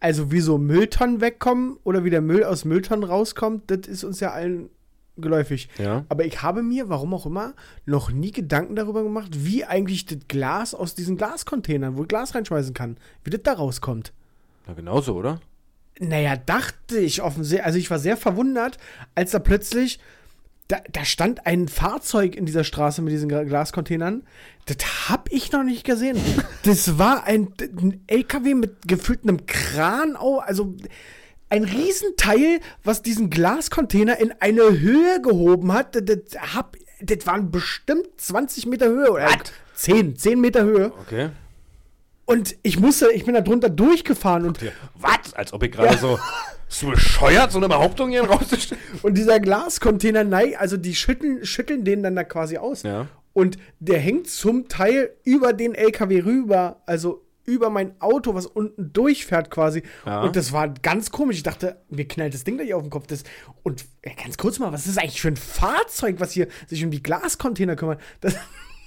also 0.00 0.32
wie 0.32 0.40
so 0.40 0.58
Mülltonnen 0.58 1.20
wegkommen 1.20 1.78
oder 1.84 2.02
wie 2.02 2.10
der 2.10 2.22
Müll 2.22 2.42
aus 2.42 2.64
Mülltonnen 2.64 3.04
rauskommt, 3.04 3.70
das 3.70 3.86
ist 3.86 4.02
uns 4.02 4.18
ja 4.18 4.32
allen 4.32 4.68
geläufig. 5.16 5.68
Ja. 5.78 6.04
Aber 6.08 6.24
ich 6.24 6.42
habe 6.42 6.62
mir, 6.62 6.88
warum 6.88 7.14
auch 7.14 7.26
immer, 7.26 7.54
noch 7.84 8.10
nie 8.10 8.32
Gedanken 8.32 8.74
darüber 8.74 9.04
gemacht, 9.04 9.30
wie 9.32 9.64
eigentlich 9.64 10.06
das 10.06 10.18
Glas 10.26 10.74
aus 10.74 10.94
diesen 10.94 11.16
Glascontainern, 11.16 11.96
wo 11.96 12.02
ich 12.02 12.08
Glas 12.08 12.34
reinschmeißen 12.34 12.74
kann, 12.74 12.96
wie 13.22 13.30
das 13.30 13.42
da 13.44 13.52
rauskommt. 13.52 14.12
Na, 14.66 14.72
genauso, 14.72 15.14
oder? 15.14 15.40
Naja, 16.00 16.36
dachte 16.36 16.98
ich 16.98 17.22
offensichtlich. 17.22 17.64
Also 17.64 17.78
ich 17.78 17.90
war 17.90 17.98
sehr 17.98 18.16
verwundert, 18.16 18.78
als 19.14 19.32
da 19.32 19.38
plötzlich, 19.38 20.00
da, 20.72 20.80
da 20.90 21.04
stand 21.04 21.46
ein 21.46 21.68
Fahrzeug 21.68 22.34
in 22.34 22.46
dieser 22.46 22.64
Straße 22.64 23.02
mit 23.02 23.12
diesen 23.12 23.28
Glascontainern. 23.28 24.22
Das 24.64 25.10
hab 25.10 25.30
ich 25.30 25.52
noch 25.52 25.64
nicht 25.64 25.84
gesehen. 25.84 26.18
Das 26.64 26.96
war 26.96 27.24
ein, 27.24 27.52
ein 27.60 28.04
LKW 28.06 28.54
mit 28.54 28.86
gefühlt 28.86 29.24
einem 29.24 29.46
Kran, 29.46 30.16
also 30.16 30.76
ein 31.48 31.64
Riesenteil, 31.64 32.60
was 32.84 33.02
diesen 33.02 33.30
Glascontainer 33.30 34.20
in 34.20 34.32
eine 34.38 34.62
Höhe 34.78 35.20
gehoben 35.20 35.72
hat. 35.72 35.96
Das, 35.96 36.04
das, 36.04 36.54
hab, 36.54 36.76
das 37.00 37.26
waren 37.26 37.50
bestimmt 37.50 38.06
20 38.16 38.66
Meter 38.66 38.86
Höhe 38.86 39.10
oder 39.10 39.28
10, 39.74 40.16
10 40.16 40.40
Meter 40.40 40.62
Höhe. 40.62 40.92
Okay. 41.00 41.30
Und 42.26 42.54
ich 42.62 42.78
musste, 42.78 43.10
ich 43.10 43.24
bin 43.24 43.34
da 43.34 43.40
drunter 43.40 43.70
durchgefahren 43.70 44.46
und 44.46 44.60
Was? 44.94 45.34
Als 45.34 45.52
ob 45.52 45.64
ich 45.64 45.72
gerade 45.72 45.98
so. 45.98 46.18
Bist 46.72 46.84
du 46.84 46.90
bescheuert, 46.90 47.52
so 47.52 47.58
eine 47.58 47.68
Behauptung 47.68 48.08
hier 48.08 48.24
rauszustellen? 48.24 48.82
Und 49.02 49.18
dieser 49.18 49.40
Glascontainer, 49.40 50.24
nein, 50.24 50.54
also 50.56 50.78
die 50.78 50.94
schütteln, 50.94 51.44
schütteln 51.44 51.84
den 51.84 52.02
dann 52.02 52.16
da 52.16 52.24
quasi 52.24 52.56
aus. 52.56 52.82
Ja. 52.82 53.08
Und 53.34 53.58
der 53.78 53.98
hängt 53.98 54.30
zum 54.30 54.68
Teil 54.68 55.10
über 55.22 55.52
den 55.52 55.74
LKW 55.74 56.22
rüber, 56.22 56.80
also 56.86 57.26
über 57.44 57.68
mein 57.68 58.00
Auto, 58.00 58.34
was 58.34 58.46
unten 58.46 58.90
durchfährt 58.90 59.50
quasi. 59.50 59.82
Ja. 60.06 60.22
Und 60.22 60.34
das 60.34 60.54
war 60.54 60.70
ganz 60.70 61.10
komisch. 61.10 61.36
Ich 61.36 61.42
dachte, 61.42 61.76
mir 61.90 62.08
knallt 62.08 62.32
das 62.32 62.44
Ding 62.44 62.56
gleich 62.56 62.72
auf 62.72 62.80
den 62.80 62.90
Kopf. 62.90 63.06
Das, 63.06 63.24
und 63.64 63.84
ganz 64.22 64.38
kurz 64.38 64.58
mal, 64.58 64.72
was 64.72 64.86
ist 64.86 64.96
das 64.96 65.02
eigentlich 65.02 65.20
für 65.20 65.28
ein 65.28 65.36
Fahrzeug, 65.36 66.20
was 66.20 66.32
hier 66.32 66.48
sich 66.68 66.82
um 66.82 66.90
die 66.90 67.02
Glascontainer 67.02 67.76
kümmert? 67.76 68.00
Das, 68.22 68.34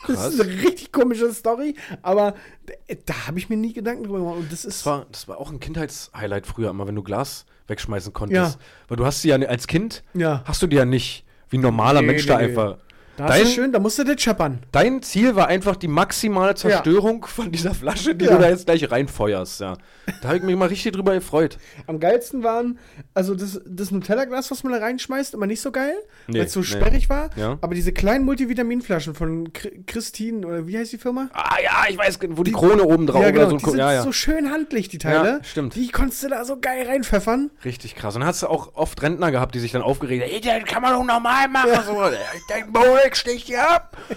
das 0.08 0.34
ist 0.34 0.42
eine 0.42 0.52
richtig 0.62 0.92
komische 0.92 1.32
Story, 1.34 1.76
aber 2.02 2.36
da, 2.66 2.74
da 3.06 3.28
habe 3.28 3.40
ich 3.40 3.50
mir 3.50 3.58
nie 3.58 3.74
Gedanken 3.74 4.04
drüber 4.04 4.20
gemacht. 4.20 4.38
Und 4.38 4.52
das 4.52 4.66
ist. 4.66 4.80
Das 4.82 4.86
war, 4.86 5.06
das 5.12 5.28
war 5.28 5.40
auch 5.40 5.52
ein 5.52 5.60
Kindheitshighlight 5.60 6.46
früher 6.48 6.70
immer, 6.70 6.88
wenn 6.88 6.96
du 6.96 7.04
Glas 7.04 7.46
wegschmeißen 7.68 8.14
konntest. 8.14 8.56
Ja. 8.56 8.60
Weil 8.88 8.98
du 8.98 9.06
hast 9.06 9.22
sie 9.22 9.30
ja 9.30 9.38
als 9.38 9.68
Kind, 9.68 10.04
Ja. 10.14 10.44
hast 10.46 10.62
du 10.62 10.68
die 10.68 10.76
ja 10.78 10.86
nicht 10.86 11.26
wie 11.50 11.58
ein 11.58 11.62
normaler 11.62 12.02
Nee, 12.02 12.08
Mensch 12.08 12.24
nee, 12.24 12.28
da 12.28 12.38
nee. 12.38 12.44
einfach. 12.46 12.78
Da 13.18 13.28
dein- 13.28 13.44
ist 13.44 13.54
schön, 13.54 13.72
da 13.72 13.80
musst 13.80 13.98
du 14.00 14.04
das 14.04 14.22
scheppern. 14.22 14.60
Dein 14.72 15.02
Ziel 15.02 15.36
war 15.36 15.48
einfach 15.48 15.76
die 15.76 15.88
maximale 15.88 16.56
Zerstörung 16.56 17.26
von 17.26 17.52
dieser 17.52 17.74
Flasche, 17.74 18.16
die 18.16 18.26
Ja. 18.26 18.36
du 18.36 18.40
da 18.42 18.50
jetzt 18.50 18.66
gleich 18.66 18.90
reinfeuerst, 18.92 19.62
ja. 19.62 19.78
Da 20.22 20.28
habe 20.28 20.38
ich 20.38 20.44
mich 20.44 20.56
mal 20.56 20.68
richtig 20.68 20.92
drüber 20.94 21.14
gefreut. 21.14 21.58
Am 21.88 22.00
geilsten 22.00 22.44
waren, 22.44 22.78
also 23.14 23.34
das, 23.36 23.60
das 23.66 23.90
Nutella-Glas, 23.92 24.52
was 24.52 24.64
man 24.64 24.74
da 24.74 24.80
reinschmeißt, 24.80 25.34
immer 25.34 25.48
nicht 25.48 25.62
so 25.62 25.72
geil, 25.72 25.96
Nee, 26.28 26.40
weil 26.40 26.46
es 26.46 26.54
so 26.54 26.60
nee. 26.60 26.66
sperrig 26.68 27.10
war. 27.10 27.30
Ja. 27.36 27.58
Aber 27.62 27.74
diese 27.74 27.92
kleinen 27.92 28.24
Multivitaminflaschen 28.26 29.16
von 29.16 29.50
Chri- 29.50 29.84
Christine, 29.88 30.46
oder 30.46 30.68
wie 30.68 30.78
heißt 30.78 30.92
die 30.94 30.98
Firma? 30.98 31.30
Ah 31.34 31.56
ja, 31.64 31.86
ich 31.90 31.98
weiß, 31.98 32.20
wo 32.30 32.44
die, 32.44 32.52
Krone 32.52 32.84
oben 32.84 33.08
drauf 33.08 33.24
ja, 33.24 33.32
genau, 33.32 33.48
oder 33.48 33.52
so. 33.52 33.58
die 33.58 33.66
sind 33.72 33.78
ja, 33.80 33.94
ja. 33.94 34.04
so 34.04 34.12
schön 34.12 34.52
handlich, 34.52 34.90
die 34.90 34.98
Teile. 35.00 35.30
Ja, 35.40 35.44
stimmt. 35.44 35.76
Die 35.76 35.88
konntest 35.90 36.24
du 36.24 36.28
da 36.30 36.46
so 36.46 36.60
geil 36.60 36.86
reinpfeffern. 36.88 37.50
Richtig 37.64 37.96
krass. 37.96 38.16
Und 38.16 38.22
dann 38.22 38.28
hast 38.28 38.44
du 38.44 38.48
auch 38.48 38.76
oft 38.76 39.02
Rentner 39.02 39.32
gehabt, 39.32 39.56
die 39.56 39.60
sich 39.60 39.72
dann 39.72 39.82
aufgeregt 39.82 40.24
haben, 40.24 40.32
ey, 40.32 40.42
das 40.42 40.64
kann 40.72 40.82
man 40.82 40.94
doch 40.94 41.04
normal 41.04 41.48
machen. 41.48 41.70
So, 41.86 42.02
dein 42.50 42.72
Borik 43.06 43.16
sticht 43.16 43.48
dir 43.48 43.70
ab. 43.70 43.98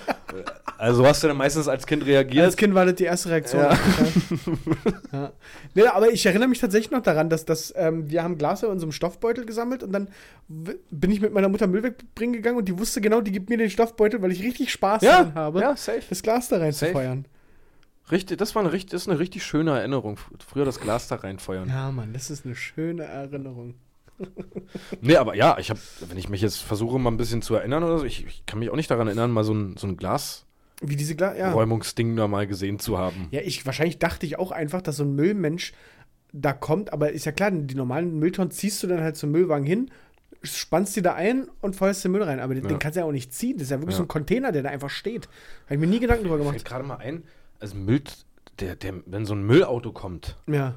Also 0.81 1.05
hast 1.05 1.25
du 1.25 1.27
dann 1.27 1.37
meistens 1.37 1.67
als 1.67 1.89
Kind 1.89 2.07
reagiert. 2.07 2.45
Als 2.45 2.57
Kind 2.57 2.73
war 2.73 2.87
das 2.87 2.95
die 2.95 3.03
erste 3.03 3.31
Reaktion. 3.31 3.63
Ja. 3.63 3.77
ja. 5.13 5.33
Nee, 5.75 5.87
aber 5.89 6.13
ich 6.13 6.25
erinnere 6.25 6.47
mich 6.47 6.61
tatsächlich 6.61 6.93
noch 6.93 7.03
daran, 7.03 7.29
dass, 7.29 7.45
dass 7.45 7.75
ähm, 7.77 8.09
wir 8.09 8.23
haben 8.23 8.39
Glas 8.39 8.63
in 8.63 8.69
unserem 8.69 8.93
Stoffbeutel 8.93 9.45
gesammelt 9.45 9.83
und 9.83 9.91
dann 9.91 10.09
bin 10.47 11.11
ich 11.11 11.21
mit 11.21 11.33
meiner 11.33 11.49
Mutter 11.49 11.67
Müll 11.67 11.83
wegbringen 11.83 12.33
gegangen 12.33 12.59
und 12.59 12.69
die 12.69 12.79
wusste 12.79 13.01
genau, 13.01 13.21
die 13.21 13.33
gibt 13.33 13.51
mir 13.51 13.59
den 13.59 13.71
Stoffbeutel, 13.71 14.23
weil 14.23 14.31
ich 14.31 14.41
richtig 14.41 14.71
Spaß 14.71 15.03
Ja, 15.03 15.25
daran 15.25 15.35
habe, 15.35 15.61
ja, 15.63 15.77
safe. 15.77 16.03
das 16.09 16.23
Glas 16.23 16.49
da 16.49 16.59
reinzufeuern. 16.59 17.25
Richtig, 18.13 18.39
das 18.39 18.55
war 18.55 18.63
eine, 18.63 18.73
richtig, 18.73 18.93
das 18.93 19.03
ist 19.03 19.09
eine 19.09 19.19
richtig 19.19 19.43
schöne 19.45 19.73
Erinnerung. 19.77 20.17
Früher 20.47 20.65
das 20.65 20.79
Glas 20.79 21.09
da 21.09 21.17
reinfeuern. 21.17 21.69
Ja, 21.69 21.91
Mann, 21.91 22.13
das 22.13 22.31
ist 22.31 22.47
eine 22.47 22.55
schöne 22.55 23.03
Erinnerung. 23.03 23.75
Nee, 25.01 25.17
aber 25.17 25.35
ja, 25.35 25.57
ich 25.59 25.71
habe, 25.71 25.81
wenn 26.09 26.19
ich 26.19 26.29
mich 26.29 26.41
jetzt 26.43 26.59
versuche, 26.59 26.99
mal 26.99 27.11
ein 27.11 27.17
bisschen 27.17 27.43
zu 27.43 27.55
erinnern 27.55 27.83
oder 27.85 27.99
so, 27.99 28.05
ich, 28.05 28.27
ich 28.27 28.45
kann 28.47 28.59
mich 28.59 28.71
auch 28.71 28.77
nicht 28.77 28.91
daran 28.91 29.07
erinnern, 29.07 29.31
mal 29.31 29.45
so 29.45 29.55
ein, 29.55 29.77
so 29.77 29.87
ein 29.87 29.97
Wie 30.83 30.97
diese 30.97 31.15
Glas, 31.17 31.37
ja. 31.37 31.47
Glasräumungsding 31.47 32.17
da 32.17 32.29
mal 32.29 32.47
gesehen 32.47 32.79
zu 32.79 32.99
haben. 32.99 33.29
Ja, 33.31 33.41
ich, 33.43 33.65
wahrscheinlich 33.67 33.99
dachte 33.99 34.27
ich 34.27 34.39
auch 34.39 34.51
einfach, 34.53 34.83
dass 34.83 34.97
so 34.97 35.05
ein 35.05 35.15
Müllmensch 35.15 35.73
da 36.33 36.53
kommt, 36.53 36.93
aber 36.93 37.13
ist 37.13 37.25
ja 37.25 37.33
klar, 37.33 37.51
die 37.51 37.75
normalen 37.75 38.19
Mülltonnen 38.19 38.51
ziehst 38.51 38.83
du 38.83 38.87
dann 38.87 39.01
halt 39.01 39.17
zum 39.17 39.31
Müllwagen 39.31 39.65
hin, 39.67 39.91
spannst 40.43 40.95
die 40.95 41.03
da 41.03 41.15
ein 41.15 41.49
und 41.63 41.75
feuerst 41.75 42.05
den 42.05 42.13
Müll 42.13 42.23
rein. 42.23 42.39
Aber 42.41 42.55
den, 42.55 42.63
Ja. 42.65 42.69
den 42.69 42.79
kannst 42.79 42.97
du 42.97 43.01
ja 43.01 43.07
auch 43.07 43.13
nicht 43.13 43.33
ziehen. 43.33 43.55
Das 43.57 43.65
ist 43.65 43.71
ja 43.71 43.79
wirklich 43.81 43.95
Ja. 43.95 43.99
so 43.99 44.05
ein 44.05 44.09
Container, 44.09 44.53
der 44.53 44.63
da 44.63 44.69
einfach 44.69 44.91
steht. 44.91 45.27
Habe 45.65 45.75
ich 45.75 45.81
mir 45.81 45.87
nie 45.87 46.01
Gedanken 46.01 46.25
drüber 46.25 46.37
Fällt 46.39 46.49
gemacht. 46.51 46.65
gerade 46.65 46.85
mal 46.85 46.97
ein, 46.99 47.25
also 47.61 47.75
Müll, 47.77 48.03
der, 48.61 48.77
der, 48.77 48.95
wenn 49.07 49.25
so 49.27 49.35
ein 49.35 49.43
Müllauto 49.43 49.91
kommt, 49.93 50.37
Ja. 50.47 50.75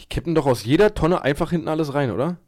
die 0.00 0.06
kippen 0.06 0.34
doch 0.34 0.46
aus 0.46 0.64
jeder 0.64 0.94
Tonne 0.94 1.22
einfach 1.22 1.50
hinten 1.50 1.68
alles 1.68 1.94
rein, 1.94 2.10
oder? 2.10 2.38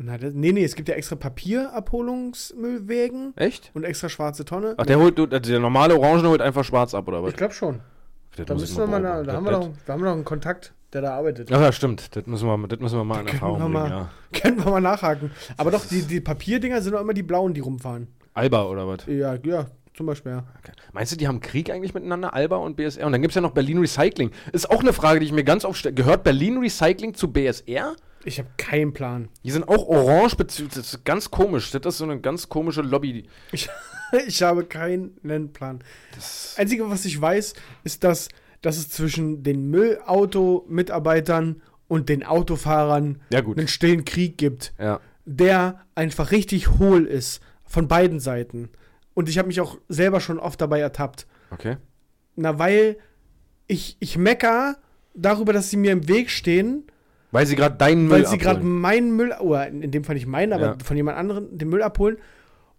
Na, 0.00 0.16
das, 0.16 0.32
nee, 0.32 0.52
nee, 0.52 0.62
es 0.62 0.76
gibt 0.76 0.88
ja 0.88 0.94
extra 0.94 1.16
Papierabholungsmüllwägen 1.16 3.32
Echt? 3.36 3.70
und 3.74 3.82
extra 3.84 4.08
schwarze 4.08 4.44
Tonne. 4.44 4.74
Ach, 4.76 4.86
der 4.86 4.96
holt, 4.98 5.18
also 5.18 5.50
der 5.50 5.58
normale 5.60 5.98
Orange 5.98 6.26
holt 6.28 6.40
einfach 6.40 6.64
schwarz 6.64 6.94
ab, 6.94 7.08
oder 7.08 7.20
was? 7.22 7.30
ich 7.30 7.36
glaube 7.36 7.54
schon. 7.54 7.80
Das 8.36 8.46
Da 8.46 8.54
müssen 8.54 8.76
wir 8.78 8.86
mal, 8.86 9.02
da, 9.02 9.22
da 9.24 9.32
haben 9.32 9.44
wir, 9.44 9.50
doch, 9.52 9.70
da 9.86 9.92
haben 9.94 10.00
wir 10.00 10.04
noch 10.06 10.12
einen 10.14 10.24
Kontakt, 10.24 10.72
der 10.92 11.02
da 11.02 11.14
arbeitet. 11.16 11.50
Ach 11.52 11.60
ja, 11.60 11.72
stimmt. 11.72 12.14
Das 12.14 12.26
müssen 12.26 12.46
wir, 12.46 12.68
das 12.68 12.78
müssen 12.78 12.96
wir 12.96 13.02
mal 13.04 13.20
in 13.22 13.26
Erfahrung 13.26 13.58
bringen, 13.58 13.72
mal- 13.72 13.90
ja. 13.90 14.08
Können 14.40 14.64
wir 14.64 14.70
mal 14.70 14.80
nachhaken. 14.80 15.32
Aber 15.56 15.72
doch, 15.72 15.84
die, 15.84 16.02
die 16.02 16.20
Papierdinger 16.20 16.80
sind 16.80 16.92
doch 16.92 17.00
immer 17.00 17.14
die 17.14 17.24
blauen, 17.24 17.52
die 17.54 17.60
rumfahren. 17.60 18.06
Alba 18.34 18.66
oder 18.66 18.86
was? 18.86 18.98
Ja, 19.06 19.34
ja, 19.42 19.66
zum 19.96 20.06
Beispiel, 20.06 20.30
ja. 20.30 20.44
Okay. 20.62 20.70
Meinst 20.92 21.10
du, 21.10 21.16
die 21.16 21.26
haben 21.26 21.40
Krieg 21.40 21.70
eigentlich 21.70 21.92
miteinander, 21.94 22.34
Alba 22.34 22.56
und 22.58 22.76
BSR? 22.76 23.04
Und 23.06 23.10
dann 23.12 23.20
gibt 23.22 23.32
es 23.32 23.34
ja 23.34 23.40
noch 23.40 23.50
Berlin 23.50 23.78
Recycling. 23.78 24.30
Ist 24.52 24.70
auch 24.70 24.80
eine 24.80 24.92
Frage, 24.92 25.18
die 25.18 25.26
ich 25.26 25.32
mir 25.32 25.42
ganz 25.42 25.64
oft 25.64 25.76
stelle. 25.80 25.94
Gehört 25.96 26.22
Berlin 26.22 26.58
Recycling 26.58 27.14
zu 27.14 27.32
BSR? 27.32 27.96
Ich 28.24 28.38
habe 28.38 28.48
keinen 28.56 28.92
Plan. 28.92 29.28
Die 29.44 29.50
sind 29.50 29.68
auch 29.68 29.86
orange, 29.86 30.34
bezü- 30.34 30.66
das 30.68 30.76
ist 30.94 31.04
ganz 31.04 31.30
komisch. 31.30 31.70
Das 31.70 31.82
ist 31.86 31.98
so 31.98 32.04
eine 32.04 32.20
ganz 32.20 32.48
komische 32.48 32.82
Lobby. 32.82 33.28
Ich, 33.52 33.68
ich 34.26 34.42
habe 34.42 34.64
keinen 34.64 35.52
Plan. 35.52 35.78
Das 36.14 36.54
Einzige, 36.58 36.90
was 36.90 37.04
ich 37.04 37.20
weiß, 37.20 37.54
ist, 37.84 38.04
dass, 38.04 38.28
dass 38.60 38.76
es 38.76 38.88
zwischen 38.90 39.42
den 39.42 39.70
Müllauto-Mitarbeitern 39.70 41.62
und 41.86 42.08
den 42.08 42.24
Autofahrern 42.24 43.20
Ja, 43.30 43.40
einen 43.40 43.68
stillen 43.68 44.04
Krieg 44.04 44.36
gibt, 44.36 44.74
Ja. 44.78 45.00
der 45.24 45.80
einfach 45.94 46.30
richtig 46.30 46.70
hohl 46.78 47.06
ist. 47.06 47.40
Von 47.64 47.86
beiden 47.88 48.18
Seiten. 48.18 48.70
Und 49.14 49.28
ich 49.28 49.36
habe 49.38 49.48
mich 49.48 49.60
auch 49.60 49.78
selber 49.88 50.20
schon 50.20 50.38
oft 50.38 50.60
dabei 50.60 50.80
ertappt. 50.80 51.26
Okay. 51.50 51.76
Na, 52.34 52.58
weil 52.58 52.96
ich, 53.66 53.96
ich 54.00 54.16
mecker 54.16 54.76
darüber, 55.14 55.52
dass 55.52 55.68
sie 55.70 55.76
mir 55.76 55.92
im 55.92 56.08
Weg 56.08 56.30
stehen, 56.30 56.84
Weil 57.30 57.46
sie 57.46 57.56
gerade 57.56 57.76
deinen 57.76 58.04
Müll 58.04 58.10
weil 58.22 58.26
sie 58.26 58.38
gerade 58.38 58.58
abholen. 58.60 58.80
meinen 58.80 59.16
Müll, 59.16 59.32
oder 59.40 59.68
in 59.68 59.90
dem 59.90 60.04
Fall 60.04 60.14
nicht 60.14 60.26
meinen, 60.26 60.52
aber 60.52 60.64
Ja. 60.64 60.76
von 60.82 60.96
jemand 60.96 61.18
anderem 61.18 61.46
den 61.56 61.68
Müll 61.68 61.82
abholen. 61.82 62.16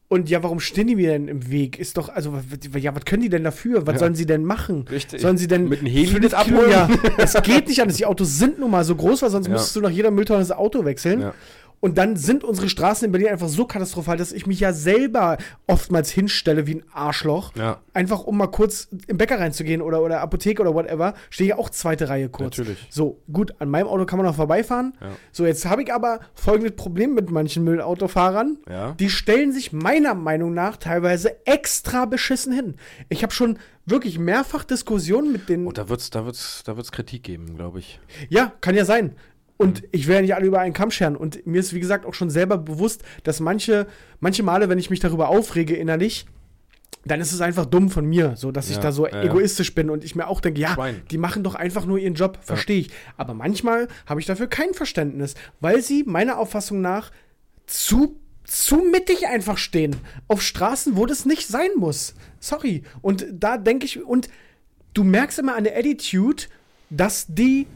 Und 0.07 0.27
ja, 0.27 0.41
warum 0.41 0.59
stehen 0.59 0.87
die 0.87 0.95
mir 0.95 1.11
denn 1.11 1.27
im 1.27 1.51
Weg? 1.51 1.77
Ist 1.77 1.95
doch, 1.97 2.09
also, 2.09 2.33
ja, 2.79 2.95
was 2.95 3.05
können 3.05 3.21
die 3.21 3.29
denn 3.29 3.43
dafür? 3.43 3.85
Was 3.85 3.93
Ja. 3.93 3.99
sollen 3.99 4.15
sie 4.15 4.25
denn 4.25 4.43
machen? 4.43 4.85
Richtig. 4.89 5.21
Sollen 5.21 5.37
sie 5.37 5.47
denn 5.47 5.69
Mit 5.69 5.81
einem 5.81 5.87
Heli 5.91 6.19
das 6.19 6.33
abholen? 6.33 6.71
Ja, 6.71 6.89
es 7.17 7.33
geht 7.43 7.67
nicht 7.67 7.79
anders. 7.79 7.97
Die 7.97 8.07
Autos 8.07 8.39
sind 8.39 8.57
nun 8.57 8.71
mal 8.71 8.83
so 8.83 8.95
groß, 8.95 9.21
weil 9.21 9.29
sonst 9.29 9.45
Ja. 9.45 9.53
müsstest 9.53 9.75
du 9.75 9.81
nach 9.81 9.91
jeder 9.91 10.09
Mülltonne 10.09 10.39
das 10.39 10.51
Auto 10.51 10.83
wechseln. 10.83 11.21
Ja. 11.21 11.33
Und 11.79 11.97
dann 11.97 12.17
sind 12.17 12.43
unsere 12.43 12.69
Straßen 12.69 13.05
in 13.05 13.11
Berlin 13.11 13.29
einfach 13.29 13.47
so 13.47 13.65
katastrophal, 13.65 14.17
dass 14.17 14.31
ich 14.31 14.45
mich 14.45 14.59
ja 14.59 14.73
selber 14.73 15.37
oftmals 15.67 16.09
hinstelle 16.11 16.67
wie 16.67 16.75
ein 16.75 16.83
Arschloch. 16.91 17.55
Ja. 17.55 17.79
Einfach 17.93 18.23
um 18.23 18.37
mal 18.37 18.47
kurz 18.47 18.89
im 19.07 19.17
Bäcker 19.17 19.39
reinzugehen 19.39 19.81
oder, 19.81 20.01
oder 20.01 20.21
Apotheke 20.21 20.61
oder 20.61 20.73
whatever, 20.73 21.13
stehe 21.29 21.51
ich 21.51 21.55
auch 21.55 21.69
zweite 21.69 22.09
Reihe 22.09 22.29
kurz. 22.29 22.57
Natürlich. 22.57 22.87
So, 22.89 23.21
gut, 23.31 23.53
an 23.59 23.69
meinem 23.69 23.87
Auto 23.87 24.05
kann 24.05 24.17
man 24.17 24.25
noch 24.25 24.35
vorbeifahren. 24.35 24.93
Ja. 24.99 25.07
So, 25.31 25.45
jetzt 25.45 25.65
habe 25.65 25.83
ich 25.83 25.93
aber 25.93 26.19
folgendes 26.33 26.75
Problem 26.75 27.13
mit 27.13 27.31
manchen 27.31 27.63
Müllautofahrern. 27.63 28.57
Ja. 28.69 28.91
Die 28.99 29.09
stellen 29.09 29.53
sich 29.53 29.71
meiner 29.71 30.15
Meinung 30.15 30.53
nach 30.53 30.77
teilweise 30.77 31.45
extra 31.45 32.05
beschissen 32.05 32.53
hin. 32.53 32.75
Ich 33.07 33.23
habe 33.23 33.33
schon 33.33 33.57
wirklich 33.85 34.19
mehrfach 34.19 34.63
Diskussionen 34.63 35.31
mit 35.31 35.49
den. 35.49 35.65
Und 35.65 35.77
da 35.77 35.89
wird's, 35.89 36.09
da 36.09 36.25
wird's, 36.25 36.63
da 36.63 36.75
wird's 36.75 36.91
Kritik 36.91 37.23
geben, 37.23 37.55
glaube 37.55 37.79
ich. 37.79 37.99
Ja, 38.29 38.53
kann 38.61 38.75
ja 38.75 38.85
sein. 38.85 39.15
Und 39.61 39.83
ich 39.91 40.07
ja 40.07 40.21
nicht 40.21 40.33
alle 40.33 40.45
über 40.47 40.59
einen 40.59 40.73
Kamm 40.73 40.89
scheren. 40.89 41.17
Und 41.17 41.45
mir 41.45 41.59
ist, 41.59 41.73
wie 41.73 41.81
gesagt, 41.81 42.05
auch 42.05 42.13
schon 42.13 42.29
selber 42.29 42.57
bewusst, 42.57 43.03
dass 43.23 43.41
manche, 43.41 43.87
manche 44.21 44.41
Male, 44.41 44.69
wenn 44.69 44.79
ich 44.79 44.89
mich 44.89 45.01
darüber 45.01 45.27
aufrege 45.27 45.75
innerlich, 45.75 46.25
dann 47.03 47.19
ist 47.19 47.33
es 47.33 47.41
einfach 47.41 47.65
dumm 47.65 47.89
von 47.89 48.05
mir, 48.05 48.35
so 48.37 48.51
dass 48.53 48.69
ich 48.69 48.77
Ja, 48.77 48.81
da 48.83 48.91
so 48.93 49.05
ja, 49.05 49.17
ja. 49.17 49.23
egoistisch 49.23 49.75
bin 49.75 49.89
und 49.89 50.05
ich 50.05 50.15
mir 50.15 50.27
auch 50.27 50.39
denke, 50.39 50.61
ja, 50.61 50.73
Schwein. 50.75 51.01
die 51.11 51.17
machen 51.17 51.43
doch 51.43 51.55
einfach 51.55 51.85
nur 51.85 51.97
ihren 51.97 52.13
Job, 52.13 52.39
verstehe 52.41 52.79
ich. 52.79 52.89
Aber 53.17 53.33
manchmal 53.33 53.89
habe 54.05 54.21
ich 54.21 54.25
dafür 54.25 54.47
kein 54.47 54.73
Verständnis, 54.73 55.35
weil 55.59 55.81
sie 55.81 56.03
meiner 56.05 56.37
Auffassung 56.37 56.79
nach 56.79 57.11
zu 57.67 58.17
zu 58.45 58.77
mittig 58.77 59.27
einfach 59.27 59.59
stehen 59.59 59.95
auf 60.27 60.41
Straßen, 60.41 60.95
wo 60.97 61.05
das 61.05 61.25
nicht 61.25 61.47
sein 61.47 61.69
muss. 61.75 62.15
Sorry. 62.39 62.83
Und 63.01 63.27
da 63.31 63.57
denke 63.57 63.85
ich 63.85 64.03
und 64.03 64.27
du 64.95 65.03
merkst 65.03 65.37
immer 65.37 65.55
an 65.55 65.65
der 65.65 65.77
Attitude, 65.77 66.43
dass 66.89 67.27
die 67.27 67.67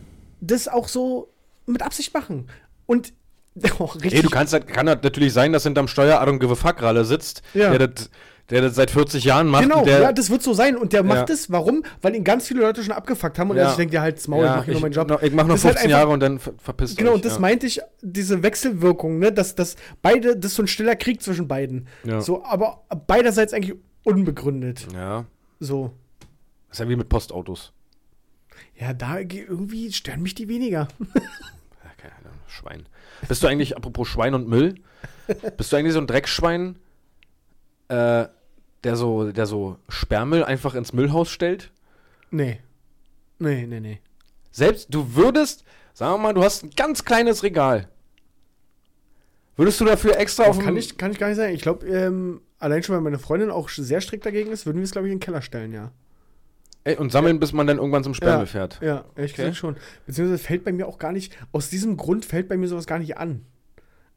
das 0.42 0.68
auch 0.68 0.88
so 0.88 1.33
mit 1.66 1.82
Absicht 1.82 2.14
machen. 2.14 2.48
Und 2.86 3.14
oh, 3.80 3.86
richtig. 3.86 4.14
Ey, 4.16 4.22
du 4.24 4.30
kannst 4.30 4.54
halt, 4.54 4.68
kann 4.68 4.88
halt 4.90 5.04
natürlich 5.04 5.32
sein, 5.34 5.54
dass 5.54 5.64
hinterm 5.64 5.88
Steuer 5.88 6.20
don't 6.24 6.40
give 6.40 6.56
fuck 6.56 6.82
Ralle 6.82 7.06
sitzt, 7.06 7.44
Ja. 7.54 7.70
der, 7.76 7.88
das, 7.88 8.10
der 8.50 8.62
das 8.62 8.74
seit 8.76 8.90
40 8.92 9.24
Jahren 9.24 9.48
macht. 9.48 9.64
Genau, 9.64 9.86
der, 9.86 10.02
ja, 10.02 10.12
das 10.12 10.30
wird 10.32 10.42
so 10.42 10.54
sein. 10.54 10.76
Und 10.76 10.92
der 10.92 11.04
macht 11.04 11.30
Ja. 11.30 11.36
es, 11.36 11.52
warum? 11.52 11.84
Weil 12.02 12.16
ihn 12.16 12.24
ganz 12.24 12.48
viele 12.48 12.62
Leute 12.62 12.84
schon 12.84 12.92
abgefuckt 12.94 13.38
haben 13.38 13.52
und 13.52 13.58
Ja. 13.58 13.64
er 13.64 13.68
sich 13.70 13.78
denkt, 13.78 13.94
ja, 13.94 14.02
halt, 14.02 14.18
das 14.18 14.28
Maul, 14.28 14.44
ja, 14.44 14.52
ich 14.54 14.58
mach 14.58 14.66
hier 14.66 14.74
nur 14.74 14.82
meinen 14.82 14.92
Job. 14.94 15.08
noch- 15.08 15.22
Ich 15.22 15.32
mach 15.34 15.44
noch 15.44 15.54
Das 15.54 15.60
ist 15.62 15.66
halt 15.66 15.74
15 15.76 15.92
einfach- 15.92 16.00
Jahre 16.02 16.12
und 16.14 16.20
dann 16.20 16.40
ver 16.40 16.54
verpisst 16.58 16.98
Genau, 16.98 17.12
euch, 17.12 17.16
und 17.18 17.26
das 17.26 17.34
ja. 17.36 17.40
meinte 17.40 17.68
ich, 17.68 17.80
diese 18.02 18.42
Wechselwirkung, 18.42 19.20
ne, 19.20 19.32
dass, 19.32 19.54
dass 19.54 19.76
beide, 20.02 20.36
das 20.36 20.52
ist 20.52 20.56
so 20.58 20.64
ein 20.64 20.68
stiller 20.68 20.96
Krieg 20.96 21.22
zwischen 21.22 21.48
beiden. 21.48 21.88
Ja. 22.06 22.22
So, 22.22 22.44
aber 22.44 22.84
beiderseits 23.08 23.54
eigentlich 23.54 23.76
unbegründet. 24.04 24.88
Ja, 24.94 25.26
So. 25.60 25.94
ist 26.72 26.80
ja 26.80 26.90
wie 26.90 26.96
mit 26.96 27.08
Postautos. 27.10 27.72
Ja, 28.80 28.94
da 28.94 29.24
ge- 29.24 29.46
irgendwie 29.48 29.92
stören 29.92 30.22
mich 30.22 30.36
die 30.36 30.48
weniger. 30.48 30.88
Keine 31.98 32.16
Ahnung, 32.16 32.34
Schwein. 32.48 32.86
Bist 33.28 33.44
du 33.44 33.48
eigentlich, 33.48 33.78
apropos 33.78 34.08
Schwein 34.08 34.34
und 34.34 34.48
Müll, 34.48 34.76
bist 35.58 35.72
du 35.72 35.78
eigentlich 35.78 35.94
so 35.94 36.00
ein 36.00 36.08
Dreckschwein, 36.08 36.78
äh, 37.88 38.26
der 38.84 38.96
so, 38.96 39.32
der 39.32 39.46
so 39.46 39.78
Sperrmüll 39.88 40.44
einfach 40.44 40.76
ins 40.76 40.92
Müllhaus 40.94 41.30
stellt? 41.30 41.72
Nee. 42.32 42.60
Nee, 43.40 43.66
nee, 43.68 43.80
nee. 43.80 44.00
Selbst, 44.52 44.88
du 44.94 45.16
würdest, 45.16 45.64
sagen 45.94 46.14
wir 46.14 46.18
mal, 46.18 46.34
du 46.34 46.44
hast 46.44 46.64
ein 46.64 46.72
ganz 46.72 47.06
kleines 47.06 47.44
Regal. 47.44 47.88
Würdest 49.56 49.80
du 49.80 49.86
dafür 49.86 50.18
extra 50.18 50.46
auf 50.46 50.60
Kann 50.60 50.76
ich, 50.78 50.98
kann 50.98 51.12
ich 51.12 51.20
gar 51.20 51.28
nicht 51.28 51.38
sagen. 51.38 51.54
Ich 51.54 51.62
glaube, 51.62 51.86
ähm, 51.88 52.42
allein 52.60 52.82
schon, 52.84 52.96
weil 52.96 53.02
meine 53.02 53.20
Freundin 53.20 53.52
auch 53.52 53.70
sehr 53.70 54.02
strikt 54.02 54.26
dagegen 54.26 54.52
ist, 54.52 54.66
würden 54.66 54.78
wir 54.78 54.84
es, 54.84 54.92
glaube 54.92 55.08
ich, 55.08 55.12
in 55.14 55.20
den 55.20 55.24
Keller 55.24 55.42
stellen, 55.42 55.72
ja. 55.74 55.92
Ey, 56.86 56.98
und 56.98 57.12
sammeln, 57.12 57.40
bis 57.40 57.54
man 57.54 57.66
dann 57.66 57.78
irgendwann 57.78 58.04
zum 58.04 58.14
Sperrmüll 58.14 58.42
ja, 58.42 58.46
fährt? 58.46 58.80
Ja, 58.82 59.06
ehrlich 59.16 59.34
Okay. 59.34 59.54
schon. 59.54 59.78
Beziehungsweise 60.06 60.44
fällt 60.44 60.66
bei 60.66 60.74
mir 60.74 60.88
auch 60.88 60.98
gar 60.98 61.14
nicht, 61.14 61.36
aus 61.54 61.70
diesem 61.70 61.96
Grund 61.96 62.26
fällt 62.26 62.50
bei 62.50 62.58
mir 62.58 62.68
sowas 62.68 62.88
gar 62.88 63.00
nicht 63.00 63.18
an. 63.18 63.46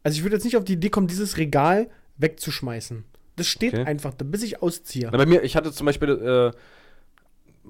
Also 0.03 0.17
ich 0.19 0.25
würde 0.25 0.35
jetzt 0.37 0.45
nicht 0.45 0.57
auf 0.57 0.65
die 0.65 0.73
Idee 0.75 0.91
kommen, 0.91 1.07
dieses 1.07 1.37
Regal 1.37 1.89
wegzuschmeißen. 2.19 3.05
Das 3.37 3.47
steht 3.47 3.75
Okay. 3.75 3.85
einfach 3.85 4.15
da, 4.15 4.25
bis 4.25 4.43
ich 4.43 4.63
ausziehe. 4.63 5.09
Na, 5.13 5.19
bei 5.19 5.27
mir, 5.27 5.43
ich 5.45 5.55
hatte 5.57 5.71
zum 5.73 5.85
Beispiel, 5.87 6.53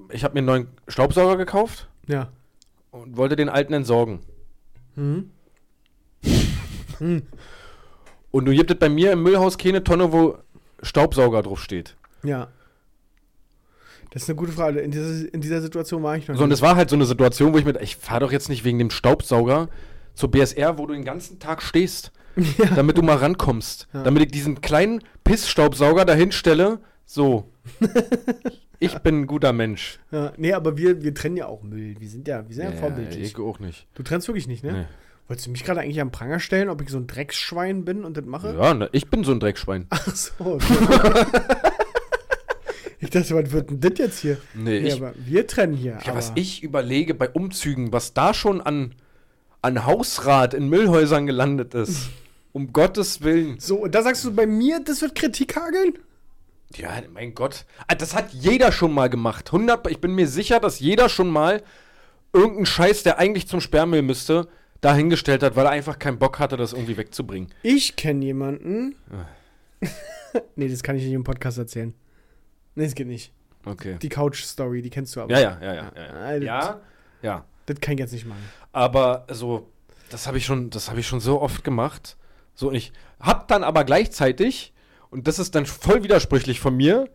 äh, 0.05 0.15
ich 0.15 0.25
habe 0.25 0.35
mir 0.35 0.39
einen 0.39 0.47
neuen 0.47 0.69
Staubsauger 0.89 1.37
gekauft 1.37 1.89
Ja. 2.07 2.31
und 2.91 3.17
wollte 3.17 3.37
den 3.37 3.49
alten 3.49 3.73
entsorgen. 3.75 4.21
Mhm. 4.95 5.31
Und 8.31 8.45
du 8.45 8.53
gibt 8.53 8.71
es 8.71 8.79
bei 8.79 8.89
mir 8.89 9.13
im 9.13 9.23
Müllhaus 9.23 9.59
keine 9.59 9.83
Tonne, 9.85 10.13
wo 10.13 10.39
Staubsauger 10.83 11.43
drauf 11.43 11.63
steht. 11.63 11.97
Ja. 12.23 12.49
Das 14.17 14.23
ist 14.23 14.31
eine 14.31 14.37
gute 14.37 14.53
Frage. 14.53 14.81
In 14.81 14.91
dieser, 14.91 15.35
in 15.35 15.43
dieser 15.43 15.61
Situation 15.61 16.03
war 16.03 16.17
ich 16.17 16.27
noch 16.27 16.37
So, 16.37 16.45
und 16.45 16.49
das 16.49 16.63
war 16.63 16.75
halt 16.75 16.89
so 16.89 16.97
eine 16.97 17.05
Situation, 17.05 17.53
wo 17.53 17.59
ich 17.59 17.67
mir, 17.67 17.79
ich 17.83 17.97
fahre 17.97 18.21
doch 18.21 18.33
jetzt 18.33 18.49
nicht 18.49 18.65
wegen 18.65 18.79
dem 18.79 18.89
Staubsauger 18.89 19.69
zur 20.15 20.31
BSR, 20.31 20.79
wo 20.79 20.87
du 20.87 20.95
den 20.95 21.05
ganzen 21.05 21.39
Tag 21.39 21.61
stehst, 21.61 22.13
damit 22.77 22.97
du 22.97 23.03
mal 23.03 23.19
rankommst. 23.19 23.89
Ja. 23.93 24.05
Damit 24.05 24.23
ich 24.23 24.31
diesen 24.31 24.63
kleinen 24.63 25.03
Pissstaubsauger 25.23 26.07
dahin 26.07 26.33
stelle. 26.33 26.79
So. 27.05 27.53
ich 28.79 28.97
bin 29.01 29.21
ein 29.21 29.27
guter 29.27 29.53
Mensch. 29.53 29.99
Ja, 30.11 30.33
nee, 30.39 30.55
aber 30.55 30.79
wir, 30.79 31.03
wir 31.03 31.13
trennen 31.13 31.37
ja 31.37 31.49
auch 31.49 31.63
Müll. 31.63 31.97
Wir 31.99 32.09
sind 32.09 32.27
ja, 32.27 32.49
wir 32.49 32.55
sind 32.55 32.65
ja, 32.65 32.73
vorbildlich. 32.73 33.23
ich 33.23 33.39
auch 33.39 33.59
nicht. 33.59 33.87
Du 33.97 34.03
trennst 34.03 34.29
wirklich 34.29 34.49
nicht, 34.49 34.65
ne? 34.65 34.73
Nee. 34.73 34.85
Wolltest 35.29 35.47
du 35.47 35.51
mich 35.51 35.63
gerade 35.63 35.81
eigentlich 35.81 36.01
am 36.01 36.11
Pranger 36.11 36.41
stellen, 36.41 36.71
ob 36.71 36.81
ich 36.81 36.89
so 36.89 36.97
ein 36.97 37.07
Drecksschwein 37.07 37.85
bin 37.85 38.03
und 38.03 38.17
das 38.17 38.25
mache? 38.25 38.57
Ja, 38.59 38.73
ne, 38.73 38.89
ich 38.93 39.11
bin 39.11 39.25
so 39.25 39.33
ein 39.33 39.41
Dreckschwein. 39.41 39.85
Ach 39.91 40.07
so. 40.17 40.33
Okay. 40.39 41.27
ich 43.07 43.11
dachte, 43.11 43.35
was 43.35 43.53
wird 43.53 43.71
denn 43.71 43.81
das 43.81 43.93
jetzt 43.99 44.19
hier? 44.21 44.39
Nee, 44.55 44.81
Nee, 44.81 44.89
ich, 44.89 44.95
aber 44.97 45.15
wir 45.17 45.47
trennen 45.47 45.75
hier. 45.75 45.99
ja, 46.05 46.15
was 46.15 46.33
ich 46.35 46.63
überlege 46.63 47.15
bei 47.15 47.29
Umzügen, 47.31 47.93
was 47.93 48.15
da 48.15 48.35
schon 48.35 48.61
an, 48.61 48.95
an 49.63 49.87
Hausrat 49.87 50.55
in 50.55 50.69
Müllhäusern 50.69 51.27
gelandet 51.27 51.75
ist. 51.75 52.09
um 52.53 52.73
Gottes 52.73 53.23
Willen. 53.23 53.59
So, 53.59 53.77
und 53.83 53.95
da 53.95 54.03
sagst 54.03 54.25
du 54.25 54.35
bei 54.35 54.47
mir, 54.47 54.81
das 54.85 55.03
wird 55.03 55.15
Kritik 55.15 55.57
hageln? 55.57 55.99
Ja, 56.75 56.91
mein 57.13 57.35
Gott. 57.35 57.65
Ah, 57.87 57.95
Das 57.95 58.15
hat 58.15 58.33
jeder 58.33 58.73
schon 58.73 58.93
mal 58.93 59.09
gemacht. 59.09 59.49
100, 59.49 59.91
ich 59.91 60.01
bin 60.01 60.15
mir 60.15 60.27
sicher, 60.27 60.59
dass 60.59 60.81
jeder 60.81 61.09
schon 61.09 61.29
mal 61.29 61.63
irgendeinen 62.33 62.67
Scheiß, 62.67 63.03
der 63.03 63.19
eigentlich 63.19 63.47
zum 63.47 63.61
Sperrmüll 63.61 64.03
müsste, 64.03 64.49
dahingestellt 64.81 65.43
hat, 65.43 65.55
weil 65.57 65.67
er 65.67 65.71
einfach 65.73 65.99
keinen 65.99 66.19
Bock 66.19 66.39
hatte, 66.39 66.57
das 66.57 66.73
irgendwie 66.73 66.97
wegzubringen. 66.97 67.51
Ich 67.63 67.97
kenne 67.97 68.25
jemanden. 68.25 68.97
Ah. 69.11 69.87
nee, 70.57 70.69
das 70.69 70.83
kann 70.83 70.97
ich 70.97 71.05
nicht 71.05 71.13
im 71.13 71.25
Podcast 71.25 71.59
erzählen. 71.59 71.95
Nee, 72.77 72.85
das 72.85 72.95
geht 72.95 73.09
nicht. 73.09 73.33
Okay. 73.65 73.97
Die 74.01 74.09
Couch-Story, 74.09 74.81
die 74.83 74.91
kennst 74.91 75.17
du 75.17 75.21
aber. 75.23 75.33
Ja, 75.33 75.41
ja, 75.41 75.59
ja, 75.61 75.75
ja. 75.75 75.93
Ja, 75.97 76.33
ja. 76.37 76.39
das- 76.39 76.45
ja, 76.47 76.81
ja. 77.23 77.45
Das 77.67 77.81
kann 77.81 77.95
ich 77.95 78.01
jetzt 78.01 78.13
nicht 78.13 78.27
machen. 78.27 78.45
Aber 78.73 79.27
so, 79.33 79.69
das 80.11 80.29
habe 80.29 80.39
ich 80.39 80.47
schon, 80.47 80.71
das 80.71 80.89
habe 80.89 81.01
ich 81.01 81.07
schon 81.09 81.19
so 81.19 81.41
oft 81.43 81.65
gemacht. 81.65 82.17
So, 82.55 82.69
und 82.69 82.77
ich 82.77 82.93
hab 83.19 83.49
dann 83.49 83.65
aber 83.65 83.83
gleichzeitig, 83.83 84.73
und 85.11 85.27
das 85.27 85.41
ist 85.41 85.57
dann 85.57 85.67
voll 85.67 86.05
widersprüchlich 86.05 86.61
von 86.61 86.77
mir, 86.77 87.09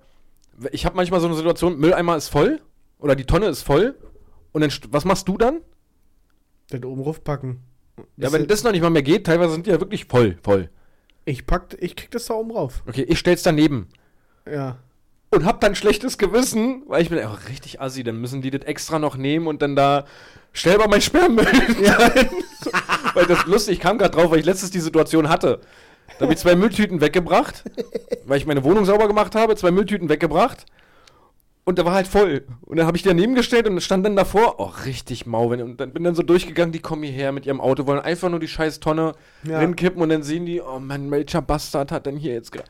ich 0.72 0.86
habe 0.86 0.96
manchmal 0.98 1.22
so 1.22 1.28
eine 1.28 1.36
Situation, 1.36 1.80
Mülleimer 1.80 2.18
ist 2.18 2.28
voll 2.28 2.62
oder 3.00 3.16
die 3.16 3.26
Tonne 3.26 3.46
ist 3.48 3.62
voll. 3.64 3.96
Und 4.52 4.62
dann, 4.62 4.72
was 4.90 5.06
machst 5.06 5.28
du 5.30 5.38
dann? 5.38 5.62
Das 6.70 6.84
oben 6.84 7.02
raufpacken. 7.02 7.62
Ja, 8.18 8.32
wenn 8.34 8.48
das 8.48 8.64
noch 8.64 8.72
nicht 8.72 8.82
mal 8.82 8.90
mehr 8.90 9.04
geht, 9.04 9.26
teilweise 9.26 9.54
sind 9.54 9.66
die 9.68 9.70
ja 9.72 9.80
wirklich 9.80 10.06
voll, 10.06 10.38
voll. 10.44 10.70
Ich 11.24 11.46
pack, 11.46 11.78
ich 11.80 11.96
krieg 11.96 12.12
das 12.12 12.26
da 12.26 12.34
oben 12.34 12.52
rauf. 12.52 12.84
Okay, 12.88 13.04
ich 13.04 13.20
stell's 13.20 13.44
daneben. 13.44 13.88
Ja. 14.46 14.80
Und 15.34 15.46
hab 15.46 15.62
dann 15.62 15.76
schlechtes 15.76 16.18
Gewissen, 16.18 16.84
weil 16.88 17.02
ich 17.02 17.10
bin 17.10 17.24
auch 17.24 17.38
richtig 17.48 17.80
assi, 17.80 18.04
dann 18.04 18.20
müssen 18.20 18.42
die 18.42 18.52
das 18.52 18.64
extra 18.64 19.00
noch 19.00 19.16
nehmen 19.16 19.48
und 19.48 19.62
dann 19.62 19.76
da 19.78 20.06
selber 20.54 20.88
mein 20.90 21.00
Sperrmüll 21.02 21.46
rein. 21.46 22.30
weil 23.14 23.26
das 23.26 23.46
lustig, 23.46 23.76
ich 23.76 23.80
kam 23.80 23.98
gerade 23.98 24.14
drauf, 24.16 24.32
weil 24.32 24.40
ich 24.40 24.46
letztens 24.46 24.72
die 24.72 24.82
Situation 24.82 25.30
hatte. 25.30 25.62
Da 26.20 26.26
habe 26.26 26.34
ich 26.34 26.40
zwei 26.40 26.56
Mülltüten 26.56 27.00
weggebracht, 27.00 27.64
weil 28.26 28.38
ich 28.38 28.46
meine 28.46 28.64
Wohnung 28.66 28.84
sauber 28.84 29.08
gemacht 29.08 29.34
habe, 29.34 29.56
zwei 29.56 29.72
Mülltüten 29.72 30.10
weggebracht. 30.10 30.66
Und 31.64 31.80
da 31.80 31.86
war 31.86 31.94
halt 31.94 32.08
voll. 32.08 32.44
Und 32.62 32.78
dann 32.78 32.86
habe 32.88 32.98
ich 32.98 33.04
die 33.04 33.10
daneben 33.10 33.34
gestellt 33.36 33.68
und 33.68 33.80
stand 33.82 34.06
dann 34.06 34.16
davor, 34.18 34.56
oh, 34.60 34.72
richtig 34.86 35.26
mau. 35.26 35.46
Und 35.54 35.78
dann 35.80 35.94
bin 35.94 36.04
dann 36.04 36.16
so 36.16 36.24
durchgegangen, 36.24 36.74
die 36.74 36.80
kommen 36.80 37.04
hierher 37.04 37.32
mit 37.32 37.46
ihrem 37.46 37.62
Auto, 37.62 37.88
wollen 37.88 38.00
einfach 38.00 38.30
nur 38.30 38.40
die 38.40 38.48
scheiß 38.50 38.80
Tonne 38.82 39.14
Ja. 39.44 39.60
hinkippen 39.60 40.02
und 40.02 40.10
dann 40.10 40.24
sehen 40.24 40.46
die, 40.46 40.60
oh 40.60 40.80
Mann, 40.80 41.10
welcher 41.12 41.42
Bastard 41.42 41.92
hat 41.94 42.06
denn 42.08 42.18
hier 42.18 42.34
jetzt 42.34 42.52
ge 42.52 42.62
Oh. 42.62 42.66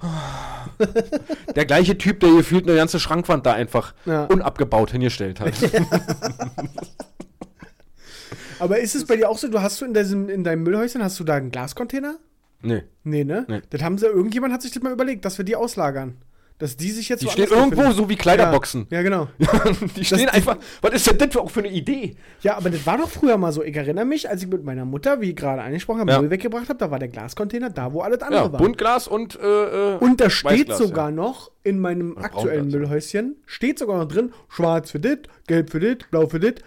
Der 1.56 1.64
gleiche 1.66 1.96
Typ, 1.98 2.20
der 2.20 2.30
gefühlt 2.32 2.66
eine 2.68 2.76
ganze 2.76 2.98
Schrankwand 3.00 3.46
da 3.46 3.52
einfach 3.52 3.94
Ja. 4.04 4.24
unabgebaut 4.24 4.90
hingestellt 4.92 5.40
hat. 5.40 5.52
Aber 8.58 8.78
ist 8.78 8.94
es 8.94 9.04
bei 9.04 9.16
dir 9.16 9.28
auch 9.28 9.38
so, 9.38 9.48
du 9.48 9.60
hast 9.62 9.80
du 9.80 9.84
in, 9.84 9.94
diesem, 9.94 10.28
in 10.28 10.44
deinem 10.44 10.62
Müllhäuschen, 10.62 11.02
hast 11.02 11.18
du 11.20 11.24
da 11.24 11.34
einen 11.34 11.50
Glascontainer? 11.50 12.16
nee. 12.62 12.82
Nee, 13.06 13.24
ne? 13.24 13.44
Nee. 13.48 13.60
Das 13.70 13.82
haben 13.82 13.98
sie, 13.98 14.06
irgendjemand 14.06 14.54
hat 14.54 14.62
sich 14.62 14.70
das 14.72 14.82
mal 14.82 14.92
überlegt, 14.92 15.24
dass 15.26 15.36
wir 15.36 15.44
die 15.44 15.56
auslagern. 15.56 16.16
Dass 16.64 16.78
die 16.78 16.90
sich 16.92 17.10
jetzt 17.10 17.22
Die 17.22 17.28
stehen 17.28 17.44
irgendwo 17.50 17.76
befinden. 17.76 17.92
so 17.92 18.08
wie 18.08 18.16
Kleiderboxen. 18.16 18.86
Ja, 18.88 18.96
ja, 18.98 19.02
genau. 19.02 19.28
die 19.96 20.02
stehen 20.02 20.30
einfach. 20.30 20.56
Was 20.80 20.94
ist 20.94 21.10
denn 21.10 21.18
das 21.18 21.28
für- 21.30 21.42
auch 21.42 21.50
für 21.50 21.60
eine 21.60 21.68
Idee? 21.68 22.16
Ja, 22.40 22.56
aber 22.56 22.70
das 22.70 22.86
war 22.86 22.96
doch 22.96 23.10
früher 23.10 23.36
mal 23.36 23.52
so. 23.52 23.62
Ich 23.62 23.76
erinnere 23.76 24.06
mich, 24.06 24.30
als 24.30 24.42
ich 24.42 24.48
mit 24.48 24.64
meiner 24.64 24.86
Mutter, 24.86 25.20
wie 25.20 25.34
gerade 25.34 25.60
angesprochen 25.60 26.00
habe, 26.00 26.12
Ja. 26.12 26.20
Müll 26.22 26.30
weggebracht 26.30 26.70
habe, 26.70 26.78
da 26.78 26.90
war 26.90 26.98
der 26.98 27.08
Glascontainer 27.08 27.68
da, 27.68 27.92
wo 27.92 28.00
alles 28.00 28.22
andere 28.22 28.44
Ja, 28.44 28.52
war. 28.52 28.58
Buntglas 28.58 29.08
und. 29.08 29.38
Äh, 29.38 29.94
äh, 29.94 29.98
Und 29.98 30.22
da 30.22 30.30
steht 30.30 30.72
sogar 30.72 31.10
ja. 31.10 31.14
noch 31.14 31.50
in 31.64 31.80
meinem 31.80 32.12
Oder 32.12 32.24
aktuellen. 32.24 32.68
Müllhäuschen, 32.70 33.36
steht 33.44 33.78
sogar 33.78 33.98
noch 33.98 34.08
drin, 34.08 34.32
schwarz 34.48 34.90
für 34.90 35.00
dit, 35.00 35.28
gelb 35.46 35.68
für 35.68 35.80
dit, 35.80 36.10
blau 36.10 36.26
für 36.28 36.40
dit 36.40 36.62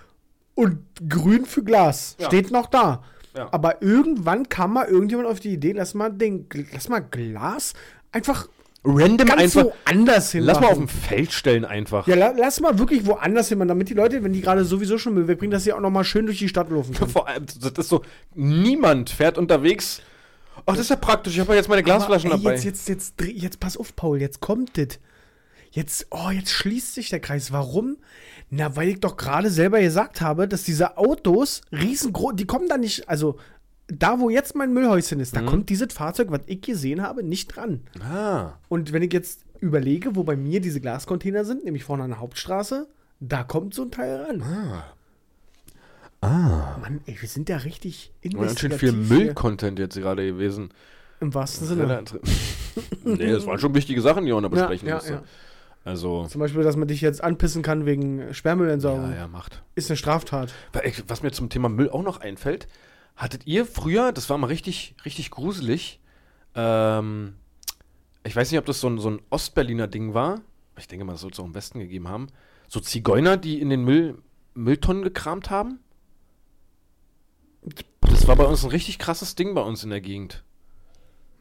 und 0.53 0.77
grün 1.09 1.45
für 1.45 1.63
Glas. 1.63 2.15
Ja. 2.19 2.27
Steht 2.27 2.51
noch 2.51 2.67
da. 2.67 3.03
Ja. 3.35 3.47
Aber 3.51 3.81
irgendwann 3.81 4.47
kam 4.47 4.73
mal 4.73 4.85
irgendjemand 4.87 5.27
auf 5.27 5.39
die 5.39 5.53
Idee, 5.53 5.71
lass 5.71 5.95
mal 5.95 6.11
den, 6.11 6.45
lass 6.71 6.87
mal 6.87 6.99
Glas 6.99 7.73
einfach 8.11 8.47
Random 8.83 9.27
ganz 9.27 9.41
einfach. 9.41 9.65
woanders 9.85 10.31
hin. 10.31 10.43
Lass 10.43 10.59
mal 10.59 10.67
auf 10.67 10.77
dem 10.77 10.87
Feld 10.87 11.33
stellen 11.33 11.65
einfach. 11.65 12.07
Ja, 12.07 12.15
la, 12.15 12.33
lass 12.37 12.59
mal 12.61 12.77
wirklich 12.79 13.05
woanders 13.05 13.49
hin, 13.49 13.59
damit 13.67 13.89
die 13.89 13.93
Leute, 13.93 14.23
wenn 14.23 14.33
die 14.33 14.41
gerade 14.41 14.63
sowieso 14.63 14.97
schon 14.97 15.13
Müll 15.13 15.27
wegbringen, 15.27 15.51
dass 15.51 15.63
sie 15.63 15.73
auch 15.73 15.79
noch 15.81 15.89
mal 15.89 16.03
schön 16.03 16.25
durch 16.25 16.39
die 16.39 16.47
Stadt 16.47 16.69
laufen 16.69 16.93
können. 16.97 17.11
Vor 17.11 17.27
allem, 17.27 17.45
das 17.59 17.71
ist 17.73 17.89
so, 17.89 18.01
niemand 18.35 19.09
fährt 19.09 19.37
unterwegs. 19.37 20.01
Ach, 20.65 20.73
das 20.73 20.79
ist 20.81 20.89
ja 20.89 20.95
praktisch, 20.95 21.33
ich 21.33 21.39
habe 21.39 21.51
ja 21.51 21.57
jetzt 21.57 21.69
meine 21.69 21.83
Glasflaschen 21.83 22.31
Aber, 22.31 22.37
ey, 22.39 22.43
dabei. 22.43 22.55
Jetzt, 22.55 22.65
jetzt, 22.65 22.87
jetzt, 22.89 23.19
dreh- 23.19 23.31
jetzt 23.31 23.59
pass 23.59 23.77
auf, 23.77 23.95
Paul, 23.95 24.21
jetzt 24.21 24.39
kommt 24.41 24.77
das. 24.77 24.99
Jetzt, 25.71 26.07
oh, 26.11 26.29
jetzt 26.31 26.51
schließt 26.51 26.93
sich 26.95 27.09
der 27.09 27.19
Kreis. 27.19 27.51
Warum? 27.51 27.97
Na, 28.49 28.75
weil 28.75 28.87
ich 28.89 28.99
doch 29.01 29.17
gerade 29.17 29.49
selber 29.49 29.81
gesagt 29.81 30.21
habe, 30.21 30.47
dass 30.47 30.63
diese 30.63 30.97
Autos 30.97 31.61
riesengroß, 31.71 32.35
die 32.35 32.45
kommen 32.45 32.69
da 32.69 32.77
nicht, 32.77 33.09
also 33.09 33.37
da, 33.87 34.19
wo 34.19 34.29
jetzt 34.29 34.55
mein 34.55 34.73
Müllhäuschen 34.73 35.19
ist, 35.19 35.35
da 35.35 35.41
Mhm. 35.41 35.45
kommt 35.45 35.69
dieses 35.69 35.93
Fahrzeug, 35.93 36.27
was 36.31 36.41
ich 36.47 36.61
gesehen 36.61 37.01
habe, 37.01 37.23
nicht 37.23 37.55
dran. 37.55 37.81
ah. 38.01 38.53
Und 38.69 38.91
wenn 38.93 39.01
ich 39.03 39.13
jetzt 39.13 39.41
überlege, 39.59 40.15
wo 40.15 40.23
bei 40.23 40.35
mir 40.35 40.59
diese 40.61 40.81
Glascontainer 40.81 41.45
sind, 41.45 41.63
nämlich 41.63 41.83
vorne 41.83 42.03
an 42.03 42.09
der 42.11 42.19
Hauptstraße, 42.19 42.87
da 43.19 43.43
kommt 43.43 43.73
so 43.73 43.83
ein 43.83 43.91
Teil 43.91 44.15
ran. 44.23 44.43
Ah. 46.21 46.77
Mann, 46.81 47.01
ey, 47.05 47.15
wir 47.19 47.29
sind 47.29 47.47
ja 47.49 47.57
richtig 47.57 48.11
Ganz 48.23 48.59
schön 48.59 48.71
viel 48.71 48.89
investigativ. 48.89 49.09
Müll-Content 49.09 49.79
jetzt 49.79 49.95
gerade 49.95 50.25
gewesen. 50.25 50.69
Im 51.19 51.33
wahrsten 51.33 51.67
Sinne. 51.67 52.03
nee, 53.03 53.31
das 53.31 53.45
waren 53.45 53.59
schon 53.59 53.73
wichtige 53.75 54.01
Sachen, 54.01 54.25
die 54.25 54.31
man 54.33 54.43
da 54.43 54.49
Ja, 54.49 54.55
besprechen 54.55 54.87
ja, 54.87 54.95
musste. 54.95 55.13
ja. 55.13 55.23
Also, 55.85 56.25
Zum 56.27 56.39
Beispiel, 56.39 56.63
dass 56.63 56.75
man 56.75 56.87
dich 56.87 56.99
jetzt 57.01 57.23
anpissen 57.23 57.61
kann 57.63 57.85
wegen 57.85 58.33
Sperrmüllentsorgung. 58.33 59.11
ja, 59.11 59.17
ja, 59.19 59.27
macht. 59.27 59.63
Ist 59.75 59.89
eine 59.89 59.95
Straftat. 59.97 60.53
Was 61.07 61.23
mir 61.23 61.31
zum 61.31 61.49
Thema 61.49 61.69
Müll 61.69 61.89
auch 61.89 62.03
noch 62.03 62.19
einfällt, 62.19 62.67
hattet 63.17 63.45
ihr 63.47 63.65
früher, 63.65 64.11
das 64.13 64.29
war 64.29 64.37
mal 64.37 64.47
richtig, 64.47 64.95
richtig 65.03 65.31
gruselig, 65.31 65.99
ähm, 66.55 67.35
ich 68.23 68.35
weiß 68.35 68.49
nicht, 68.51 68.59
ob 68.59 68.65
das 68.65 68.79
so 68.79 68.87
ein, 68.87 68.97
so 68.99 69.09
ein 69.09 69.21
Ostberliner 69.29 69.87
Ding 69.87 70.13
war, 70.13 70.41
ich 70.77 70.87
denke 70.87 71.03
mal, 71.03 71.11
das 71.13 71.21
soll 71.21 71.31
es 71.31 71.39
auch 71.39 71.45
im 71.45 71.53
Westen 71.55 71.79
gegeben 71.79 72.07
haben, 72.07 72.27
so 72.69 72.79
Zigeuner, 72.79 73.35
die 73.37 73.59
in 73.59 73.69
den 73.69 73.83
Müll, 73.83 74.17
Mülltonnen 74.53 75.03
gekramt 75.03 75.49
haben? 75.49 75.79
Das 78.01 78.27
war 78.27 78.35
bei 78.35 78.45
uns 78.45 78.63
ein 78.63 78.69
richtig 78.71 78.99
krasses 78.99 79.35
Ding 79.35 79.53
bei 79.53 79.61
uns 79.61 79.83
in 79.83 79.89
der 79.89 80.01
Gegend. 80.01 80.43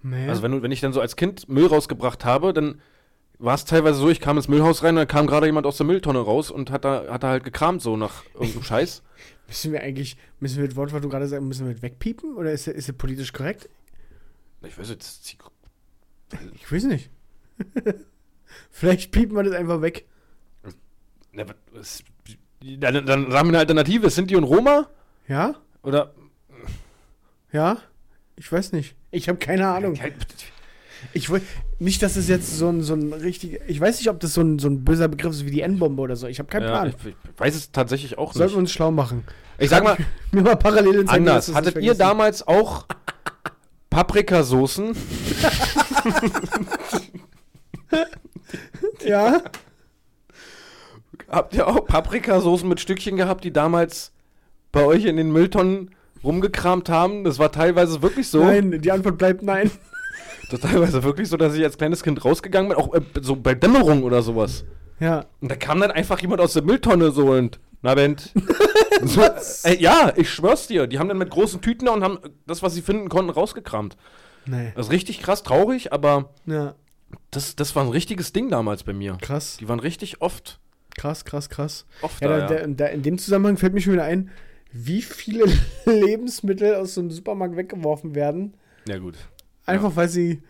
Nee. 0.03 0.29
Also 0.29 0.43
wenn, 0.43 0.53
du- 0.53 0.63
wenn 0.63 0.73
ich 0.73 0.81
dann 0.81 0.93
so 0.93 1.01
als 1.01 1.17
Kind 1.17 1.49
Müll 1.49 1.67
rausgebracht 1.67 2.25
habe, 2.25 2.53
dann 2.53 2.81
war 3.39 3.55
es 3.55 3.65
teilweise 3.65 3.99
so, 3.99 4.09
ich 4.09 4.21
kam 4.21 4.37
ins 4.37 4.49
Müllhaus 4.49 4.83
rein, 4.83 4.97
dann 4.97 5.07
kam 5.09 5.27
gerade 5.27 5.47
jemand 5.47 5.67
aus 5.67 5.77
der 5.77 5.87
Mülltonne 5.87 6.21
raus 6.21 6.51
und 6.51 6.71
hat 6.71 6.85
da, 6.85 7.05
hat 7.11 7.23
da 7.23 7.29
halt 7.29 7.45
gekramt 7.45 7.83
so 7.83 7.97
nach 7.97 8.25
irgendeinem 8.35 8.63
Scheiß. 8.65 9.03
Müssen 9.47 9.73
wir 9.73 9.83
eigentlich, 9.83 10.17
müssen 10.41 10.59
wir 10.61 10.67
das 10.69 10.77
Wort, 10.77 10.93
was 10.93 11.03
du 11.03 11.09
gerade 11.09 11.27
sagst, 11.29 11.45
müssen 11.45 11.67
wir 11.67 11.73
das 11.75 11.83
wegpiepen? 11.83 12.37
Oder 12.37 12.53
ist 12.53 12.67
ist 12.67 12.89
er 12.89 12.95
politisch 12.95 13.33
korrekt? 13.33 13.69
Ich 14.63 14.77
weiß 14.79 14.89
jetzt, 14.91 15.37
Ich 16.55 16.73
weiß 16.73 16.85
nicht. 16.85 17.11
Vielleicht 18.71 19.13
piepen 19.13 19.37
wir 19.37 19.43
das 19.45 19.55
einfach 19.55 19.81
weg. 19.83 20.07
Na, 21.33 21.45
was- 21.73 22.03
dann, 22.61 23.07
dann 23.07 23.31
sagen 23.31 23.31
wir 23.31 23.41
eine 23.51 23.59
Alternative. 23.59 24.11
Sind 24.11 24.31
die 24.31 24.37
und 24.37 24.45
Roma? 24.45 24.89
Ja? 25.29 25.55
Oder. 25.83 26.15
Ja? 27.53 27.79
Ich 28.37 28.51
weiß 28.51 28.73
nicht. 28.73 28.97
Ich 29.11 29.29
habe 29.29 29.39
keine 29.39 29.69
Ahnung. 29.69 29.95
Ich 31.13 31.31
will 31.31 31.43
nicht, 31.79 32.03
dass 32.03 32.17
es 32.17 32.29
jetzt 32.29 32.57
so 32.57 32.69
ein, 32.69 32.83
so 32.83 32.95
ein 32.95 33.13
richtig. 33.13 33.61
Ich 33.67 33.81
weiß 33.81 33.99
nicht, 33.99 34.09
ob 34.11 34.21
das 34.21 34.35
so 34.35 34.41
ein, 34.41 34.59
so 34.59 34.69
ein 34.69 34.85
böser 34.85 35.09
Begriff 35.09 35.33
ist 35.33 35.45
wie 35.47 35.51
die 35.51 35.61
N-Bombe 35.61 36.01
oder 36.03 36.17
so. 36.17 36.27
Ich 36.27 36.39
habe 36.39 36.49
keinen 36.49 36.65
Ja, 36.65 36.71
Plan. 36.71 36.89
ich, 36.89 36.95
ich 37.07 37.15
weiß 37.41 37.55
es 37.55 37.71
tatsächlich 37.73 38.19
auch 38.19 38.33
Sollten 38.33 38.53
wir 38.53 38.57
nicht. 38.57 38.57
uns 38.57 38.73
schlau 38.73 38.91
machen. 38.91 39.25
Ich 39.59 39.71
sag 39.71 39.85
mal, 39.85 39.97
Mir 40.33 40.43
mal 40.43 40.57
parallel 40.57 41.01
ins 41.01 41.11
anders. 41.11 41.55
Hattet 41.55 41.77
nicht 41.77 41.85
ihr 41.85 41.95
damals 41.95 42.47
auch 42.47 42.87
Paprikasoßen? 43.91 44.97
Ja? 49.05 49.43
Habt 51.29 51.55
ihr 51.55 51.67
auch 51.67 51.85
Paprikasoßen 51.87 52.69
mit 52.69 52.81
Stückchen 52.81 53.17
gehabt, 53.17 53.45
die 53.45 53.53
damals 53.53 54.13
bei 54.73 54.85
euch 54.85 55.05
in 55.05 55.17
den 55.17 55.33
Mülltonnen 55.33 55.91
rumgekramt 56.23 56.89
haben? 56.89 57.25
Das 57.25 57.39
war 57.39 57.51
teilweise 57.53 58.03
wirklich 58.03 58.29
so. 58.29 58.45
Nein, 58.45 58.81
die 58.81 58.93
Antwort 58.93 59.19
bleibt 59.19 59.43
nein. 59.43 59.71
Das 60.51 60.63
war 60.63 60.71
teilweise 60.71 61.03
wirklich 61.03 61.29
so, 61.29 61.37
dass 61.37 61.55
ich 61.55 61.65
als 61.65 61.77
kleines 61.79 62.03
Kind 62.03 62.25
rausgegangen 62.25 62.69
bin, 62.71 62.79
auch 62.79 62.95
äh, 62.95 63.01
so 63.21 63.37
bei 63.37 63.55
Dämmerung 63.55 64.03
oder 64.05 64.23
sowas. 64.23 64.65
Ja. 65.01 65.27
Und 65.41 65.51
da 65.51 65.57
kam 65.57 65.81
dann 65.81 65.91
einfach 65.91 66.21
jemand 66.21 66.41
aus 66.41 66.53
der 66.55 66.63
Mülltonne 66.63 67.11
so 67.11 67.33
und, 67.33 67.59
na 67.83 67.95
Bent. 67.95 68.33
so, 69.05 69.23
ey, 69.65 69.81
ja, 69.81 70.13
ich 70.17 70.31
schwör's 70.31 70.67
dir. 70.69 70.87
Die 70.87 70.99
haben 70.99 71.09
dann 71.09 71.19
mit 71.19 71.31
großen 71.31 71.61
Tüten 71.61 71.89
und 71.89 72.03
haben 72.03 72.19
das, 72.47 72.63
was 72.63 72.75
sie 72.75 72.83
finden 72.83 73.09
konnten, 73.09 73.31
rausgekramt. 73.31 73.97
Nee. 74.47 74.73
Das 74.77 74.87
ist 74.87 74.93
richtig 74.93 75.21
krass 75.21 75.43
traurig, 75.43 75.93
aber 75.93 76.31
Ja. 76.47 76.75
das, 77.33 77.57
das 77.57 77.75
war 77.75 77.83
ein 77.85 77.91
richtiges 77.91 78.33
Ding 78.33 78.49
damals 78.49 78.85
bei 78.85 78.93
mir. 78.93 79.19
Krass. 79.21 79.57
Die 79.61 79.69
waren 79.69 79.81
richtig 79.81 80.23
oft, 80.23 80.61
Krass, 80.97 81.25
krass, 81.27 81.51
krass. 81.51 81.85
oft 82.01 82.23
Ja, 82.23 82.29
da, 82.29 82.47
da, 82.47 82.55
ja. 82.55 82.61
da, 82.63 82.67
da, 82.69 82.87
in 82.87 83.03
dem 83.03 83.19
Zusammenhang 83.19 83.59
fällt 83.59 83.75
mir 83.75 83.81
schon 83.83 83.93
wieder 83.93 84.05
ein, 84.05 84.31
wie 84.73 85.03
viele 85.03 85.45
Lebensmittel 85.85 86.75
aus 86.77 86.95
so 86.95 87.01
einem 87.01 87.11
Supermarkt 87.11 87.57
weggeworfen 87.57 88.15
werden. 88.15 88.55
ja, 88.89 88.99
gut. 88.99 89.17
Einfach 89.67 89.97
weil 89.97 90.09
sie 90.09 90.43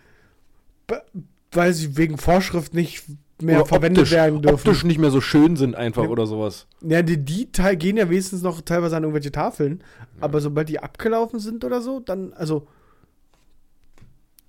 weil 1.52 1.72
sie 1.72 1.96
wegen 1.96 2.18
Vorschrift 2.18 2.74
nicht 2.74 3.04
mehr 3.40 3.58
Oder 3.58 3.66
verwendet 3.66 4.02
optisch, 4.02 4.12
werden 4.12 4.42
dürfen. 4.42 4.54
optisch 4.54 4.84
nicht 4.84 4.98
mehr 4.98 5.10
so 5.10 5.20
schön 5.20 5.56
sind 5.56 5.74
einfach 5.74 6.04
Ja. 6.04 6.08
oder 6.08 6.26
sowas. 6.26 6.66
Ja, 6.82 7.02
die, 7.02 7.18
die 7.18 7.50
Teil 7.52 7.76
gehen 7.76 7.96
ja 7.96 8.08
wenigstens 8.08 8.42
noch 8.42 8.60
teilweise 8.60 8.96
an 8.96 9.02
irgendwelche 9.02 9.32
Tafeln. 9.32 9.82
Aber 10.20 10.40
sobald 10.40 10.68
die 10.68 10.78
abgelaufen 10.80 11.38
sind 11.40 11.64
oder 11.64 11.80
so, 11.80 12.00
dann, 12.00 12.32
also. 12.34 12.66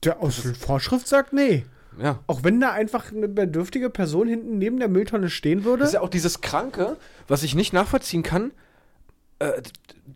Der 0.03 0.21
aus 0.21 0.37
Vorschrift 0.59 1.07
sagt, 1.07 1.33
nee. 1.33 1.65
Ja. 1.99 2.19
Auch 2.27 2.43
wenn 2.43 2.59
da 2.61 2.71
einfach 2.71 3.11
eine 3.11 3.27
bedürftige 3.27 3.89
Person 3.89 4.27
hinten 4.27 4.59
neben 4.59 4.77
der 4.79 4.87
Mülltonne 4.87 5.29
stehen 5.29 5.63
würde. 5.63 5.79
Das 5.79 5.89
ist 5.89 5.93
ja 5.95 6.01
auch 6.01 6.09
dieses 6.09 6.41
Kranke, 6.41 6.97
was 7.27 7.41
ich 7.43 7.55
nicht 7.55 7.73
nachvollziehen 7.73 8.21
kann. 8.21 8.51
Äh, 9.39 9.61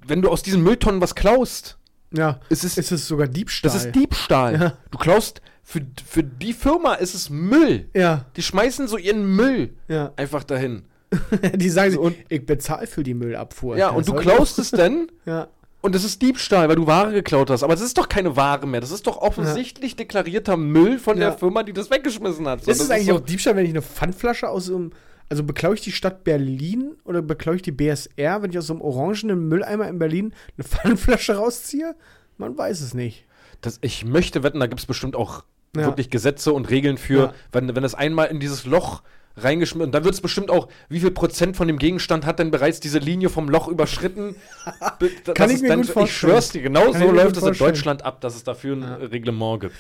wenn 0.06 0.22
du 0.22 0.30
aus 0.30 0.44
diesen 0.44 0.62
Mülltonnen 0.62 1.02
was 1.02 1.16
klaust, 1.16 1.78
ja, 2.14 2.40
ist 2.50 2.64
es, 2.64 2.78
ist 2.78 2.92
es 2.92 3.08
sogar 3.08 3.28
Diebstahl. 3.28 3.72
das 3.72 3.86
ist 3.86 3.96
Diebstahl. 3.96 4.62
Ja. 4.62 4.74
Du 4.92 4.98
klaust, 4.98 5.42
für, 5.64 5.82
für 6.06 6.24
die 6.24 6.54
Firma 6.54 6.96
ist 6.96 7.14
es 7.16 7.30
Müll. 7.30 7.90
Ja, 7.94 8.26
Die 8.36 8.42
schmeißen 8.42 8.88
so 8.88 8.98
ihren 8.98 9.36
Müll 9.36 9.76
ja. 9.88 10.12
einfach 10.18 10.44
dahin. 10.44 10.84
Die 11.56 11.70
sagen, 11.70 11.98
Und- 11.98 12.16
ich 12.30 12.46
bezahle 12.46 12.88
für 12.88 13.04
die 13.04 13.14
Müllabfuhr. 13.14 13.78
Ja, 13.78 13.90
und 13.90 14.08
du 14.08 14.14
klaust 14.14 14.60
es 14.60 14.72
dann 14.72 15.08
Ja, 15.26 15.48
und 15.82 15.96
es 15.96 16.04
ist 16.04 16.22
Diebstahl, 16.22 16.70
weil 16.70 16.76
du 16.76 16.86
Ware 16.88 17.12
geklaut 17.12 17.50
hast. 17.50 17.64
Aber 17.64 17.74
das 17.74 17.82
ist 17.82 17.98
doch 17.98 18.08
keine 18.08 18.36
Ware 18.36 18.68
mehr. 18.68 18.82
Das 18.82 18.92
ist 18.92 19.08
doch 19.08 19.18
offensichtlich 19.18 19.96
deklarierter 19.96 20.56
Müll 20.56 21.00
von 21.00 21.18
Ja. 21.18 21.30
der 21.32 21.38
Firma, 21.40 21.64
die 21.64 21.74
das 21.74 21.90
weggeschmissen 21.90 22.48
hat. 22.48 22.64
So, 22.64 22.72
ist 22.72 22.82
es 22.82 22.90
eigentlich 22.92 23.08
so, 23.08 23.16
auch 23.16 23.20
Diebstahl, 23.22 23.56
wenn 23.56 23.66
ich 23.66 23.72
eine 23.72 23.82
Pfandflasche 23.82 24.48
aus 24.50 24.66
so 24.66 24.76
einem. 24.76 24.92
Also 25.32 25.44
beklaue 25.46 25.76
ich 25.76 25.82
die 25.82 25.94
Stadt 25.94 26.26
Berlin 26.26 26.92
oder 27.06 27.22
beklaue 27.22 27.56
ich 27.56 27.62
die 27.62 27.72
BSR, 27.72 28.42
wenn 28.44 28.52
ich 28.52 28.58
aus 28.58 28.68
so 28.68 28.74
einem 28.74 28.82
orangenen 28.82 29.48
Mülleimer 29.48 29.88
in 29.88 29.98
Berlin 29.98 30.34
eine 30.58 30.64
Pfandflasche 30.68 31.36
rausziehe? 31.38 31.96
Man 32.38 32.58
weiß 32.58 32.82
es 32.82 32.94
nicht. 32.94 33.24
das, 33.62 33.78
ich 33.82 34.04
möchte 34.04 34.44
wetten, 34.44 34.60
da 34.60 34.68
gibt 34.68 34.82
es 34.82 34.86
bestimmt 34.86 35.16
auch 35.16 35.46
Ja. 35.74 35.86
wirklich 35.86 36.10
Gesetze 36.10 36.52
und 36.52 36.70
Regeln 36.70 36.98
für, 36.98 37.18
Ja. 37.18 37.34
wenn, 37.54 37.74
wenn 37.74 37.82
das 37.84 37.96
einmal 37.96 38.28
in 38.28 38.42
dieses 38.42 38.66
Loch 38.66 39.04
reingeschmissen, 39.38 39.94
dann 39.94 40.04
wird 40.04 40.14
es 40.14 40.20
bestimmt 40.20 40.50
auch, 40.50 40.68
wie 40.90 41.00
viel 41.00 41.12
Prozent 41.12 41.56
von 41.56 41.66
dem 41.70 41.78
Gegenstand 41.78 42.26
hat 42.26 42.40
denn 42.40 42.52
bereits 42.52 42.82
diese 42.82 43.00
Linie 43.00 43.30
vom 43.30 43.48
Loch 43.48 43.70
überschritten? 43.70 44.36
Kann 45.34 45.50
ich 45.50 45.62
mir 45.62 45.70
dann, 45.70 45.82
gut 45.84 45.92
vorstellen. 45.92 46.06
Ich 46.08 46.12
schwör's 46.12 46.50
dir, 46.50 46.62
genau 46.62 46.92
Kann 46.92 47.02
so 47.04 47.10
läuft 47.10 47.38
es 47.38 47.44
in. 47.44 47.54
Deutschland 47.54 48.04
ab, 48.04 48.20
dass 48.20 48.36
es 48.36 48.44
dafür 48.44 48.76
ein 48.76 48.84
Reglement 48.84 49.62
gibt. 49.62 49.76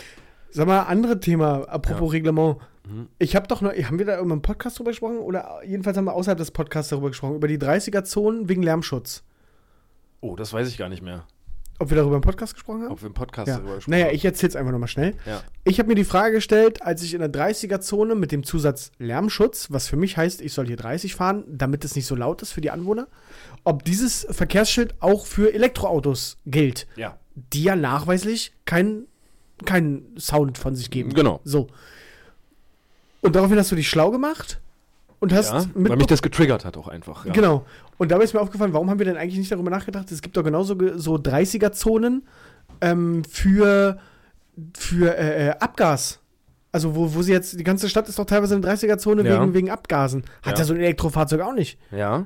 Sag 0.52 0.68
mal, 0.68 0.84
andere 0.84 1.20
Thema, 1.20 1.64
apropos 1.68 2.14
Reglement. 2.14 2.58
Ich 3.20 3.36
habe 3.36 3.48
doch 3.48 3.62
noch, 3.62 3.72
haben 3.74 4.00
wir 4.00 4.06
da 4.06 4.16
irgendwann 4.16 4.40
im 4.40 4.42
Podcast 4.42 4.80
drüber 4.80 4.92
gesprochen? 4.92 5.20
Oder 5.20 5.62
jedenfalls 5.66 5.98
haben 5.98 6.06
wir 6.06 6.14
außerhalb 6.14 6.38
des 6.38 6.52
Podcasts 6.52 6.90
darüber 6.90 7.10
gesprochen, 7.10 7.36
über 7.36 7.48
die 7.48 7.58
30er-Zonen 7.60 8.50
wegen 8.50 8.64
Lärmschutz. 8.64 9.24
Oh, 10.20 10.36
das 10.36 10.52
weiß 10.54 10.68
ich 10.68 10.78
gar 10.78 10.90
nicht 10.90 11.02
mehr, 11.02 11.26
Ob 11.80 11.90
wir 11.90 11.98
darüber 11.98 12.16
im 12.16 12.22
Podcast 12.22 12.54
gesprochen 12.54 12.84
haben? 12.84 12.92
ob 12.92 13.02
wir 13.02 13.08
im 13.08 13.14
Podcast 13.14 13.48
Ja. 13.48 13.58
darüber 13.58 13.76
gesprochen 13.76 13.92
Naja, 13.92 14.06
haben. 14.06 14.16
ich 14.16 14.26
erzähl's 14.26 14.56
einfach 14.56 14.72
nochmal 14.72 14.88
schnell. 14.88 15.16
Ja. 15.26 15.42
Ich 15.64 15.80
habe 15.80 15.90
mir 15.90 15.96
die 15.96 16.04
Frage 16.04 16.36
gestellt, 16.36 16.82
als 16.84 17.02
ich 17.04 17.14
in 17.14 17.20
der 17.22 17.30
30er-Zone 17.32 18.14
mit 18.16 18.32
dem 18.32 18.44
Zusatz 18.44 18.92
Lärmschutz, 19.00 19.72
was 19.72 19.88
für 19.88 19.96
mich 19.96 20.18
heißt, 20.18 20.42
ich 20.42 20.54
soll 20.54 20.68
hier 20.68 20.78
30 20.78 21.16
fahren, 21.16 21.44
damit 21.48 21.84
es 21.86 21.96
nicht 21.96 22.06
so 22.08 22.16
laut 22.16 22.42
ist 22.42 22.52
für 22.52 22.62
die 22.62 22.70
Anwohner, 22.72 23.08
ob 23.64 23.84
dieses 23.84 24.28
Verkehrsschild 24.30 24.96
auch 25.02 25.26
für 25.26 25.54
Elektroautos 25.54 26.38
gilt, 26.46 26.88
Ja. 26.96 27.18
die 27.36 27.64
ja 27.64 27.76
nachweislich 27.76 28.54
keinen 28.66 29.08
keinen 29.66 30.18
Sound 30.20 30.58
von 30.58 30.76
sich 30.76 30.90
geben. 30.90 31.14
Genau. 31.14 31.40
So. 31.44 31.68
Und 33.22 33.36
daraufhin 33.36 33.58
hast 33.58 33.72
du 33.72 33.76
dich 33.76 33.90
schlau 33.90 34.12
gemacht 34.12 34.60
und 35.20 35.32
hast 35.34 35.52
Ja, 35.52 35.66
mit 35.76 35.90
weil 35.90 35.98
mich 35.98 36.08
das 36.08 36.22
getriggert 36.22 36.66
hat 36.66 36.78
auch 36.78 36.88
einfach. 36.88 37.26
Ja. 37.26 37.32
Genau. 37.34 37.66
Und 37.98 38.12
dabei 38.12 38.24
ist 38.24 38.34
mir 38.34 38.42
aufgefallen, 38.42 38.74
warum 38.74 38.90
haben 38.90 38.98
wir 39.00 39.06
denn 39.06 39.18
eigentlich 39.18 39.38
nicht 39.38 39.52
darüber 39.52 39.70
nachgedacht? 39.70 40.12
Es 40.12 40.22
gibt 40.22 40.36
doch 40.38 40.44
genauso 40.44 40.76
ge- 40.76 40.94
so 40.98 41.16
30er-Zonen 41.16 42.24
ähm, 42.82 43.24
für, 43.26 44.00
für 44.76 45.16
äh, 45.18 45.48
äh, 45.48 45.52
Abgas. 45.60 46.20
Also 46.72 46.96
wo, 46.96 47.14
wo 47.14 47.22
sie 47.22 47.32
jetzt, 47.34 47.60
die 47.60 47.64
ganze 47.64 47.90
Stadt 47.90 48.08
ist 48.10 48.18
doch 48.18 48.26
teilweise 48.26 48.56
eine 48.56 48.66
30er-Zone 48.66 49.24
Ja. 49.28 49.40
wegen, 49.42 49.54
wegen 49.54 49.70
Abgasen. 49.70 50.24
Hat 50.42 50.54
ja. 50.54 50.60
Ja. 50.60 50.66
so 50.66 50.74
ein 50.74 50.80
Elektrofahrzeug 50.80 51.42
auch 51.42 51.54
nicht. 51.54 51.78
Ja. 51.92 52.26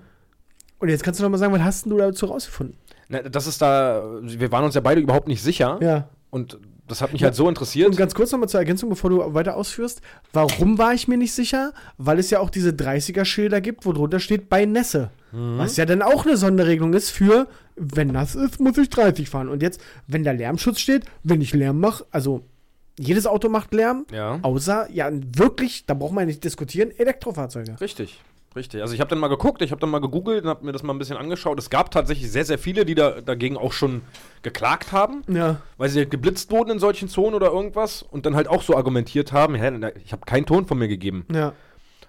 Und 0.79 0.89
jetzt 0.89 1.03
kannst 1.03 1.19
du 1.19 1.23
noch 1.23 1.29
mal 1.31 1.37
sagen, 1.37 1.51
was 1.53 1.61
hast 1.61 1.85
denn 1.85 1.89
du 1.91 1.97
dazu 1.97 2.27
rausgefunden? 2.27 2.77
Na, 3.09 3.21
das 3.21 3.47
ist 3.47 3.61
da, 3.61 4.03
wir 4.21 4.51
waren 4.51 4.63
uns 4.63 4.75
ja 4.75 4.81
beide 4.81 5.01
überhaupt 5.01 5.27
nicht 5.27 5.41
sicher. 5.41 5.77
Ja. 5.81 6.07
Und 6.29 6.57
das 6.87 7.01
hat 7.01 7.13
mich 7.13 7.23
halt 7.23 7.35
so 7.35 7.49
interessiert. 7.49 7.89
Und 7.89 7.97
ganz 7.97 8.13
kurz 8.13 8.31
nochmal 8.31 8.49
zur 8.49 8.59
Ergänzung, 8.59 8.89
bevor 8.89 9.09
du 9.09 9.33
weiter 9.33 9.57
ausführst. 9.57 10.01
Warum 10.33 10.77
war 10.77 10.93
ich 10.93 11.07
mir 11.07 11.17
nicht 11.17 11.33
sicher? 11.33 11.73
Weil 11.97 12.19
es 12.19 12.29
ja 12.29 12.39
auch 12.39 12.49
diese 12.49 12.71
30er-Schilder 12.71 13.59
gibt, 13.59 13.85
wo 13.85 13.93
drunter 13.93 14.19
steht 14.19 14.49
bei 14.49 14.65
Nässe. 14.65 15.09
Mhm. 15.31 15.57
Was 15.57 15.77
ja 15.77 15.85
dann 15.85 16.01
auch 16.01 16.25
eine 16.25 16.37
Sonderregelung 16.37 16.93
ist 16.93 17.09
für, 17.09 17.47
wenn 17.75 18.09
nass 18.09 18.35
ist, 18.35 18.59
muss 18.59 18.77
ich 18.77 18.89
30 18.89 19.29
fahren. 19.29 19.49
Und 19.49 19.63
jetzt, 19.63 19.81
wenn 20.07 20.23
da 20.23 20.31
Lärmschutz 20.31 20.79
steht, 20.79 21.05
wenn 21.23 21.41
ich 21.41 21.53
Lärm 21.53 21.79
mache, 21.79 22.05
also 22.11 22.43
jedes 22.99 23.25
Auto 23.25 23.49
macht 23.49 23.73
Lärm, 23.73 24.05
ja. 24.11 24.39
außer, 24.41 24.87
ja, 24.91 25.09
wirklich, 25.11 25.85
da 25.85 25.95
braucht 25.95 26.13
man 26.13 26.27
nicht 26.27 26.43
diskutieren, 26.43 26.91
Elektrofahrzeuge. 26.91 27.79
Richtig. 27.81 28.21
Richtig. 28.55 28.81
Also 28.81 28.93
ich 28.93 29.01
habe 29.01 29.09
dann 29.09 29.19
mal 29.19 29.27
geguckt, 29.27 29.61
ich 29.61 29.71
habe 29.71 29.81
dann 29.81 29.89
mal 29.89 29.99
gegoogelt 29.99 30.43
und 30.43 30.49
habe 30.49 30.65
mir 30.65 30.71
das 30.71 30.81
mal 30.81 30.93
ein 30.93 30.97
bisschen 30.99 31.17
angeschaut. 31.17 31.59
Es 31.59 31.69
gab 31.69 31.91
tatsächlich 31.91 32.31
sehr, 32.31 32.45
sehr 32.45 32.57
viele, 32.57 32.85
die 32.85 32.95
da 32.95 33.19
dagegen 33.21 33.57
auch 33.57 33.73
schon 33.73 34.01
geklagt 34.43 34.91
haben, 34.93 35.23
Ja. 35.27 35.57
weil 35.77 35.89
sie 35.89 36.07
geblitzt 36.07 36.51
wurden 36.51 36.71
in 36.71 36.79
solchen 36.79 37.09
Zonen 37.09 37.35
oder 37.35 37.47
irgendwas 37.51 38.01
und 38.01 38.25
dann 38.25 38.35
halt 38.35 38.47
auch 38.47 38.61
so 38.61 38.75
argumentiert 38.77 39.33
haben, 39.33 39.55
hä, 39.55 39.91
ich 40.05 40.13
habe 40.13 40.25
keinen 40.25 40.45
Ton 40.45 40.65
von 40.65 40.77
mir 40.77 40.87
gegeben. 40.87 41.25
Ja. 41.31 41.51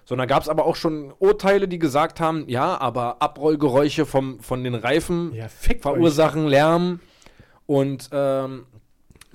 Sondern 0.05 0.27
gab 0.29 0.41
es 0.41 0.47
aber 0.47 0.65
auch 0.65 0.77
schon 0.77 1.13
Urteile, 1.19 1.67
die 1.67 1.79
gesagt 1.79 2.21
haben, 2.21 2.45
ja, 2.47 2.79
aber 2.79 3.21
Abrollgeräusche 3.21 4.05
vom, 4.05 4.39
von 4.39 4.63
den 4.63 4.73
Reifen 4.75 5.33
Ja, 5.33 5.49
fickt 5.49 5.85
euch. 5.85 5.93
verursachen 5.93 6.47
Lärm 6.47 7.01
und 7.65 8.09
ähm, 8.13 8.65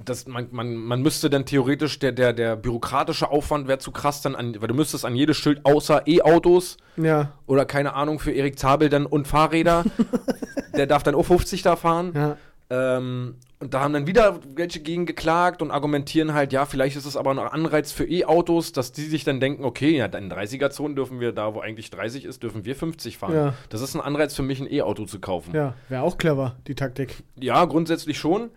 das, 0.04 0.26
man, 0.26 0.48
man, 0.50 0.74
man 0.74 1.02
müsste 1.02 1.30
dann 1.30 1.44
theoretisch, 1.46 1.98
der, 1.98 2.12
der, 2.12 2.32
der 2.32 2.56
bürokratische 2.56 3.30
Aufwand 3.30 3.68
wäre 3.68 3.78
zu 3.78 3.90
krass, 3.92 4.22
dann 4.22 4.34
an, 4.34 4.54
weil 4.60 4.68
du 4.68 4.74
müsstest 4.74 5.04
an 5.04 5.14
jedes 5.14 5.36
Schild 5.36 5.64
außer 5.64 6.06
E-Autos 6.06 6.76
Ja. 6.96 7.32
oder 7.46 7.64
keine 7.64 7.94
Ahnung 7.94 8.18
für 8.18 8.32
Erik 8.32 8.58
Zabel 8.58 8.88
dann 8.88 9.06
und 9.06 9.26
Fahrräder, 9.28 9.84
der 10.76 10.86
darf 10.86 11.02
dann 11.02 11.14
auch 11.14 11.24
50 11.26 11.62
da 11.62 11.76
fahren. 11.76 12.12
Ja. 12.14 12.36
Ähm, 12.70 13.36
und 13.58 13.74
da 13.74 13.80
haben 13.80 13.92
dann 13.92 14.08
wieder 14.08 14.40
welche 14.56 14.80
gegen 14.80 15.06
geklagt 15.06 15.62
und 15.62 15.70
argumentieren 15.70 16.34
halt, 16.34 16.52
ja, 16.52 16.64
vielleicht 16.66 16.96
ist 16.96 17.04
es 17.06 17.16
aber 17.16 17.30
ein 17.30 17.38
Anreiz 17.38 17.92
für 17.92 18.04
E-Autos, 18.04 18.72
dass 18.72 18.90
die 18.90 19.02
sich 19.02 19.22
dann 19.22 19.38
denken, 19.38 19.64
okay, 19.64 19.96
ja, 19.96 20.06
in 20.06 20.32
30er-Zonen 20.32 20.96
dürfen 20.96 21.20
wir 21.20 21.30
da, 21.32 21.54
wo 21.54 21.60
eigentlich 21.60 21.90
30 21.90 22.24
ist, 22.24 22.42
dürfen 22.42 22.64
wir 22.64 22.74
50 22.74 23.18
fahren. 23.18 23.34
Ja. 23.34 23.54
Das 23.68 23.80
ist 23.82 23.94
ein 23.94 24.00
Anreiz 24.00 24.34
für 24.34 24.42
mich, 24.42 24.58
ein 24.58 24.66
E-Auto 24.72 25.04
zu 25.04 25.20
kaufen. 25.20 25.54
Ja. 25.54 25.74
Wäre 25.88 26.02
auch 26.02 26.18
clever, 26.18 26.56
die 26.66 26.74
Taktik. 26.74 27.22
Ja, 27.38 27.64
grundsätzlich 27.66 28.18
schon. 28.18 28.50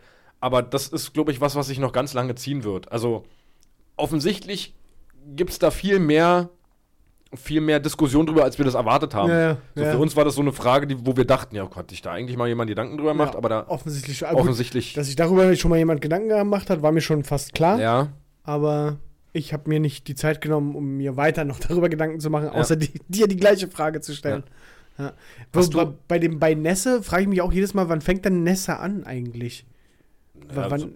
Aber 0.46 0.62
das 0.62 0.90
ist, 0.90 1.12
glaube 1.12 1.32
ich, 1.32 1.42
was, 1.42 1.56
was 1.56 1.66
sich 1.66 1.80
noch 1.80 1.92
ganz 1.92 2.14
lange 2.14 2.36
ziehen 2.36 2.64
wird. 2.64 2.92
Also 2.92 3.24
offensichtlich 3.96 4.76
gibt 5.36 5.50
es 5.50 5.58
da 5.58 5.72
viel 5.72 5.98
mehr, 5.98 6.52
viel 7.34 7.62
mehr 7.62 7.80
Diskussion 7.80 8.28
drüber, 8.28 8.44
als 8.44 8.60
wir 8.60 8.66
das 8.66 8.76
erwartet 8.76 9.16
haben. 9.16 9.32
Ja, 9.32 9.40
ja, 9.40 9.58
so 9.74 9.84
ja. 9.84 9.92
Für 9.94 9.98
uns 9.98 10.16
war 10.16 10.24
das 10.24 10.36
so 10.36 10.42
eine 10.42 10.54
Frage, 10.54 10.86
die, 10.86 11.04
wo 11.04 11.18
wir 11.18 11.26
dachten, 11.26 11.56
ja, 11.56 11.68
hat 11.76 11.90
sich 11.90 12.04
da 12.04 12.12
eigentlich 12.12 12.38
mal 12.38 12.48
jemand 12.48 12.70
Gedanken 12.70 12.96
drüber 12.96 13.14
gemacht, 13.14 13.36
aber 13.36 13.50
da 13.50 13.66
offensichtlich 13.70 14.20
schon. 14.20 14.28
Ah, 14.28 14.34
gut, 14.34 14.42
offensichtlich. 14.42 14.94
Dass 14.94 15.08
sich 15.08 15.16
darüber 15.16 15.56
schon 15.56 15.72
mal 15.72 15.78
jemand 15.78 16.02
Gedanken 16.02 16.30
gemacht 16.30 16.70
hat, 16.70 16.84
war 16.84 16.92
mir 16.92 17.02
schon 17.02 17.24
fast 17.24 17.56
klar. 17.56 17.80
ja, 17.80 18.10
Aber 18.44 19.00
ich 19.34 19.52
habe 19.52 19.68
mir 19.68 19.80
nicht 19.80 20.08
die 20.08 20.14
Zeit 20.14 20.42
genommen, 20.42 20.76
um 20.76 20.98
mir 20.98 21.18
weiter 21.18 21.44
noch 21.44 21.60
darüber 21.68 21.90
Gedanken 21.90 22.20
zu 22.20 22.30
machen, 22.30 22.50
außer 22.50 22.76
die, 22.76 22.92
dir 23.08 23.28
die 23.28 23.38
gleiche 23.38 23.68
Frage 23.68 24.00
zu 24.00 24.14
stellen. 24.14 24.44
Ja. 25.00 25.14
Bei, 25.52 25.88
bei 26.08 26.20
dem 26.20 26.38
bei 26.38 26.54
Nässe 26.54 27.02
frage 27.02 27.24
ich 27.24 27.30
mich 27.30 27.42
auch 27.42 27.52
jedes 27.52 27.74
Mal, 27.74 27.90
wann 27.90 28.02
fängt 28.02 28.26
denn 28.26 28.44
Nässe 28.44 28.78
an 28.78 29.06
eigentlich? 29.06 29.66
Ja 30.54 30.78
so, 30.78 30.90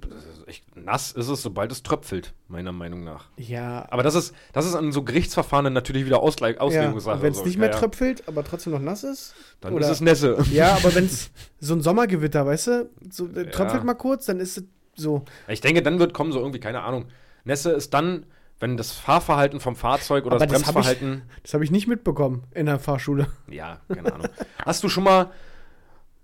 echt, 0.47 0.63
nass 0.75 1.11
ist 1.11 1.27
es, 1.29 1.41
sobald 1.41 1.71
es 1.71 1.83
tröpfelt, 1.83 2.33
meiner 2.47 2.71
Meinung 2.71 3.03
nach. 3.03 3.27
Ja, 3.37 3.85
Aber 3.89 4.03
das 4.03 4.15
ist, 4.15 4.33
das 4.53 4.65
ist 4.65 4.75
an 4.75 4.91
so 4.91 5.03
Gerichtsverfahren 5.03 5.63
dann 5.65 5.73
natürlich 5.73 6.05
wieder 6.05 6.21
Ausgleich, 6.21 6.55
ja 6.55 6.61
Auslegungssache. 6.61 7.21
wenn 7.21 7.31
es 7.31 7.43
nicht 7.45 7.55
Ja, 7.55 7.59
mehr 7.61 7.71
ja. 7.71 7.77
tröpfelt, 7.77 8.27
aber 8.27 8.43
trotzdem 8.43 8.73
noch 8.73 8.79
nass 8.79 9.03
ist. 9.03 9.33
Dann 9.61 9.73
oder- 9.73 9.85
ist 9.85 9.91
es 9.93 10.01
Nässe. 10.01 10.37
Ja, 10.51 10.75
aber 10.75 10.93
wenn 10.95 11.05
es 11.05 11.31
so 11.59 11.73
ein 11.73 11.81
Sommergewitter, 11.81 12.45
weißt 12.45 12.67
du, 12.67 12.89
so, 13.09 13.27
Ja. 13.27 13.43
tröpfelt 13.45 13.83
mal 13.83 13.93
kurz, 13.95 14.25
dann 14.25 14.39
ist 14.39 14.57
es 14.57 14.63
so. 14.95 15.23
Ich 15.47 15.61
denke, 15.61 15.81
dann 15.81 15.99
wird 15.99 16.13
kommen 16.13 16.31
so 16.31 16.39
irgendwie, 16.39 16.59
keine 16.59 16.81
Ahnung. 16.81 17.05
Nässe 17.45 17.71
ist 17.71 17.93
dann, 17.93 18.25
wenn 18.59 18.75
das 18.75 18.91
Fahrverhalten 18.91 19.61
vom 19.61 19.75
Fahrzeug 19.77 20.25
oder 20.25 20.35
Aber 20.35 20.45
das 20.45 20.59
das 20.59 20.67
hab 20.67 20.75
ich- 20.81 20.85
Bremsverhalten. 20.87 21.21
Das 21.43 21.53
habe 21.53 21.63
ich 21.63 21.71
nicht 21.71 21.87
mitbekommen 21.87 22.43
in 22.53 22.65
der 22.65 22.79
Fahrschule. 22.79 23.27
Ja, 23.49 23.79
keine 23.87 24.11
Ahnung. 24.13 24.27
Hast 24.65 24.83
du 24.83 24.89
schon 24.89 25.05
mal 25.05 25.31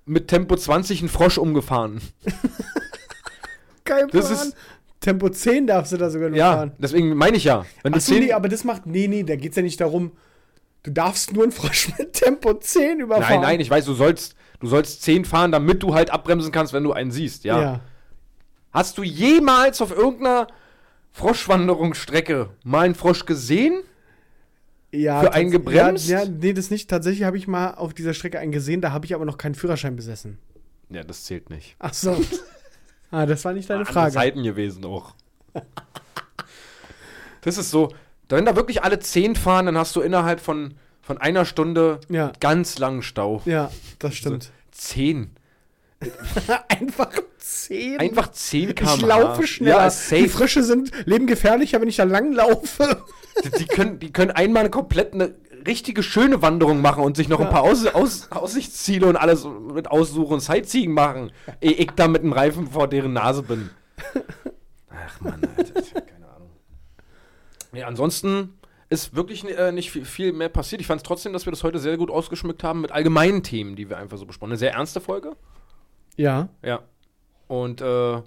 mit 0.08 0.28
Tempo 0.28 0.56
20 0.56 1.00
einen 1.00 1.10
Frosch 1.10 1.38
umgefahren? 1.38 2.02
Das 4.12 4.28
Plan. 4.30 4.48
ist- 4.48 4.56
Tempo 5.02 5.30
10 5.30 5.68
darfst 5.68 5.92
du 5.92 5.98
da 5.98 6.10
sogar 6.10 6.30
nur 6.30 6.38
Ja, 6.38 6.54
fahren. 6.54 6.72
deswegen 6.80 7.14
meine 7.16 7.38
ich 7.38 7.44
ja. 7.44 7.66
Wenn 7.84 7.92
du 7.92 7.98
Achso, 7.98 8.14
zehn- 8.14 8.24
nee, 8.26 8.34
aber 8.34 8.50
das 8.50 8.64
macht. 8.64 8.86
Nee, 8.88 9.08
nee, 9.08 9.24
da 9.24 9.36
geht's 9.36 9.56
ja 9.56 9.62
nicht 9.62 9.80
darum. 9.80 10.12
Du 10.84 10.92
darfst 10.92 11.34
nur 11.34 11.44
einen 11.44 11.52
Frosch 11.52 11.90
mit 11.98 12.14
Tempo 12.14 12.54
10 12.54 13.00
überfahren. 13.02 13.42
Nein, 13.42 13.42
nein, 13.42 13.60
ich 13.60 13.70
weiß, 13.70 13.86
du 13.86 13.94
sollst, 13.94 14.36
du 14.60 14.68
sollst 14.68 15.02
10 15.04 15.26
fahren, 15.26 15.52
damit 15.52 15.84
du 15.84 15.94
halt 15.94 16.10
abbremsen 16.12 16.52
kannst, 16.52 16.74
wenn 16.74 16.84
du 16.84 16.94
einen 16.94 17.12
siehst, 17.12 17.44
ja. 17.44 17.62
Ja. 17.62 17.80
Hast 18.72 18.98
du 18.98 19.04
jemals 19.04 19.82
auf 19.82 19.92
irgendeiner 19.92 20.48
Froschwanderungsstrecke 21.12 22.50
mal 22.64 22.86
einen 22.86 22.96
Frosch 22.96 23.26
gesehen? 23.26 23.82
ja 24.92 25.22
Für 25.22 25.34
einen 25.34 25.52
gebremst? 25.52 26.08
Ja, 26.08 26.24
ja, 26.24 26.30
nee, 26.30 26.54
das 26.54 26.72
nicht. 26.72 26.90
Tatsächlich 26.90 27.24
habe 27.26 27.38
ich 27.38 27.48
mal 27.48 27.72
auf 27.72 27.94
dieser 27.94 28.14
Strecke 28.14 28.40
einen 28.40 28.52
gesehen, 28.52 28.82
da 28.82 28.92
habe 28.92 29.06
ich 29.06 29.14
aber 29.14 29.26
noch 29.26 29.38
keinen 29.38 29.56
Führerschein 29.56 29.96
besessen. 29.96 30.38
Ja, 30.90 31.04
das 31.04 31.26
zählt 31.26 31.50
nicht. 31.50 31.76
Ach 31.80 31.94
so. 31.94 32.16
ah, 33.12 33.26
das 33.26 33.44
war 33.46 33.54
nicht 33.54 33.70
deine 33.70 33.80
Andere 33.82 33.94
Frage. 33.94 34.14
Zeiten 34.14 34.44
gewesen 34.44 34.86
auch. 34.86 35.14
Das 37.42 37.58
ist 37.58 37.70
so, 37.72 37.90
wenn 38.30 38.46
da 38.46 38.56
wirklich 38.56 38.84
alle 38.84 39.00
10 39.00 39.36
fahren, 39.36 39.68
dann 39.68 39.78
hast 39.78 39.96
du 39.96 40.02
innerhalb 40.02 40.40
von, 40.40 40.74
von 41.02 41.18
einer 41.20 41.46
Stunde 41.46 42.00
Ja. 42.10 42.32
ganz 42.40 42.80
langen 42.80 43.04
Stau. 43.04 43.42
Ja, 43.46 43.72
das 44.00 44.16
stimmt. 44.16 44.52
10. 44.72 45.32
Einfach 46.68 47.12
10. 47.38 48.00
Einfach 48.00 48.32
10 48.32 48.70
ich 48.70 48.76
km/h. 48.76 49.06
laufe 49.06 49.48
schneller. 49.48 49.78
Ja, 49.78 49.88
ist 49.88 50.12
Die 50.12 50.22
safe. 50.24 50.30
Frösche 50.30 50.64
sind 50.64 50.92
lebengefährlicher, 51.06 51.80
wenn 51.82 51.88
ich 51.88 51.96
da 51.98 52.04
lang 52.04 52.32
laufe. 52.34 53.04
Die, 53.44 53.50
die, 53.52 53.66
können, 53.66 54.00
die 54.00 54.12
können 54.12 54.32
einmal 54.32 54.62
eine 54.62 54.70
komplett 54.70 55.14
eine 55.14 55.36
richtige 55.68 56.04
schöne 56.04 56.42
Wanderung 56.42 56.82
machen 56.82 57.04
und 57.04 57.18
sich 57.18 57.28
noch 57.28 57.40
ein 57.40 57.50
paar 57.50 57.64
Aus, 57.64 57.86
Aus, 57.88 58.32
Aussichtsziele 58.32 59.08
und 59.08 59.16
alles 59.16 59.46
mit 59.74 59.90
aussuchen 59.90 60.34
und 60.34 60.40
Sightseeing 60.40 60.92
machen, 60.92 61.32
ehe 61.62 61.72
ich 61.72 61.92
da 61.96 62.08
mit 62.08 62.24
dem 62.24 62.34
Reifen 62.34 62.68
vor 62.68 62.88
deren 62.88 63.14
Nase 63.14 63.44
bin. 63.44 63.70
Ach 64.90 65.22
Mann, 65.22 65.42
Alter, 65.58 65.82
keine 66.02 66.28
Ahnung. 66.28 66.50
Nee, 67.72 67.84
ansonsten 67.84 68.54
ist 68.90 69.16
wirklich 69.16 69.44
äh, 69.46 69.72
nicht 69.72 69.92
viel, 69.92 70.06
viel 70.06 70.32
mehr 70.32 70.50
passiert. 70.50 70.82
Ich 70.82 70.88
fand 70.88 71.02
es 71.02 71.04
trotzdem, 71.04 71.34
dass 71.34 71.46
wir 71.46 71.52
das 71.52 71.64
heute 71.64 71.80
sehr 71.80 71.98
gut 71.98 72.12
ausgeschmückt 72.12 72.64
haben 72.64 72.82
mit 72.82 72.92
allgemeinen 72.92 73.44
Themen, 73.44 73.76
die 73.76 73.90
wir 73.90 73.98
einfach 73.98 74.18
so 74.18 74.26
besprochen 74.26 74.50
haben. 74.50 74.54
Eine 74.54 74.60
sehr 74.60 74.74
ernste 74.74 75.02
Folge. 75.02 75.36
Ja. 76.16 76.50
Ja. 76.64 76.82
Und 77.48 77.82
äh, 77.82 78.22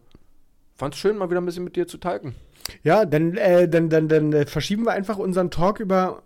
fand 0.75 0.95
es 0.95 1.01
schön, 1.01 1.17
mal 1.17 1.31
wieder 1.31 1.41
ein 1.41 1.47
bisschen 1.47 1.65
mit 1.65 1.77
dir 1.77 1.87
zu 1.87 1.99
talken. 1.99 2.35
Ja, 2.83 3.05
dann, 3.05 3.37
äh, 3.37 3.69
dann, 3.69 3.89
dann, 3.89 4.09
dann 4.09 4.33
äh, 4.33 4.47
verschieben 4.47 4.85
wir 4.85 4.93
einfach 4.93 5.17
unseren 5.17 5.51
Talk 5.51 5.81
über 5.81 6.23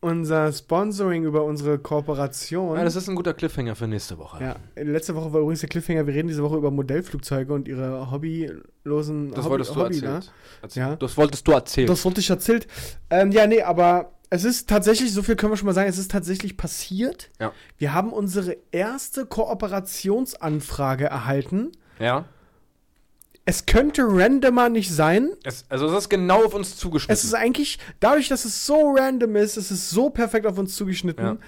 unser 0.00 0.52
Sponsoring, 0.52 1.24
über 1.24 1.42
unsere 1.44 1.78
Kooperation. 1.78 2.76
Ja, 2.76 2.84
das 2.84 2.94
ist 2.96 3.08
ein 3.08 3.16
guter 3.16 3.34
Cliffhanger 3.34 3.74
für 3.74 3.86
nächste 3.88 4.16
Woche. 4.18 4.42
Ja, 4.42 4.56
letzte 4.82 5.14
Woche 5.14 5.32
war 5.32 5.40
übrigens 5.40 5.60
der 5.60 5.68
Cliffhanger. 5.68 6.06
Wir 6.06 6.14
reden 6.14 6.28
diese 6.28 6.42
Woche 6.42 6.56
über 6.56 6.70
Modellflugzeuge 6.70 7.52
und 7.52 7.66
ihre 7.68 8.10
hobbylosen 8.10 9.30
Das 9.32 9.38
Hobby, 9.44 9.50
wolltest 9.50 9.70
du 9.74 9.80
Hobby, 9.80 9.94
erzählt. 9.96 10.32
Erzähl- 10.62 10.82
Ja. 10.82 10.96
Das 10.96 11.16
wolltest 11.16 11.48
du 11.48 11.52
erzählen. 11.52 11.86
Das 11.88 12.04
wurde 12.04 12.20
ich 12.20 12.30
erzählt. 12.30 12.66
Ähm, 13.10 13.32
ja, 13.32 13.46
nee, 13.46 13.62
aber 13.62 14.12
es 14.30 14.44
ist 14.44 14.68
tatsächlich, 14.68 15.12
so 15.12 15.22
viel 15.22 15.36
können 15.36 15.52
wir 15.52 15.56
schon 15.56 15.66
mal 15.66 15.72
sagen, 15.74 15.88
es 15.88 15.98
ist 15.98 16.10
tatsächlich 16.10 16.56
passiert. 16.56 17.30
Ja. 17.40 17.52
Wir 17.78 17.92
haben 17.94 18.12
unsere 18.12 18.56
erste 18.70 19.26
Kooperationsanfrage 19.26 21.06
erhalten. 21.06 21.72
ja. 21.98 22.24
Es 23.48 23.64
könnte 23.64 24.02
randomer 24.06 24.68
nicht 24.68 24.92
sein. 24.92 25.30
Es, 25.42 25.64
also 25.70 25.86
es 25.86 25.94
ist 25.94 26.08
genau 26.10 26.44
auf 26.44 26.52
uns 26.52 26.76
zugeschnitten. 26.76 27.14
Es 27.14 27.24
ist 27.24 27.32
eigentlich, 27.32 27.78
dadurch, 27.98 28.28
dass 28.28 28.44
es 28.44 28.66
so 28.66 28.94
random 28.94 29.36
ist, 29.36 29.56
es 29.56 29.70
ist 29.70 29.88
so 29.88 30.10
perfekt 30.10 30.44
auf 30.44 30.58
uns 30.58 30.76
zugeschnitten. 30.76 31.38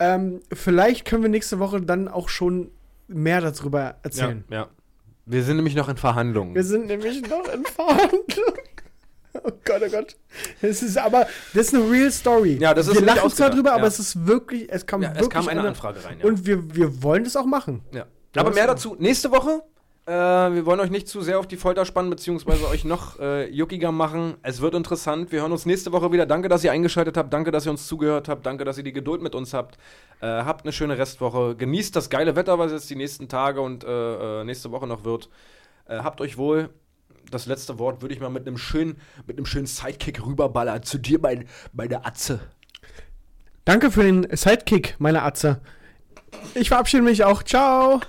Ähm, 0.00 0.40
vielleicht 0.52 1.04
können 1.04 1.22
wir 1.22 1.28
nächste 1.28 1.60
Woche 1.60 1.80
dann 1.80 2.08
auch 2.08 2.28
schon 2.28 2.72
mehr 3.06 3.40
darüber 3.40 3.80
ja, 3.80 3.96
erzählen. 4.02 4.44
ja. 4.50 4.66
Wir 5.26 5.44
sind 5.44 5.54
nämlich 5.54 5.76
noch 5.76 5.88
in 5.88 5.96
Verhandlungen. 5.96 6.56
Wir 6.56 6.64
sind 6.64 6.86
nämlich 6.86 7.22
noch 7.22 7.46
in 7.46 7.64
Verhandlung. 7.64 8.58
Oh 9.34 9.50
Gott, 9.64 9.82
oh 9.86 9.90
Gott. 9.90 10.16
Das 10.60 10.82
ist 10.82 10.98
aber, 10.98 11.28
das 11.54 11.68
ist 11.68 11.74
eine 11.74 11.88
real 11.88 12.10
Story. 12.10 12.58
Ja, 12.60 12.74
das 12.74 12.88
ist 12.88 12.96
wir 12.96 13.02
lachen 13.06 13.30
zwar 13.30 13.50
drüber, 13.50 13.72
aber 13.74 13.82
ja. 13.82 13.88
es 13.88 14.00
ist 14.00 14.26
wirklich, 14.26 14.72
es 14.72 14.86
kam 14.86 15.02
ja, 15.02 15.10
wirklich 15.10 15.28
es 15.28 15.28
kam 15.30 15.46
eine 15.46 15.60
Anfrage 15.60 16.04
rein. 16.04 16.18
Ja. 16.18 16.24
Und 16.26 16.46
wir, 16.46 16.74
wir 16.74 17.02
wollen 17.02 17.22
das 17.22 17.36
auch 17.36 17.46
machen. 17.46 17.82
ja. 17.92 18.06
Aber 18.36 18.50
mehr 18.50 18.64
ja- 18.64 18.66
dazu 18.66 18.96
nächste 18.98 19.30
Woche. 19.30 19.62
Äh, 20.06 20.12
wir 20.12 20.66
wollen 20.66 20.80
euch 20.80 20.90
nicht 20.90 21.08
zu 21.08 21.22
sehr 21.22 21.38
auf 21.38 21.46
die 21.46 21.56
Folter 21.56 21.86
spannen, 21.86 22.10
beziehungsweise 22.10 22.68
euch 22.68 22.84
noch 22.84 23.18
äh, 23.20 23.48
juckiger 23.48 23.90
machen. 23.90 24.34
Es 24.42 24.60
wird 24.60 24.74
interessant. 24.74 25.32
Wir 25.32 25.40
hören 25.40 25.52
uns 25.52 25.64
nächste 25.64 25.92
Woche 25.92 26.12
wieder. 26.12 26.26
Danke, 26.26 26.48
dass 26.48 26.62
ihr 26.62 26.72
eingeschaltet 26.72 27.16
habt. 27.16 27.32
Danke, 27.32 27.50
dass 27.50 27.66
ihr 27.66 27.70
uns 27.70 27.86
zugehört 27.86 28.28
habt. 28.28 28.44
Danke, 28.44 28.64
dass 28.64 28.76
ihr 28.76 28.84
die 28.84 28.92
Geduld 28.92 29.22
mit 29.22 29.34
uns 29.34 29.54
habt. 29.54 29.78
Äh, 30.20 30.26
habt 30.26 30.64
eine 30.64 30.72
schöne 30.72 30.98
Restwoche. 30.98 31.56
Genießt 31.56 31.96
das 31.96 32.10
geile 32.10 32.36
Wetter, 32.36 32.58
was 32.58 32.72
jetzt 32.72 32.90
die 32.90 32.96
nächsten 32.96 33.28
Tage 33.28 33.62
und 33.62 33.82
äh, 33.82 34.40
äh, 34.40 34.44
nächste 34.44 34.70
Woche 34.72 34.86
noch 34.86 35.04
wird. 35.04 35.30
Äh, 35.86 35.98
habt 35.98 36.20
euch 36.20 36.36
wohl. 36.36 36.68
Das 37.30 37.46
letzte 37.46 37.78
Wort 37.78 38.02
würde 38.02 38.14
ich 38.14 38.20
mal 38.20 38.28
mit 38.28 38.46
einem 38.46 38.58
schönen, 38.58 39.00
mit 39.26 39.38
einem 39.38 39.46
schönen 39.46 39.66
Sidekick 39.66 40.26
rüberballern. 40.26 40.82
Zu 40.82 40.98
dir, 40.98 41.18
mein, 41.18 41.48
meine 41.72 42.04
Atze. 42.04 42.40
Danke 43.64 43.90
für 43.90 44.02
den 44.02 44.26
Sidekick, 44.36 44.96
meine 44.98 45.22
Atze. 45.22 45.62
Ich 46.54 46.68
verabschiede 46.68 47.02
mich 47.02 47.24
auch. 47.24 47.42
Ciao. 47.42 48.02